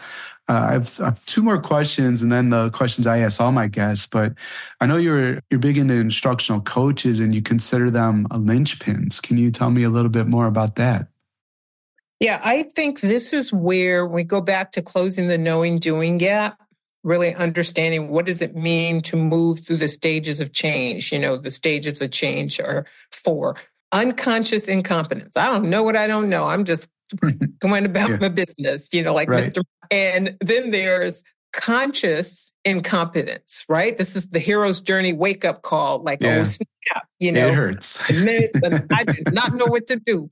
uh, 0.47 0.67
I've, 0.71 1.01
I've, 1.01 1.25
two 1.25 1.41
more 1.41 1.59
questions, 1.59 2.21
and 2.21 2.31
then 2.31 2.49
the 2.49 2.69
questions 2.69 3.07
I 3.07 3.19
ask 3.19 3.41
all 3.41 3.51
my 3.51 3.67
guests. 3.67 4.05
But 4.05 4.33
I 4.79 4.85
know 4.85 4.97
you're 4.97 5.39
you're 5.49 5.59
big 5.59 5.77
into 5.77 5.95
instructional 5.95 6.61
coaches, 6.61 7.19
and 7.19 7.33
you 7.33 7.41
consider 7.41 7.89
them 7.89 8.27
linchpins. 8.29 9.21
Can 9.21 9.37
you 9.37 9.49
tell 9.49 9.71
me 9.71 9.83
a 9.83 9.89
little 9.89 10.09
bit 10.09 10.27
more 10.27 10.45
about 10.45 10.75
that? 10.75 11.07
Yeah, 12.19 12.39
I 12.43 12.63
think 12.63 13.01
this 13.01 13.33
is 13.33 13.51
where 13.51 14.05
we 14.05 14.23
go 14.23 14.39
back 14.39 14.71
to 14.73 14.81
closing 14.81 15.27
the 15.27 15.37
knowing 15.37 15.79
doing 15.79 16.17
gap. 16.17 16.61
Really 17.03 17.35
understanding 17.35 18.09
what 18.09 18.25
does 18.25 18.41
it 18.41 18.55
mean 18.55 19.01
to 19.01 19.15
move 19.15 19.59
through 19.59 19.77
the 19.77 19.87
stages 19.87 20.39
of 20.39 20.53
change. 20.53 21.11
You 21.11 21.19
know, 21.19 21.37
the 21.37 21.51
stages 21.51 22.01
of 22.01 22.11
change 22.11 22.59
are 22.59 22.85
four: 23.11 23.57
unconscious 23.91 24.67
incompetence. 24.67 25.35
I 25.35 25.45
don't 25.45 25.69
know 25.71 25.81
what 25.81 25.95
I 25.95 26.05
don't 26.05 26.29
know. 26.29 26.45
I'm 26.45 26.65
just 26.65 26.89
going 27.59 27.85
about 27.85 28.09
yeah. 28.09 28.17
my 28.17 28.29
business, 28.29 28.89
you 28.91 29.03
know, 29.03 29.13
like 29.13 29.29
right. 29.29 29.43
Mr. 29.43 29.63
And 29.91 30.37
then 30.41 30.71
there's 30.71 31.23
conscious 31.53 32.51
incompetence, 32.65 33.63
right? 33.69 33.97
This 33.97 34.15
is 34.15 34.29
the 34.29 34.39
hero's 34.39 34.81
journey 34.81 35.13
wake 35.13 35.45
up 35.45 35.61
call. 35.61 36.03
Like, 36.03 36.19
oh, 36.23 36.27
yeah. 36.27 36.39
oh, 36.39 36.43
snap, 36.43 37.07
you 37.19 37.31
know, 37.31 37.47
it 37.47 37.53
hurts. 37.53 37.99
I 38.09 39.03
do 39.05 39.23
not 39.31 39.53
know 39.53 39.65
what 39.65 39.87
to 39.87 39.97
do. 39.97 40.29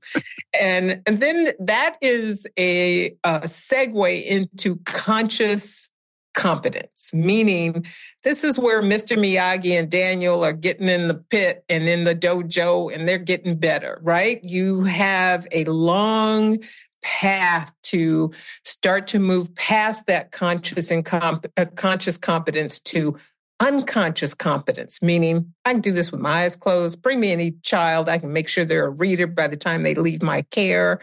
And, 0.58 1.00
and 1.06 1.20
then 1.20 1.52
that 1.60 1.96
is 2.02 2.46
a, 2.58 3.16
a 3.24 3.40
segue 3.42 4.24
into 4.24 4.76
conscious 4.84 5.90
competence, 6.34 7.12
meaning 7.14 7.86
this 8.22 8.44
is 8.44 8.58
where 8.58 8.82
Mr. 8.82 9.16
Miyagi 9.16 9.78
and 9.78 9.90
Daniel 9.90 10.44
are 10.44 10.52
getting 10.52 10.88
in 10.88 11.08
the 11.08 11.14
pit 11.14 11.64
and 11.68 11.88
in 11.88 12.04
the 12.04 12.14
dojo 12.14 12.94
and 12.94 13.08
they're 13.08 13.18
getting 13.18 13.56
better, 13.56 13.98
right? 14.02 14.42
You 14.44 14.84
have 14.84 15.46
a 15.52 15.64
long 15.64 16.58
path 17.02 17.72
to 17.82 18.32
start 18.64 19.06
to 19.08 19.18
move 19.18 19.54
past 19.54 20.06
that 20.06 20.32
conscious 20.32 20.90
and 20.90 21.04
comp- 21.04 21.46
uh, 21.56 21.66
conscious 21.76 22.18
competence 22.18 22.80
to 22.80 23.16
unconscious 23.60 24.34
competence, 24.34 25.00
meaning 25.00 25.54
I 25.64 25.72
can 25.72 25.80
do 25.80 25.92
this 25.92 26.10
with 26.10 26.20
my 26.20 26.44
eyes 26.44 26.56
closed. 26.56 27.00
Bring 27.00 27.20
me 27.20 27.30
any 27.30 27.52
child. 27.62 28.08
I 28.08 28.18
can 28.18 28.32
make 28.32 28.48
sure 28.48 28.64
they're 28.64 28.86
a 28.86 28.90
reader 28.90 29.26
by 29.26 29.46
the 29.46 29.56
time 29.56 29.82
they 29.82 29.94
leave 29.94 30.22
my 30.22 30.42
care. 30.42 31.00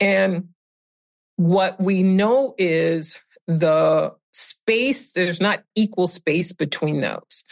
And 0.00 0.48
what 1.36 1.80
we 1.80 2.02
know 2.02 2.54
is 2.58 3.16
the 3.46 4.14
space, 4.34 5.12
there's 5.12 5.40
not 5.40 5.64
equal 5.74 6.08
space 6.08 6.52
between 6.52 7.00
those. 7.00 7.44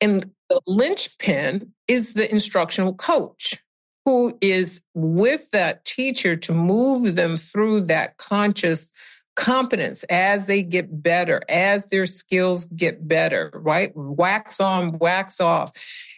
And 0.00 0.30
the 0.48 0.60
linchpin 0.66 1.72
is 1.86 2.14
the 2.14 2.30
instructional 2.30 2.94
coach 2.94 3.58
who 4.04 4.36
is 4.40 4.80
with 4.94 5.50
that 5.50 5.84
teacher 5.84 6.34
to 6.34 6.52
move 6.52 7.14
them 7.14 7.36
through 7.36 7.80
that 7.82 8.16
conscious 8.16 8.92
competence 9.36 10.02
as 10.04 10.46
they 10.46 10.62
get 10.62 11.02
better, 11.02 11.40
as 11.48 11.86
their 11.86 12.06
skills 12.06 12.64
get 12.76 13.06
better, 13.06 13.50
right? 13.54 13.92
Wax 13.94 14.60
on, 14.60 14.98
wax 14.98 15.40
off. 15.40 15.72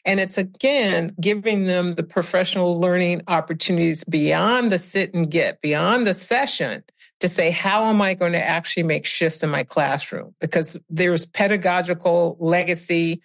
And 0.04 0.18
it's 0.18 0.38
again 0.38 1.14
giving 1.20 1.64
them 1.64 1.94
the 1.94 2.02
professional 2.02 2.80
learning 2.80 3.22
opportunities 3.28 4.04
beyond 4.04 4.72
the 4.72 4.78
sit 4.78 5.14
and 5.14 5.30
get, 5.30 5.60
beyond 5.60 6.06
the 6.06 6.14
session 6.14 6.82
to 7.22 7.28
say, 7.28 7.50
how 7.50 7.84
am 7.84 8.02
I 8.02 8.14
going 8.14 8.32
to 8.32 8.44
actually 8.44 8.82
make 8.82 9.06
shifts 9.06 9.42
in 9.42 9.48
my 9.48 9.62
classroom? 9.62 10.34
Because 10.40 10.76
there's 10.90 11.24
pedagogical 11.24 12.36
legacy. 12.40 13.22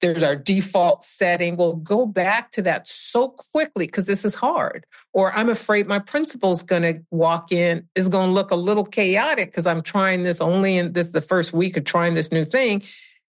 There's 0.00 0.22
our 0.22 0.36
default 0.36 1.02
setting. 1.02 1.56
We'll 1.56 1.74
go 1.74 2.06
back 2.06 2.52
to 2.52 2.62
that 2.62 2.86
so 2.86 3.28
quickly 3.28 3.86
because 3.86 4.06
this 4.06 4.24
is 4.24 4.36
hard. 4.36 4.86
Or 5.12 5.32
I'm 5.32 5.48
afraid 5.48 5.88
my 5.88 5.98
principal's 5.98 6.62
going 6.62 6.82
to 6.82 7.00
walk 7.10 7.50
in, 7.50 7.88
is 7.96 8.08
going 8.08 8.28
to 8.28 8.32
look 8.32 8.52
a 8.52 8.56
little 8.56 8.84
chaotic 8.84 9.50
because 9.50 9.66
I'm 9.66 9.82
trying 9.82 10.22
this 10.22 10.40
only 10.40 10.76
in 10.76 10.92
this 10.92 11.10
the 11.10 11.20
first 11.20 11.52
week 11.52 11.76
of 11.76 11.84
trying 11.84 12.14
this 12.14 12.30
new 12.30 12.44
thing, 12.44 12.82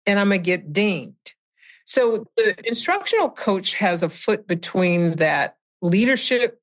and 0.05 0.19
I'm 0.19 0.29
going 0.29 0.41
to 0.41 0.45
get 0.45 0.73
dinged. 0.73 1.33
So 1.85 2.25
the 2.35 2.55
instructional 2.67 3.29
coach 3.29 3.75
has 3.75 4.03
a 4.03 4.09
foot 4.09 4.47
between 4.47 5.15
that 5.15 5.55
leadership 5.81 6.59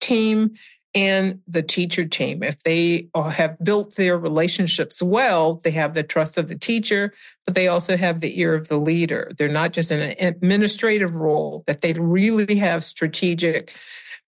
team 0.00 0.56
and 0.96 1.40
the 1.46 1.62
teacher 1.62 2.06
team. 2.06 2.42
If 2.42 2.62
they 2.62 3.08
uh, 3.14 3.28
have 3.28 3.58
built 3.62 3.96
their 3.96 4.16
relationships 4.16 5.02
well, 5.02 5.56
they 5.62 5.72
have 5.72 5.92
the 5.92 6.02
trust 6.02 6.38
of 6.38 6.48
the 6.48 6.58
teacher, 6.58 7.12
but 7.44 7.54
they 7.54 7.68
also 7.68 7.98
have 7.98 8.20
the 8.20 8.40
ear 8.40 8.54
of 8.54 8.68
the 8.68 8.78
leader. 8.78 9.30
They're 9.36 9.48
not 9.48 9.74
just 9.74 9.90
in 9.90 10.00
an 10.00 10.14
administrative 10.18 11.14
role, 11.14 11.64
that 11.66 11.82
they 11.82 11.92
really 11.92 12.56
have 12.56 12.82
strategic 12.82 13.76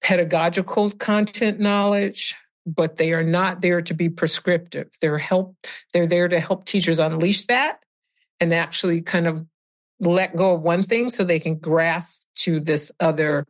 pedagogical 0.03 0.91
content 0.91 1.59
knowledge, 1.59 2.35
but 2.67 2.99
they 2.99 3.15
are 3.15 3.25
not 3.25 3.63
there 3.63 3.81
to 3.81 3.95
be 3.95 4.11
prescriptive. 4.11 4.91
They're 5.01 5.17
help, 5.17 5.57
they're 5.95 6.07
there 6.07 6.29
to 6.29 6.39
help 6.39 6.67
teachers 6.67 6.99
unleash 6.99 7.47
that 7.47 7.81
and 8.41 8.53
actually 8.53 9.01
kind 9.01 9.27
of 9.27 9.43
let 10.01 10.37
go 10.37 10.57
of 10.57 10.61
one 10.61 10.83
thing 10.83 11.09
so 11.09 11.25
they 11.25 11.41
can 11.41 11.57
grasp 11.57 12.21
to 12.35 12.61
this 12.61 12.93
other 13.01 13.47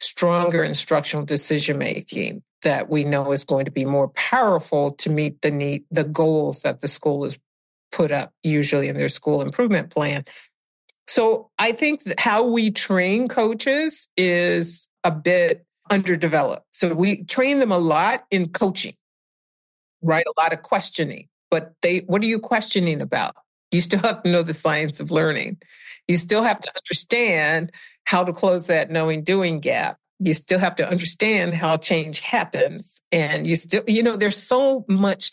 stronger 0.00 0.64
instructional 0.64 1.26
decision 1.26 1.76
making 1.76 2.42
that 2.64 2.90
we 2.90 3.04
know 3.04 3.32
is 3.32 3.44
going 3.44 3.64
to 3.64 3.70
be 3.70 3.84
more 3.84 4.08
powerful 4.08 4.92
to 4.92 5.10
meet 5.10 5.40
the 5.40 5.50
need, 5.50 5.84
the 5.90 6.04
goals 6.04 6.62
that 6.62 6.80
the 6.80 6.88
school 6.88 7.24
has 7.24 7.38
put 7.92 8.10
up 8.10 8.32
usually 8.42 8.88
in 8.88 8.96
their 8.96 9.08
school 9.08 9.40
improvement 9.40 9.90
plan. 9.90 10.24
So 11.06 11.50
I 11.58 11.72
think 11.72 12.02
how 12.18 12.46
we 12.46 12.70
train 12.70 13.28
coaches 13.28 14.08
is 14.16 14.88
a 15.04 15.10
bit 15.10 15.64
underdeveloped. 15.90 16.66
So 16.70 16.94
we 16.94 17.24
train 17.24 17.58
them 17.60 17.70
a 17.70 17.78
lot 17.78 18.24
in 18.30 18.48
coaching, 18.48 18.94
right? 20.02 20.24
A 20.26 20.40
lot 20.40 20.52
of 20.52 20.62
questioning, 20.62 21.28
but 21.50 21.72
they, 21.82 22.00
what 22.00 22.22
are 22.22 22.26
you 22.26 22.40
questioning 22.40 23.00
about? 23.00 23.36
You 23.70 23.80
still 23.80 24.00
have 24.00 24.22
to 24.22 24.30
know 24.30 24.42
the 24.42 24.54
science 24.54 24.98
of 24.98 25.10
learning. 25.10 25.58
You 26.08 26.16
still 26.16 26.42
have 26.42 26.60
to 26.60 26.72
understand 26.76 27.70
how 28.04 28.24
to 28.24 28.32
close 28.32 28.66
that 28.66 28.90
knowing 28.90 29.24
doing 29.24 29.60
gap 29.60 29.98
you 30.20 30.34
still 30.34 30.58
have 30.58 30.76
to 30.76 30.88
understand 30.88 31.54
how 31.54 31.76
change 31.76 32.20
happens. 32.20 33.00
And 33.12 33.46
you 33.46 33.56
still, 33.56 33.82
you 33.86 34.02
know, 34.02 34.16
there's 34.16 34.42
so 34.42 34.84
much 34.88 35.32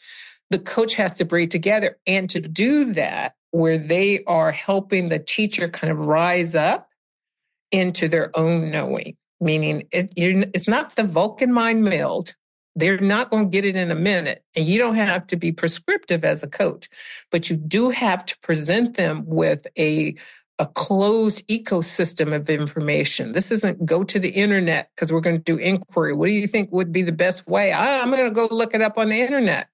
the 0.50 0.60
coach 0.60 0.96
has 0.96 1.14
to 1.16 1.26
bring 1.26 1.50
together. 1.50 1.98
And 2.06 2.30
to 2.30 2.42
do 2.42 2.94
that, 2.94 3.36
where 3.52 3.78
they 3.78 4.24
are 4.26 4.52
helping 4.52 5.10
the 5.10 5.20
teacher 5.20 5.68
kind 5.68 5.92
of 5.92 6.08
rise 6.08 6.56
up 6.56 6.88
into 7.72 8.08
their 8.08 8.32
own 8.38 8.72
knowing, 8.72 9.16
meaning 9.40 9.84
it, 9.92 10.12
it's 10.16 10.68
not 10.68 10.96
the 10.96 11.04
Vulcan 11.04 11.54
mind 11.54 11.84
meld. 11.84 12.34
They're 12.76 13.00
not 13.00 13.30
going 13.30 13.46
to 13.46 13.50
get 13.50 13.66
it 13.66 13.76
in 13.76 13.92
a 13.92 13.96
minute. 13.96 14.44
And 14.56 14.66
you 14.66 14.78
don't 14.78 14.96
have 14.96 15.28
to 15.28 15.36
be 15.36 15.52
prescriptive 15.52 16.24
as 16.24 16.42
a 16.42 16.48
coach, 16.48 16.88
but 17.30 17.50
you 17.50 17.58
do 17.58 17.90
have 17.90 18.26
to 18.26 18.40
present 18.40 18.96
them 18.96 19.26
with 19.26 19.68
a 19.78 20.16
a 20.62 20.68
closed 20.68 21.46
ecosystem 21.48 22.36
of 22.36 22.48
information. 22.48 23.32
This 23.32 23.50
isn't 23.50 23.84
go 23.84 24.04
to 24.04 24.20
the 24.20 24.30
internet 24.30 24.92
because 24.96 25.12
we're 25.12 25.20
going 25.20 25.38
to 25.38 25.44
do 25.44 25.58
inquiry. 25.58 26.14
What 26.14 26.28
do 26.28 26.34
you 26.34 26.46
think 26.46 26.72
would 26.72 26.92
be 26.92 27.02
the 27.02 27.12
best 27.12 27.48
way? 27.48 27.74
I, 27.74 27.98
am 27.98 28.12
going 28.12 28.26
to 28.26 28.30
go 28.30 28.48
look 28.52 28.76
it 28.76 28.82
up 28.82 29.00
on 29.00 29.10
the 29.10 29.20
internet. 29.20 29.70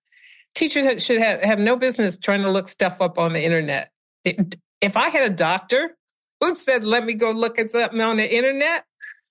Teachers 0.55 1.03
should 1.03 1.19
have, 1.19 1.41
have 1.41 1.59
no 1.59 1.75
business 1.75 2.17
trying 2.17 2.41
to 2.43 2.49
look 2.49 2.69
stuff 2.69 3.01
up 3.01 3.19
on 3.19 3.33
the 3.33 3.43
internet. 3.43 3.91
If 4.23 4.95
I 4.95 5.09
had 5.09 5.29
a 5.29 5.35
doctor 5.35 5.97
who 6.39 6.55
said, 6.55 6.85
let 6.85 7.03
me 7.03 7.15
go 7.15 7.31
look 7.31 7.59
at 7.59 7.69
something 7.69 7.99
on 7.99 8.15
the 8.15 8.35
internet, 8.35 8.85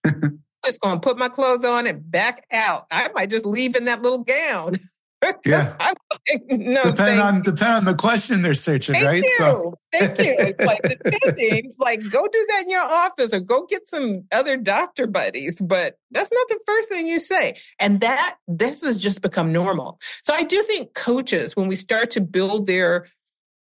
I'm 0.04 0.42
just 0.66 0.78
going 0.80 0.96
to 0.96 1.00
put 1.00 1.16
my 1.16 1.30
clothes 1.30 1.64
on 1.64 1.86
and 1.86 2.10
back 2.10 2.44
out. 2.52 2.84
I 2.90 3.08
might 3.14 3.30
just 3.30 3.46
leave 3.46 3.76
in 3.76 3.86
that 3.86 4.02
little 4.02 4.24
gown. 4.24 4.76
Yeah. 5.44 5.76
like, 5.80 6.42
no, 6.48 6.82
depend 6.84 7.20
on 7.20 7.42
depend 7.42 7.72
on 7.72 7.84
the 7.84 7.94
question 7.94 8.42
they're 8.42 8.54
searching, 8.54 8.94
thank 8.94 9.06
right? 9.06 9.22
You. 9.22 9.34
So 9.38 9.74
thank 9.92 10.18
you. 10.18 10.34
It's 10.38 10.60
like 10.60 10.82
depending, 10.82 11.72
like 11.78 12.00
go 12.10 12.26
do 12.26 12.46
that 12.50 12.62
in 12.64 12.70
your 12.70 12.84
office 12.84 13.32
or 13.32 13.40
go 13.40 13.66
get 13.66 13.88
some 13.88 14.24
other 14.32 14.56
doctor 14.56 15.06
buddies. 15.06 15.60
But 15.60 15.96
that's 16.10 16.30
not 16.32 16.48
the 16.48 16.58
first 16.66 16.88
thing 16.88 17.06
you 17.06 17.18
say. 17.18 17.56
And 17.78 18.00
that 18.00 18.36
this 18.46 18.82
has 18.82 19.02
just 19.02 19.22
become 19.22 19.52
normal. 19.52 19.98
So 20.22 20.34
I 20.34 20.42
do 20.42 20.62
think 20.62 20.94
coaches, 20.94 21.56
when 21.56 21.66
we 21.66 21.76
start 21.76 22.10
to 22.12 22.20
build 22.20 22.66
their 22.66 23.06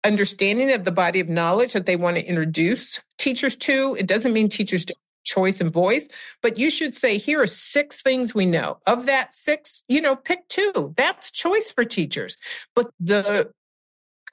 understanding 0.03 0.71
of 0.71 0.83
the 0.83 0.91
body 0.91 1.19
of 1.19 1.29
knowledge 1.29 1.73
that 1.73 1.85
they 1.85 1.95
want 1.95 2.17
to 2.17 2.23
introduce 2.23 3.01
teachers 3.17 3.55
to, 3.55 3.95
it 3.97 4.07
doesn't 4.07 4.33
mean 4.33 4.49
teachers 4.49 4.85
don't 4.85 4.99
choice 5.25 5.59
and 5.59 5.73
voice, 5.73 6.07
but 6.41 6.57
you 6.57 6.69
should 6.69 6.95
say, 6.95 7.17
here 7.17 7.41
are 7.41 7.47
six 7.47 8.01
things 8.01 8.33
we 8.33 8.45
know. 8.45 8.77
Of 8.87 9.05
that 9.07 9.33
six, 9.33 9.83
you 9.89 9.99
know, 9.99 10.15
pick 10.15 10.47
two. 10.47 10.93
That's 10.95 11.31
choice 11.31 11.71
for 11.71 11.83
teachers. 11.83 12.37
But 12.75 12.91
the 12.99 13.51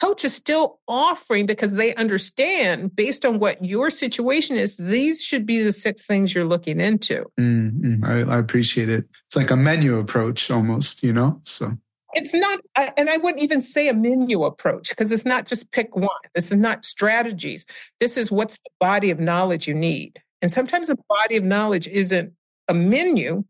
coach 0.01 0.25
is 0.25 0.35
still 0.35 0.81
offering 0.89 1.47
because 1.47 1.73
they 1.73 1.95
understand 1.95 2.95
based 2.95 3.25
on 3.25 3.39
what 3.39 3.65
your 3.65 3.89
situation 3.89 4.57
is, 4.57 4.77
these 4.77 5.23
should 5.23 5.47
be 5.47 5.63
the 5.63 5.73
six 5.73 6.05
things 6.05 6.35
you're 6.35 6.45
looking 6.45 6.81
into. 6.81 7.25
Mm-hmm. 7.39 8.05
I, 8.05 8.35
I 8.35 8.39
appreciate 8.39 8.89
it. 8.89 9.05
It's 9.27 9.37
like 9.37 9.51
a 9.51 9.57
menu 9.57 9.99
approach 9.99 10.51
almost, 10.51 11.03
you 11.03 11.13
know? 11.13 11.41
So. 11.45 11.79
It's 12.15 12.35
not, 12.35 12.61
and 12.99 13.09
I 13.09 13.17
wouldn't 13.17 13.43
even 13.43 13.63
say 13.63 13.89
a 13.89 13.95
menu 13.95 14.45
approach 14.45 14.91
because 14.91 15.11
it's 15.11 15.25
not 15.25 15.47
just 15.47 15.71
pick 15.71 15.97
one. 15.97 16.09
This 16.35 16.51
is 16.51 16.59
not 16.59 16.85
strategies. 16.85 17.65
This 18.01 18.19
is 18.19 18.31
what's 18.31 18.59
the 18.59 18.71
body 18.81 19.11
of 19.11 19.19
knowledge 19.19 19.67
you 19.67 19.73
need. 19.73 20.21
And 20.43 20.53
sometimes 20.53 20.91
a 20.91 20.97
body 21.09 21.37
of 21.37 21.45
knowledge 21.45 21.87
isn't 21.89 22.33
a 22.69 22.75
menu, 22.75 23.45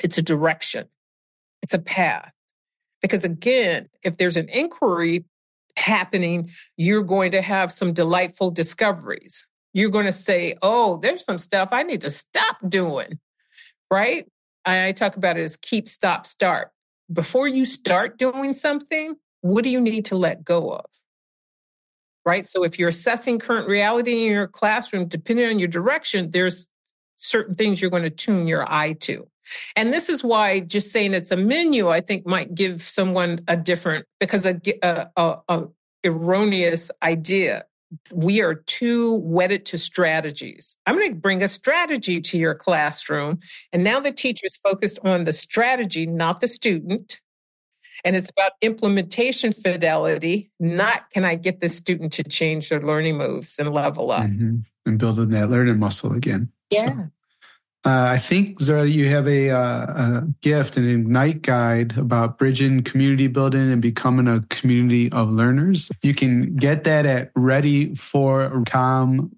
it's 0.00 0.18
a 0.18 0.22
direction, 0.22 0.88
it's 1.62 1.72
a 1.74 1.78
path. 1.78 2.32
Because 3.00 3.24
again, 3.24 3.88
if 4.02 4.16
there's 4.16 4.36
an 4.36 4.48
inquiry 4.48 5.24
happening, 5.76 6.50
you're 6.76 7.04
going 7.04 7.30
to 7.30 7.40
have 7.40 7.70
some 7.70 7.92
delightful 7.92 8.50
discoveries. 8.50 9.46
You're 9.72 9.90
going 9.90 10.06
to 10.06 10.12
say, 10.12 10.54
oh, 10.60 10.96
there's 10.96 11.24
some 11.24 11.38
stuff 11.38 11.68
I 11.70 11.84
need 11.84 12.00
to 12.00 12.10
stop 12.10 12.56
doing, 12.68 13.20
right? 13.90 14.26
I 14.64 14.92
talk 14.92 15.16
about 15.16 15.38
it 15.38 15.42
as 15.42 15.56
keep, 15.56 15.88
stop, 15.88 16.26
start. 16.26 16.72
Before 17.12 17.46
you 17.46 17.64
start 17.64 18.18
doing 18.18 18.52
something, 18.52 19.14
what 19.40 19.62
do 19.62 19.70
you 19.70 19.80
need 19.80 20.06
to 20.06 20.16
let 20.16 20.44
go 20.44 20.70
of? 20.70 20.84
Right? 22.28 22.46
So 22.46 22.62
if 22.62 22.78
you're 22.78 22.90
assessing 22.90 23.38
current 23.38 23.66
reality 23.66 24.26
in 24.26 24.32
your 24.32 24.46
classroom, 24.46 25.08
depending 25.08 25.46
on 25.46 25.58
your 25.58 25.68
direction, 25.68 26.30
there's 26.30 26.66
certain 27.16 27.54
things 27.54 27.80
you're 27.80 27.90
going 27.90 28.02
to 28.02 28.10
tune 28.10 28.46
your 28.46 28.70
eye 28.70 28.92
to. 29.00 29.26
And 29.74 29.94
this 29.94 30.10
is 30.10 30.22
why 30.22 30.60
just 30.60 30.92
saying 30.92 31.14
it's 31.14 31.30
a 31.30 31.36
menu, 31.36 31.88
I 31.88 32.02
think 32.02 32.26
might 32.26 32.54
give 32.54 32.82
someone 32.82 33.40
a 33.48 33.56
different, 33.56 34.04
because 34.20 34.44
a, 34.44 34.60
a, 34.82 35.08
a, 35.16 35.36
a 35.48 35.64
erroneous 36.04 36.90
idea. 37.02 37.64
We 38.12 38.42
are 38.42 38.54
too 38.54 39.16
wedded 39.20 39.64
to 39.66 39.78
strategies. 39.78 40.76
I'm 40.84 40.96
going 40.96 41.08
to 41.08 41.16
bring 41.16 41.42
a 41.42 41.48
strategy 41.48 42.20
to 42.20 42.36
your 42.36 42.54
classroom. 42.54 43.38
And 43.72 43.82
now 43.82 43.98
the 44.00 44.12
teacher 44.12 44.44
is 44.44 44.58
focused 44.58 44.98
on 45.02 45.24
the 45.24 45.32
strategy, 45.32 46.04
not 46.04 46.42
the 46.42 46.48
student. 46.48 47.20
And 48.04 48.16
it's 48.16 48.30
about 48.30 48.52
implementation 48.62 49.52
fidelity, 49.52 50.50
not 50.60 51.10
can 51.10 51.24
I 51.24 51.34
get 51.34 51.60
the 51.60 51.68
student 51.68 52.12
to 52.14 52.22
change 52.22 52.68
their 52.68 52.80
learning 52.80 53.18
moves 53.18 53.58
and 53.58 53.72
level 53.72 54.10
up. 54.10 54.24
Mm-hmm. 54.24 54.56
And 54.86 54.98
building 54.98 55.30
that 55.30 55.50
learning 55.50 55.78
muscle 55.78 56.12
again. 56.12 56.50
Yeah. 56.70 56.86
So. 56.88 57.10
Uh, 57.86 58.06
I 58.10 58.18
think, 58.18 58.60
Zara, 58.60 58.86
you 58.86 59.08
have 59.08 59.28
a, 59.28 59.50
uh, 59.50 59.58
a, 59.58 60.28
gift, 60.42 60.76
an 60.76 60.88
Ignite 60.88 61.42
guide 61.42 61.96
about 61.96 62.36
bridging 62.36 62.82
community 62.82 63.28
building 63.28 63.70
and 63.70 63.80
becoming 63.80 64.26
a 64.26 64.40
community 64.50 65.10
of 65.12 65.30
learners. 65.30 65.90
You 66.02 66.12
can 66.12 66.56
get 66.56 66.84
that 66.84 67.06
at 67.06 67.30
ready 67.36 67.94
for 67.94 68.64
com 68.66 69.30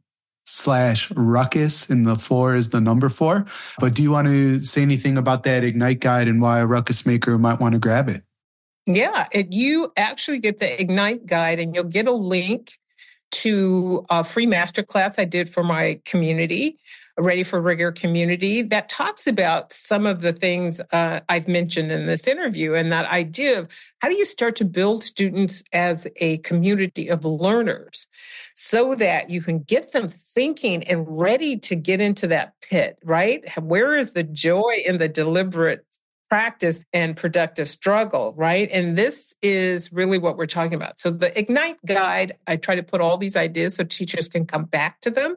slash 0.46 1.10
ruckus 1.12 1.88
and 1.88 2.06
the 2.06 2.16
four 2.16 2.56
is 2.56 2.70
the 2.70 2.80
number 2.80 3.08
four. 3.08 3.44
But 3.78 3.94
do 3.94 4.02
you 4.02 4.10
want 4.10 4.26
to 4.26 4.62
say 4.62 4.82
anything 4.82 5.16
about 5.16 5.44
that 5.44 5.62
Ignite 5.62 6.00
guide 6.00 6.26
and 6.26 6.40
why 6.40 6.60
a 6.60 6.66
ruckus 6.66 7.06
maker 7.06 7.38
might 7.38 7.60
want 7.60 7.74
to 7.74 7.78
grab 7.78 8.08
it? 8.08 8.24
Yeah, 8.86 9.26
it, 9.32 9.52
you 9.52 9.92
actually 9.96 10.38
get 10.38 10.58
the 10.58 10.80
Ignite 10.80 11.26
guide 11.26 11.60
and 11.60 11.74
you'll 11.74 11.84
get 11.84 12.06
a 12.06 12.12
link 12.12 12.78
to 13.32 14.04
a 14.10 14.24
free 14.24 14.46
masterclass 14.46 15.18
I 15.18 15.24
did 15.24 15.48
for 15.48 15.62
my 15.62 16.00
community 16.04 16.78
Ready 17.20 17.42
for 17.42 17.60
Rigor 17.60 17.92
community 17.92 18.62
that 18.62 18.88
talks 18.88 19.26
about 19.26 19.74
some 19.74 20.06
of 20.06 20.22
the 20.22 20.32
things 20.32 20.80
uh, 20.90 21.20
I've 21.28 21.48
mentioned 21.48 21.92
in 21.92 22.06
this 22.06 22.26
interview 22.26 22.74
and 22.74 22.90
that 22.92 23.04
idea 23.10 23.58
of 23.58 23.68
how 23.98 24.08
do 24.08 24.16
you 24.16 24.24
start 24.24 24.56
to 24.56 24.64
build 24.64 25.04
students 25.04 25.62
as 25.72 26.06
a 26.16 26.38
community 26.38 27.10
of 27.10 27.24
learners 27.26 28.06
so 28.54 28.94
that 28.94 29.28
you 29.28 29.42
can 29.42 29.58
get 29.58 29.92
them 29.92 30.08
thinking 30.08 30.82
and 30.84 31.04
ready 31.06 31.58
to 31.58 31.76
get 31.76 32.00
into 32.00 32.26
that 32.28 32.54
pit, 32.62 32.98
right? 33.04 33.46
Where 33.58 33.96
is 33.96 34.12
the 34.12 34.24
joy 34.24 34.76
in 34.86 34.96
the 34.96 35.08
deliberate 35.08 35.84
practice 36.30 36.84
and 36.92 37.16
productive 37.16 37.68
struggle, 37.68 38.32
right? 38.36 38.68
And 38.70 38.96
this 38.96 39.34
is 39.42 39.92
really 39.92 40.16
what 40.16 40.36
we're 40.36 40.46
talking 40.46 40.74
about. 40.74 41.00
So 41.00 41.10
the 41.10 41.36
Ignite 41.36 41.84
guide, 41.84 42.36
I 42.46 42.56
try 42.56 42.76
to 42.76 42.82
put 42.82 43.00
all 43.00 43.18
these 43.18 43.36
ideas 43.36 43.74
so 43.74 43.84
teachers 43.84 44.28
can 44.28 44.46
come 44.46 44.64
back 44.64 45.00
to 45.00 45.10
them 45.10 45.36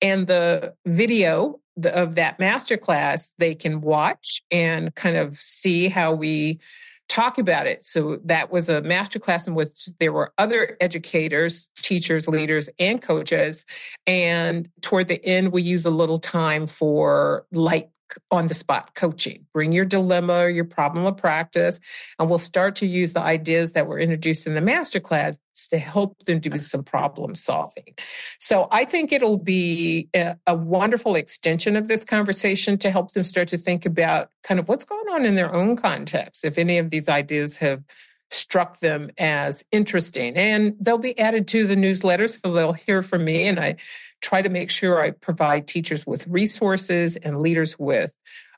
and 0.00 0.26
the 0.26 0.74
video 0.86 1.60
of 1.84 2.16
that 2.16 2.38
masterclass 2.38 3.32
they 3.38 3.54
can 3.54 3.80
watch 3.80 4.42
and 4.50 4.94
kind 4.94 5.16
of 5.16 5.40
see 5.40 5.88
how 5.88 6.12
we 6.12 6.60
talk 7.08 7.36
about 7.36 7.66
it. 7.66 7.84
So 7.84 8.18
that 8.24 8.50
was 8.50 8.68
a 8.70 8.80
masterclass 8.82 9.46
in 9.46 9.54
which 9.54 9.88
there 10.00 10.12
were 10.12 10.32
other 10.38 10.78
educators, 10.80 11.68
teachers, 11.76 12.26
leaders, 12.26 12.70
and 12.78 13.02
coaches. 13.02 13.66
And 14.06 14.68
toward 14.80 15.08
the 15.08 15.22
end, 15.24 15.52
we 15.52 15.62
use 15.62 15.84
a 15.84 15.90
little 15.90 16.18
time 16.18 16.66
for 16.66 17.46
light 17.52 17.90
on 18.30 18.48
the 18.48 18.54
spot 18.54 18.94
coaching. 18.94 19.46
Bring 19.52 19.72
your 19.72 19.84
dilemma 19.84 20.48
your 20.48 20.64
problem 20.64 21.06
of 21.06 21.16
practice, 21.16 21.80
and 22.18 22.28
we'll 22.28 22.38
start 22.38 22.76
to 22.76 22.86
use 22.86 23.12
the 23.12 23.20
ideas 23.20 23.72
that 23.72 23.86
were 23.86 23.98
introduced 23.98 24.46
in 24.46 24.54
the 24.54 24.60
masterclass 24.60 25.36
to 25.70 25.78
help 25.78 26.18
them 26.24 26.40
do 26.40 26.58
some 26.58 26.82
problem 26.82 27.34
solving. 27.34 27.94
So 28.38 28.68
I 28.70 28.84
think 28.84 29.12
it'll 29.12 29.36
be 29.36 30.08
a, 30.14 30.36
a, 30.46 30.54
wonderful 30.54 31.14
extension 31.14 31.76
of 31.76 31.88
this 31.88 32.04
conversation 32.04 32.78
to 32.78 32.90
help 32.90 33.12
them 33.12 33.22
start 33.22 33.48
to 33.48 33.58
think 33.58 33.84
about 33.84 34.30
kind 34.42 34.58
of 34.58 34.68
what's 34.68 34.84
going 34.84 35.06
on 35.10 35.26
in 35.26 35.34
their 35.34 35.54
own 35.54 35.76
context. 35.76 36.44
If 36.44 36.56
any 36.56 36.78
of 36.78 36.90
these 36.90 37.08
ideas 37.08 37.58
have 37.58 37.82
struck 38.30 38.80
them 38.80 39.10
as 39.18 39.62
interesting 39.72 40.34
and 40.36 40.74
they'll 40.80 40.96
be 40.96 41.18
added 41.18 41.46
to 41.46 41.66
the 41.66 41.76
newsletter 41.76 42.26
so 42.26 42.50
they'll 42.50 42.72
hear 42.72 43.02
from 43.02 43.24
me 43.24 43.46
and 43.46 43.60
I 43.60 43.76
try 44.22 44.40
to 44.42 44.48
make 44.48 44.70
sure 44.70 45.02
I 45.02 45.10
provide 45.10 45.66
teachers 45.66 46.06
with 46.06 46.26
resources 46.26 47.16
and 47.16 47.42
leaders 47.42 47.78
with, 47.78 48.14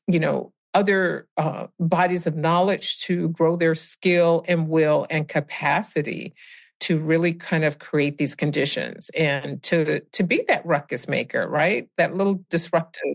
you 0.06 0.20
know, 0.20 0.52
other 0.74 1.26
uh, 1.36 1.66
bodies 1.80 2.26
of 2.26 2.36
knowledge 2.36 3.00
to 3.00 3.28
grow 3.30 3.56
their 3.56 3.74
skill 3.74 4.44
and 4.46 4.68
will 4.68 5.06
and 5.10 5.28
capacity 5.28 6.34
to 6.80 6.98
really 6.98 7.32
kind 7.32 7.64
of 7.64 7.78
create 7.78 8.18
these 8.18 8.34
conditions 8.34 9.10
and 9.16 9.62
to 9.62 10.00
to 10.12 10.22
be 10.22 10.44
that 10.48 10.66
ruckus 10.66 11.08
maker, 11.08 11.48
right? 11.48 11.88
That 11.96 12.14
little 12.14 12.44
disruptive 12.50 13.14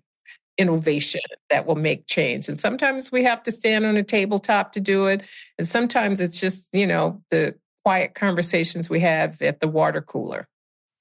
innovation 0.58 1.22
that 1.50 1.66
will 1.66 1.78
make 1.78 2.08
change. 2.08 2.50
And 2.50 2.60
sometimes 2.60 3.12
we 3.12 3.24
have 3.24 3.44
to 3.44 3.52
stand 3.52 3.86
on 3.86 3.96
a 3.98 4.04
tabletop 4.04 4.74
to 4.74 4.82
do 4.82 5.08
it, 5.08 5.22
and 5.58 5.68
sometimes 5.68 6.22
it's 6.22 6.40
just 6.40 6.70
you 6.74 6.88
know 6.88 7.22
the 7.32 7.56
quiet 7.86 8.16
conversations 8.16 8.90
we 8.90 9.02
have 9.02 9.42
at 9.42 9.62
the 9.62 9.68
water 9.68 10.02
cooler. 10.02 10.49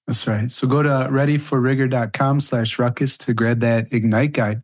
That's 0.08 0.26
right. 0.26 0.50
So 0.50 0.66
go 0.66 0.82
to 0.82 0.88
readyforrigor.com 0.88 2.40
slash 2.40 2.78
ruckus 2.78 3.18
to 3.18 3.34
grab 3.34 3.60
that 3.60 3.92
Ignite 3.92 4.32
guide. 4.32 4.62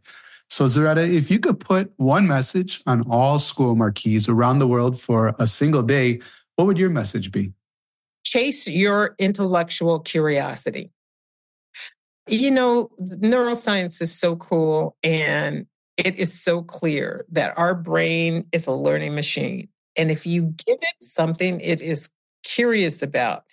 So 0.48 0.64
Zaretta, 0.64 1.06
if 1.06 1.30
you 1.30 1.38
could 1.38 1.60
put 1.60 1.92
one 1.98 2.26
message 2.26 2.82
on 2.86 3.02
all 3.10 3.38
school 3.38 3.74
marquees 3.74 4.26
around 4.26 4.58
the 4.58 4.66
world 4.66 4.98
for 4.98 5.34
a 5.38 5.46
single 5.46 5.82
day, 5.82 6.20
what 6.56 6.66
would 6.66 6.78
your 6.78 6.88
message 6.88 7.30
be? 7.30 7.52
Chase 8.24 8.66
your 8.66 9.14
intellectual 9.18 10.00
curiosity. 10.00 10.90
You 12.26 12.50
know, 12.50 12.88
neuroscience 12.98 14.00
is 14.00 14.18
so 14.18 14.36
cool 14.36 14.96
and 15.02 15.66
it 15.98 16.16
is 16.16 16.42
so 16.42 16.62
clear 16.62 17.26
that 17.32 17.52
our 17.58 17.74
brain 17.74 18.46
is 18.50 18.66
a 18.66 18.72
learning 18.72 19.14
machine. 19.14 19.68
And 19.94 20.10
if 20.10 20.24
you 20.24 20.54
give 20.66 20.78
it 20.80 20.94
something 21.02 21.60
it 21.60 21.82
is 21.82 22.08
curious 22.44 23.02
about, 23.02 23.44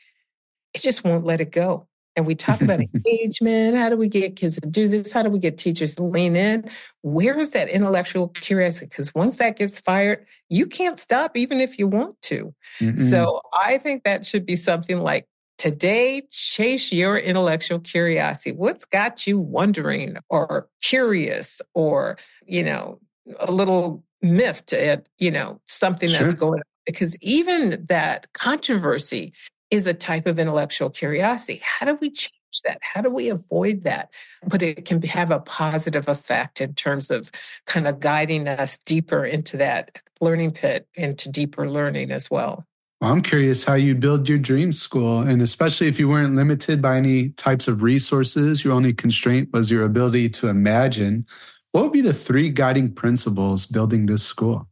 it 0.73 0.81
just 0.81 1.03
won't 1.03 1.25
let 1.25 1.41
it 1.41 1.51
go. 1.51 1.87
And 2.15 2.25
we 2.25 2.35
talk 2.35 2.61
about 2.61 2.79
engagement. 2.93 3.77
How 3.77 3.89
do 3.89 3.95
we 3.95 4.07
get 4.07 4.35
kids 4.35 4.59
to 4.59 4.67
do 4.69 4.87
this? 4.87 5.11
How 5.11 5.23
do 5.23 5.29
we 5.29 5.39
get 5.39 5.57
teachers 5.57 5.95
to 5.95 6.03
lean 6.03 6.35
in? 6.35 6.69
Where 7.01 7.39
is 7.39 7.51
that 7.51 7.69
intellectual 7.69 8.29
curiosity? 8.29 8.87
Because 8.87 9.15
once 9.15 9.37
that 9.37 9.57
gets 9.57 9.79
fired, 9.79 10.25
you 10.49 10.65
can't 10.65 10.99
stop 10.99 11.37
even 11.37 11.61
if 11.61 11.79
you 11.79 11.87
want 11.87 12.21
to. 12.23 12.53
mm 12.81 12.99
So 12.99 13.41
I 13.53 13.77
think 13.77 14.03
that 14.03 14.25
should 14.25 14.45
be 14.45 14.55
something 14.55 14.99
like 14.99 15.25
today, 15.57 16.23
chase 16.31 16.91
your 16.91 17.17
intellectual 17.17 17.79
curiosity. 17.79 18.51
What's 18.51 18.83
got 18.83 19.27
you 19.27 19.39
wondering 19.39 20.17
or 20.27 20.67
curious 20.81 21.61
or, 21.75 22.17
you 22.47 22.63
know, 22.63 22.99
a 23.39 23.51
little 23.51 24.03
miffed 24.23 24.73
at, 24.73 25.07
you 25.19 25.29
know, 25.29 25.61
something 25.67 26.09
sure. 26.09 26.19
that's 26.19 26.33
going 26.33 26.59
on? 26.59 26.63
Because 26.87 27.15
even 27.21 27.85
that 27.89 28.33
controversy 28.33 29.33
is 29.71 29.87
a 29.87 29.93
type 29.93 30.27
of 30.27 30.37
intellectual 30.37 30.89
curiosity. 30.89 31.61
How 31.63 31.85
do 31.85 31.97
we 31.99 32.11
change 32.11 32.33
that? 32.65 32.79
How 32.81 33.01
do 33.01 33.09
we 33.09 33.29
avoid 33.29 33.85
that? 33.85 34.13
But 34.45 34.61
it 34.61 34.85
can 34.85 35.01
have 35.03 35.31
a 35.31 35.39
positive 35.39 36.07
effect 36.09 36.59
in 36.59 36.73
terms 36.73 37.09
of 37.09 37.31
kind 37.65 37.87
of 37.87 38.01
guiding 38.01 38.47
us 38.47 38.77
deeper 38.85 39.25
into 39.25 39.57
that 39.57 40.01
learning 40.19 40.51
pit, 40.51 40.87
into 40.93 41.29
deeper 41.29 41.69
learning 41.69 42.11
as 42.11 42.29
well. 42.29 42.65
well 42.99 43.11
I'm 43.13 43.21
curious 43.21 43.63
how 43.63 43.75
you 43.75 43.95
build 43.95 44.27
your 44.27 44.37
dream 44.37 44.73
school, 44.73 45.19
and 45.19 45.41
especially 45.41 45.87
if 45.87 45.97
you 45.97 46.09
weren't 46.09 46.35
limited 46.35 46.81
by 46.81 46.97
any 46.97 47.29
types 47.29 47.69
of 47.69 47.81
resources, 47.81 48.63
your 48.63 48.73
only 48.73 48.93
constraint 48.93 49.49
was 49.53 49.71
your 49.71 49.85
ability 49.85 50.29
to 50.29 50.49
imagine. 50.49 51.25
What 51.71 51.85
would 51.85 51.93
be 51.93 52.01
the 52.01 52.13
three 52.13 52.49
guiding 52.49 52.93
principles 52.93 53.65
building 53.65 54.05
this 54.05 54.23
school? 54.23 54.67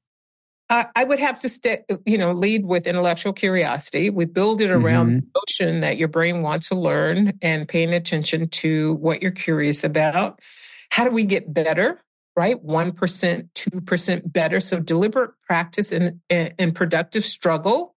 I 0.72 1.04
would 1.04 1.20
have 1.20 1.40
to 1.40 1.50
stay, 1.50 1.84
you 2.06 2.18
know, 2.18 2.32
lead 2.32 2.66
with 2.66 2.86
intellectual 2.86 3.34
curiosity. 3.34 4.12
We 4.12 4.26
build 4.26 4.62
it 4.62 4.70
around 4.70 5.08
mm-hmm. 5.08 5.20
the 5.20 5.42
notion 5.48 5.80
that 5.80 5.98
your 5.98 6.08
brain 6.08 6.44
wants 6.44 6.70
to 6.70 6.76
learn 6.76 7.34
and 7.42 7.68
paying 7.68 7.92
attention 7.94 8.50
to 8.50 8.94
what 8.96 9.22
you're 9.22 9.32
curious 9.32 9.84
about. 9.84 10.40
How 10.92 11.06
do 11.06 11.12
we 11.12 11.26
get 11.26 11.52
better? 11.52 12.00
Right, 12.36 12.62
one 12.62 12.92
percent, 12.92 13.50
two 13.56 13.82
percent 13.82 14.32
better. 14.32 14.60
So 14.60 14.80
deliberate 14.80 15.32
practice 15.48 15.92
and, 15.92 16.22
and 16.30 16.76
productive 16.76 17.26
struggle 17.26 17.96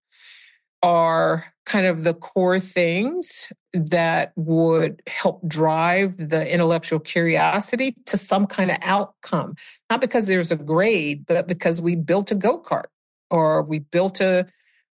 are 0.82 1.52
kind 1.66 1.86
of 1.86 2.04
the 2.04 2.14
core 2.14 2.58
things 2.58 3.48
that 3.72 4.32
would 4.36 5.02
help 5.06 5.46
drive 5.46 6.16
the 6.16 6.50
intellectual 6.52 6.98
curiosity 6.98 7.96
to 8.06 8.18
some 8.18 8.46
kind 8.46 8.70
of 8.70 8.76
outcome. 8.82 9.54
Not 9.90 10.00
because 10.00 10.26
there's 10.26 10.50
a 10.50 10.56
grade, 10.56 11.24
but 11.26 11.46
because 11.48 11.80
we 11.80 11.96
built 11.96 12.30
a 12.30 12.34
go 12.34 12.60
kart 12.60 12.86
or 13.30 13.62
we 13.62 13.78
built 13.78 14.20
a, 14.20 14.46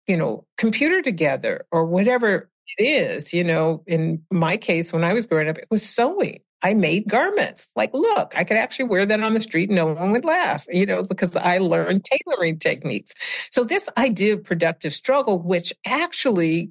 you 0.07 0.17
know, 0.17 0.47
computer 0.59 1.03
together 1.03 1.65
or 1.71 1.85
whatever 1.85 2.51
it 2.79 2.85
is. 2.85 3.33
You 3.33 3.45
know, 3.45 3.83
in 3.87 4.23
my 4.31 4.57
case, 4.57 4.93
when 4.93 5.05
I 5.05 5.15
was 5.15 5.27
growing 5.27 5.49
up, 5.49 5.59
it 5.59 5.69
was 5.71 5.89
sewing. 5.89 6.41
I 6.63 6.73
made 6.73 7.07
garments. 7.09 7.69
Like, 7.77 7.93
look, 7.93 8.33
I 8.37 8.43
could 8.43 8.57
actually 8.57 8.87
wear 8.87 9.05
that 9.05 9.21
on 9.21 9.35
the 9.35 9.41
street. 9.43 9.69
No 9.69 9.93
one 9.93 10.13
would 10.13 10.25
laugh, 10.25 10.67
you 10.71 10.87
know, 10.87 11.03
because 11.03 11.37
I 11.37 11.59
learned 11.59 12.07
tailoring 12.07 12.59
techniques. 12.59 13.13
So 13.51 13.65
this 13.65 13.87
idea 13.99 14.33
of 14.33 14.45
productive 14.45 14.95
struggle, 14.95 15.39
which 15.39 15.75
actually 15.87 16.71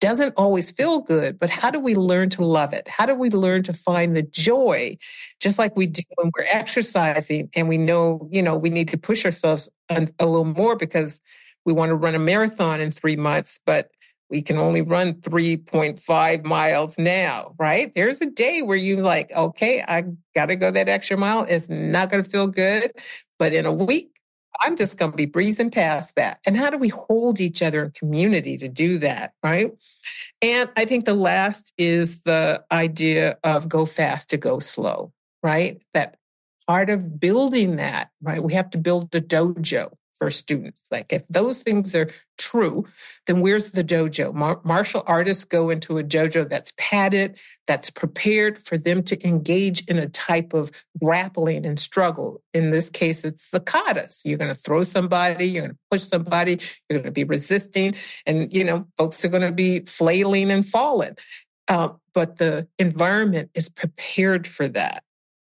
doesn't 0.00 0.34
always 0.36 0.70
feel 0.70 1.00
good, 1.00 1.38
but 1.38 1.50
how 1.50 1.70
do 1.70 1.80
we 1.80 1.94
learn 1.94 2.30
to 2.30 2.44
love 2.44 2.72
it? 2.72 2.86
How 2.88 3.06
do 3.06 3.14
we 3.14 3.30
learn 3.30 3.62
to 3.64 3.72
find 3.72 4.16
the 4.16 4.22
joy, 4.22 4.96
just 5.40 5.58
like 5.58 5.76
we 5.76 5.86
do 5.86 6.02
when 6.16 6.30
we're 6.36 6.46
exercising 6.50 7.50
and 7.54 7.68
we 7.68 7.78
know, 7.78 8.28
you 8.30 8.42
know, 8.42 8.56
we 8.56 8.70
need 8.70 8.88
to 8.88 8.98
push 8.98 9.24
ourselves 9.24 9.68
a, 9.88 10.06
little 10.20 10.44
more 10.44 10.76
because 10.76 11.20
we 11.64 11.72
want 11.72 11.90
to 11.90 11.94
run 11.94 12.14
a 12.14 12.18
marathon 12.18 12.80
in 12.80 12.90
three 12.90 13.16
months, 13.16 13.58
but 13.66 13.90
we 14.30 14.42
can 14.42 14.58
only 14.58 14.82
run 14.82 15.14
3.5 15.14 16.44
miles 16.44 16.98
now, 16.98 17.54
right? 17.58 17.92
There's 17.94 18.20
a 18.20 18.26
day 18.26 18.62
where 18.62 18.76
you 18.76 18.98
like, 18.98 19.32
okay, 19.32 19.82
I 19.88 20.04
got 20.34 20.46
to 20.46 20.56
go 20.56 20.70
that 20.70 20.88
extra 20.88 21.16
mile. 21.16 21.46
It's 21.48 21.68
not 21.68 22.10
going 22.10 22.22
to 22.22 22.28
feel 22.28 22.46
good. 22.46 22.92
But 23.38 23.54
in 23.54 23.64
a 23.64 23.72
week, 23.72 24.17
I'm 24.60 24.76
just 24.76 24.98
going 24.98 25.12
to 25.12 25.16
be 25.16 25.26
breezing 25.26 25.70
past 25.70 26.16
that. 26.16 26.40
And 26.46 26.56
how 26.56 26.70
do 26.70 26.78
we 26.78 26.88
hold 26.88 27.40
each 27.40 27.62
other 27.62 27.84
in 27.84 27.90
community 27.92 28.56
to 28.58 28.68
do 28.68 28.98
that? 28.98 29.32
Right. 29.42 29.72
And 30.42 30.70
I 30.76 30.84
think 30.84 31.04
the 31.04 31.14
last 31.14 31.72
is 31.78 32.22
the 32.22 32.64
idea 32.70 33.38
of 33.44 33.68
go 33.68 33.86
fast 33.86 34.30
to 34.30 34.36
go 34.36 34.58
slow, 34.58 35.12
right? 35.42 35.82
That 35.94 36.16
part 36.66 36.90
of 36.90 37.18
building 37.18 37.76
that, 37.76 38.10
right? 38.22 38.42
We 38.42 38.52
have 38.54 38.70
to 38.70 38.78
build 38.78 39.10
the 39.10 39.20
dojo 39.20 39.92
for 40.18 40.30
students. 40.30 40.80
Like 40.90 41.12
if 41.12 41.26
those 41.28 41.62
things 41.62 41.94
are 41.94 42.10
true, 42.36 42.84
then 43.26 43.40
where's 43.40 43.70
the 43.70 43.84
dojo? 43.84 44.34
Mar- 44.34 44.60
martial 44.64 45.02
artists 45.06 45.44
go 45.44 45.70
into 45.70 45.98
a 45.98 46.04
dojo 46.04 46.48
that's 46.48 46.74
padded, 46.76 47.38
that's 47.66 47.90
prepared 47.90 48.58
for 48.58 48.76
them 48.76 49.02
to 49.04 49.26
engage 49.26 49.84
in 49.86 49.98
a 49.98 50.08
type 50.08 50.52
of 50.52 50.70
grappling 51.02 51.64
and 51.64 51.78
struggle. 51.78 52.42
In 52.52 52.70
this 52.70 52.90
case, 52.90 53.24
it's 53.24 53.50
the 53.50 53.60
katas. 53.60 54.22
You're 54.24 54.38
going 54.38 54.54
to 54.54 54.60
throw 54.60 54.82
somebody, 54.82 55.46
you're 55.46 55.62
going 55.62 55.74
to 55.74 55.78
push 55.90 56.02
somebody, 56.02 56.60
you're 56.88 56.98
going 56.98 57.04
to 57.04 57.10
be 57.12 57.24
resisting, 57.24 57.94
and 58.26 58.52
you 58.52 58.64
know 58.64 58.86
folks 58.96 59.24
are 59.24 59.28
going 59.28 59.42
to 59.42 59.52
be 59.52 59.80
flailing 59.80 60.50
and 60.50 60.66
falling. 60.66 61.16
Uh, 61.68 61.90
but 62.14 62.38
the 62.38 62.66
environment 62.78 63.50
is 63.54 63.68
prepared 63.68 64.46
for 64.46 64.66
that. 64.68 65.04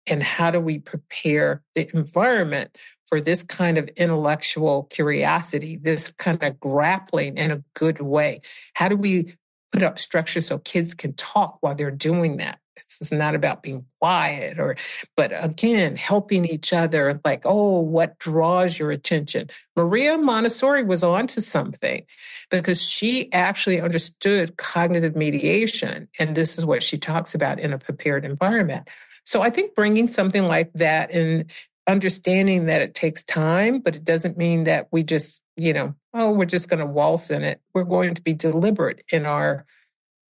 And 0.07 0.23
how 0.23 0.49
do 0.49 0.59
we 0.59 0.79
prepare 0.79 1.61
the 1.75 1.87
environment 1.95 2.75
for 3.09 3.19
this 3.19 3.41
kind 3.43 3.77
of 3.77 3.89
intellectual 3.97 4.83
curiosity, 4.83 5.75
this 5.75 6.11
kind 6.11 6.41
of 6.43 6.59
grappling 6.59 7.37
in 7.37 7.51
a 7.51 7.63
good 7.73 7.99
way? 7.99 8.41
How 8.75 8.87
do 8.87 8.95
we 8.95 9.35
put 9.71 9.83
up 9.83 9.99
structure 9.99 10.41
so 10.41 10.59
kids 10.59 10.93
can 10.93 11.13
talk 11.13 11.57
while 11.61 11.75
they're 11.75 11.91
doing 11.91 12.37
that? 12.37 12.59
This 12.75 13.01
is 13.01 13.11
not 13.11 13.35
about 13.35 13.61
being 13.61 13.85
quiet 13.99 14.57
or, 14.57 14.77
but 15.17 15.31
again, 15.35 15.97
helping 15.97 16.45
each 16.45 16.71
other. 16.71 17.19
Like, 17.25 17.41
oh, 17.43 17.81
what 17.81 18.17
draws 18.19 18.79
your 18.79 18.91
attention? 18.91 19.49
Maria 19.75 20.17
Montessori 20.17 20.83
was 20.83 21.03
onto 21.03 21.41
something 21.41 22.05
because 22.49 22.81
she 22.81 23.31
actually 23.33 23.81
understood 23.81 24.55
cognitive 24.55 25.15
mediation. 25.15 26.07
And 26.19 26.35
this 26.35 26.57
is 26.57 26.65
what 26.65 26.83
she 26.83 26.97
talks 26.97 27.35
about 27.35 27.59
in 27.59 27.73
a 27.73 27.77
prepared 27.77 28.23
environment. 28.23 28.87
So 29.25 29.41
I 29.41 29.49
think 29.49 29.75
bringing 29.75 30.07
something 30.07 30.45
like 30.45 30.71
that 30.73 31.11
and 31.11 31.51
understanding 31.89 32.67
that 32.67 32.81
it 32.81 32.95
takes 32.95 33.23
time, 33.23 33.79
but 33.79 33.95
it 33.95 34.03
doesn't 34.03 34.37
mean 34.37 34.63
that 34.63 34.87
we 34.91 35.03
just, 35.03 35.41
you 35.57 35.73
know, 35.73 35.95
oh, 36.13 36.31
we're 36.31 36.45
just 36.45 36.69
going 36.69 36.79
to 36.79 36.85
waltz 36.85 37.29
in 37.29 37.43
it. 37.43 37.61
We're 37.73 37.83
going 37.83 38.15
to 38.15 38.21
be 38.21 38.33
deliberate 38.33 39.03
in 39.11 39.25
our 39.25 39.65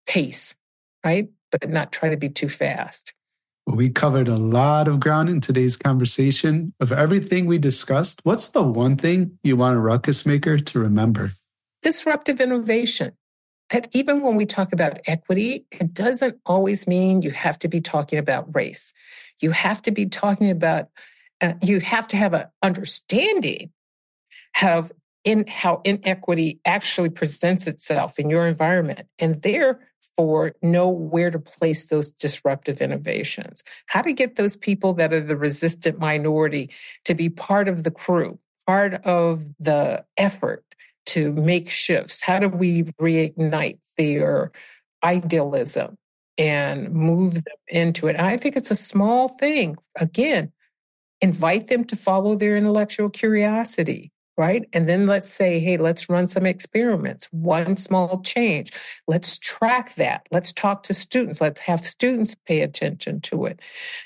pace, 0.08 0.56
right? 1.04 1.30
But 1.52 1.70
not 1.70 1.92
try 1.92 2.10
to 2.10 2.18
be 2.18 2.30
too 2.30 2.50
fast. 2.50 3.14
Well, 3.68 3.76
we 3.76 3.90
covered 3.90 4.28
a 4.28 4.38
lot 4.38 4.88
of 4.88 5.00
ground 5.00 5.30
in 5.30 5.42
today's 5.42 5.78
conversation. 5.78 6.74
Of 6.80 6.92
everything 6.92 7.46
we 7.46 7.60
discussed, 7.60 8.22
what's 8.24 8.48
the 8.50 8.64
one 8.64 8.96
thing 8.96 9.38
you 9.44 9.58
want 9.58 9.78
a 9.78 9.80
ruckus 9.80 10.26
maker 10.26 10.58
to 10.58 10.80
remember? 10.80 11.34
Disruptive 11.82 12.42
innovation 12.42 13.12
that 13.70 13.88
even 13.92 14.22
when 14.22 14.36
we 14.36 14.46
talk 14.46 14.74
about 14.74 15.00
equity, 15.06 15.66
it 15.72 15.94
doesn't 15.94 16.40
always 16.46 16.88
mean 16.88 17.22
you 17.22 17.32
have 17.32 17.60
to 17.60 17.68
be 17.68 17.80
talking 17.80 18.18
about 18.18 18.54
race. 18.56 18.94
You 19.42 19.52
have 19.52 19.82
to 19.84 19.92
be 19.92 20.08
talking 20.08 20.50
about, 20.50 20.90
uh, 21.42 21.54
you 21.62 21.80
have 21.80 22.08
to 22.10 22.18
have 22.18 22.34
an 22.34 22.46
understanding 22.62 23.72
of 24.62 24.92
in 25.24 25.46
how 25.48 25.82
inequity 25.84 26.60
actually 26.66 27.10
presents 27.10 27.68
itself 27.68 28.18
in 28.18 28.30
your 28.30 28.48
environment 28.48 29.02
and 29.20 29.42
therefore 29.42 30.54
know 30.62 30.90
where 30.90 31.30
to 31.30 31.40
place 31.40 31.86
those 31.88 32.12
disruptive 32.12 32.82
innovations. 32.82 33.64
How 33.88 34.02
to 34.02 34.14
get 34.14 34.38
those 34.38 34.56
people 34.56 34.94
that 34.94 35.14
are 35.14 35.20
the 35.20 35.36
resistant 35.36 36.00
minority 36.00 36.70
to 37.06 37.16
be 37.16 37.30
part 37.30 37.68
of 37.68 37.84
the 37.84 37.92
crew, 37.92 38.40
part 38.66 38.94
of 39.06 39.46
the 39.60 40.06
effort 40.18 40.64
to 41.08 41.34
make 41.34 41.70
shifts? 41.70 42.22
How 42.22 42.40
do 42.40 42.48
we 42.48 42.84
reignite 43.02 43.80
their 43.98 44.52
idealism 45.04 45.98
and 46.38 46.92
move 46.92 47.34
them 47.34 47.58
into 47.68 48.08
it? 48.08 48.16
And 48.16 48.26
I 48.26 48.38
think 48.38 48.56
it's 48.56 48.72
a 48.72 48.76
small 48.76 49.30
thing. 49.30 49.78
Again, 50.00 50.52
invite 51.22 51.68
them 51.68 51.84
to 51.86 51.96
follow 51.96 52.36
their 52.36 52.56
intellectual 52.56 53.10
curiosity, 53.10 54.12
right? 54.38 54.68
And 54.74 54.88
then 54.88 55.06
let's 55.06 55.30
say, 55.30 55.60
hey, 55.60 55.78
let's 55.78 56.10
run 56.10 56.28
some 56.28 56.46
experiments, 56.46 57.28
one 57.32 57.76
small 57.76 58.22
change. 58.22 58.72
Let's 59.08 59.38
track 59.38 59.96
that. 59.96 60.28
Let's 60.32 60.54
talk 60.54 60.84
to 60.84 60.94
students. 60.94 61.42
Let's 61.42 61.62
have 61.62 61.86
students 61.86 62.36
pay 62.46 62.62
attention 62.62 63.22
to 63.22 63.46
it. 63.46 63.62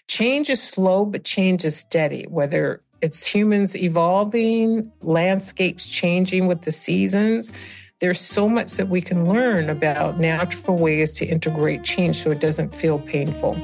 Change 0.08 0.50
is 0.50 0.62
slow, 0.62 1.06
but 1.06 1.24
change 1.24 1.66
is 1.66 1.78
steady, 1.78 2.26
whether 2.30 2.82
it's 3.02 3.26
humans 3.26 3.76
evolving, 3.76 4.92
landscapes 5.02 5.90
changing 5.90 6.48
with 6.48 6.62
the 6.62 6.72
seasons. 6.72 7.52
There's 8.00 8.20
so 8.20 8.50
much 8.50 8.74
that 8.74 8.90
we 8.90 9.02
can 9.02 9.28
learn 9.28 9.70
about 9.70 10.20
natural 10.20 10.78
ways 10.78 11.12
to 11.14 11.26
integrate 11.26 11.84
change 11.84 12.16
so 12.16 12.32
it 12.32 12.40
doesn't 12.40 12.74
feel 12.74 13.00
painful. 13.00 13.56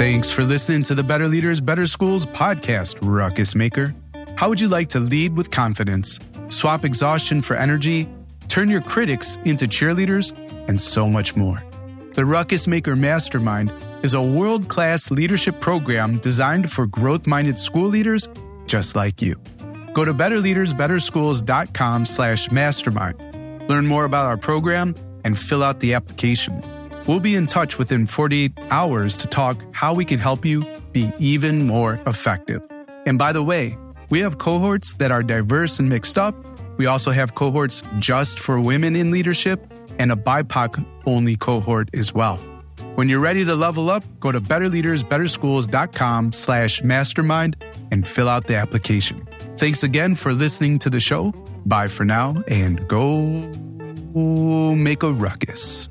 Thanks 0.00 0.32
for 0.32 0.44
listening 0.44 0.82
to 0.84 0.94
the 0.94 1.04
Better 1.04 1.28
Leaders, 1.28 1.60
Better 1.60 1.86
Schools 1.86 2.24
podcast, 2.24 2.96
Ruckus 3.02 3.54
Maker. 3.54 3.94
How 4.34 4.48
would 4.48 4.58
you 4.58 4.66
like 4.66 4.88
to 4.88 4.98
lead 4.98 5.36
with 5.36 5.50
confidence, 5.50 6.18
swap 6.48 6.86
exhaustion 6.86 7.42
for 7.42 7.54
energy, 7.54 8.08
turn 8.48 8.70
your 8.70 8.80
critics 8.80 9.36
into 9.44 9.66
cheerleaders, 9.66 10.32
and 10.68 10.80
so 10.80 11.06
much 11.06 11.36
more? 11.36 11.62
The 12.14 12.24
Ruckus 12.24 12.66
Maker 12.66 12.96
Mastermind 12.96 13.70
is 14.02 14.14
a 14.14 14.22
world 14.22 14.68
class 14.68 15.10
leadership 15.10 15.60
program 15.60 16.16
designed 16.20 16.72
for 16.72 16.86
growth 16.86 17.26
minded 17.26 17.58
school 17.58 17.88
leaders 17.88 18.26
just 18.64 18.96
like 18.96 19.20
you. 19.20 19.34
Go 19.92 20.06
to 20.06 20.14
betterleadersbetterschools.com 20.14 22.06
slash 22.06 22.50
mastermind. 22.50 23.68
Learn 23.68 23.86
more 23.86 24.06
about 24.06 24.24
our 24.24 24.38
program 24.38 24.94
and 25.26 25.38
fill 25.38 25.62
out 25.62 25.80
the 25.80 25.92
application. 25.92 26.64
We'll 27.06 27.20
be 27.20 27.34
in 27.34 27.46
touch 27.46 27.78
within 27.78 28.06
48 28.06 28.52
hours 28.70 29.16
to 29.18 29.26
talk 29.26 29.64
how 29.72 29.94
we 29.94 30.04
can 30.04 30.18
help 30.18 30.44
you 30.44 30.64
be 30.92 31.12
even 31.18 31.66
more 31.66 32.00
effective. 32.06 32.62
And 33.06 33.18
by 33.18 33.32
the 33.32 33.42
way, 33.42 33.76
we 34.10 34.20
have 34.20 34.38
cohorts 34.38 34.94
that 34.94 35.10
are 35.10 35.22
diverse 35.22 35.78
and 35.78 35.88
mixed 35.88 36.18
up. 36.18 36.34
We 36.76 36.86
also 36.86 37.10
have 37.10 37.34
cohorts 37.34 37.82
just 37.98 38.38
for 38.38 38.60
women 38.60 38.96
in 38.96 39.10
leadership 39.10 39.72
and 39.98 40.12
a 40.12 40.16
BIPOC 40.16 40.84
only 41.06 41.36
cohort 41.36 41.90
as 41.94 42.12
well. 42.14 42.38
When 42.94 43.08
you're 43.08 43.20
ready 43.20 43.44
to 43.44 43.54
level 43.54 43.90
up, 43.90 44.04
go 44.18 44.32
to 44.32 44.40
betterleadersbetterschools.com 44.40 46.32
slash 46.32 46.82
mastermind 46.82 47.56
and 47.90 48.06
fill 48.06 48.28
out 48.28 48.46
the 48.46 48.56
application. 48.56 49.26
Thanks 49.56 49.82
again 49.82 50.14
for 50.14 50.32
listening 50.32 50.78
to 50.80 50.90
the 50.90 51.00
show. 51.00 51.32
Bye 51.66 51.88
for 51.88 52.04
now 52.04 52.42
and 52.48 52.86
go 52.88 53.10
make 54.74 55.02
a 55.02 55.12
ruckus. 55.12 55.88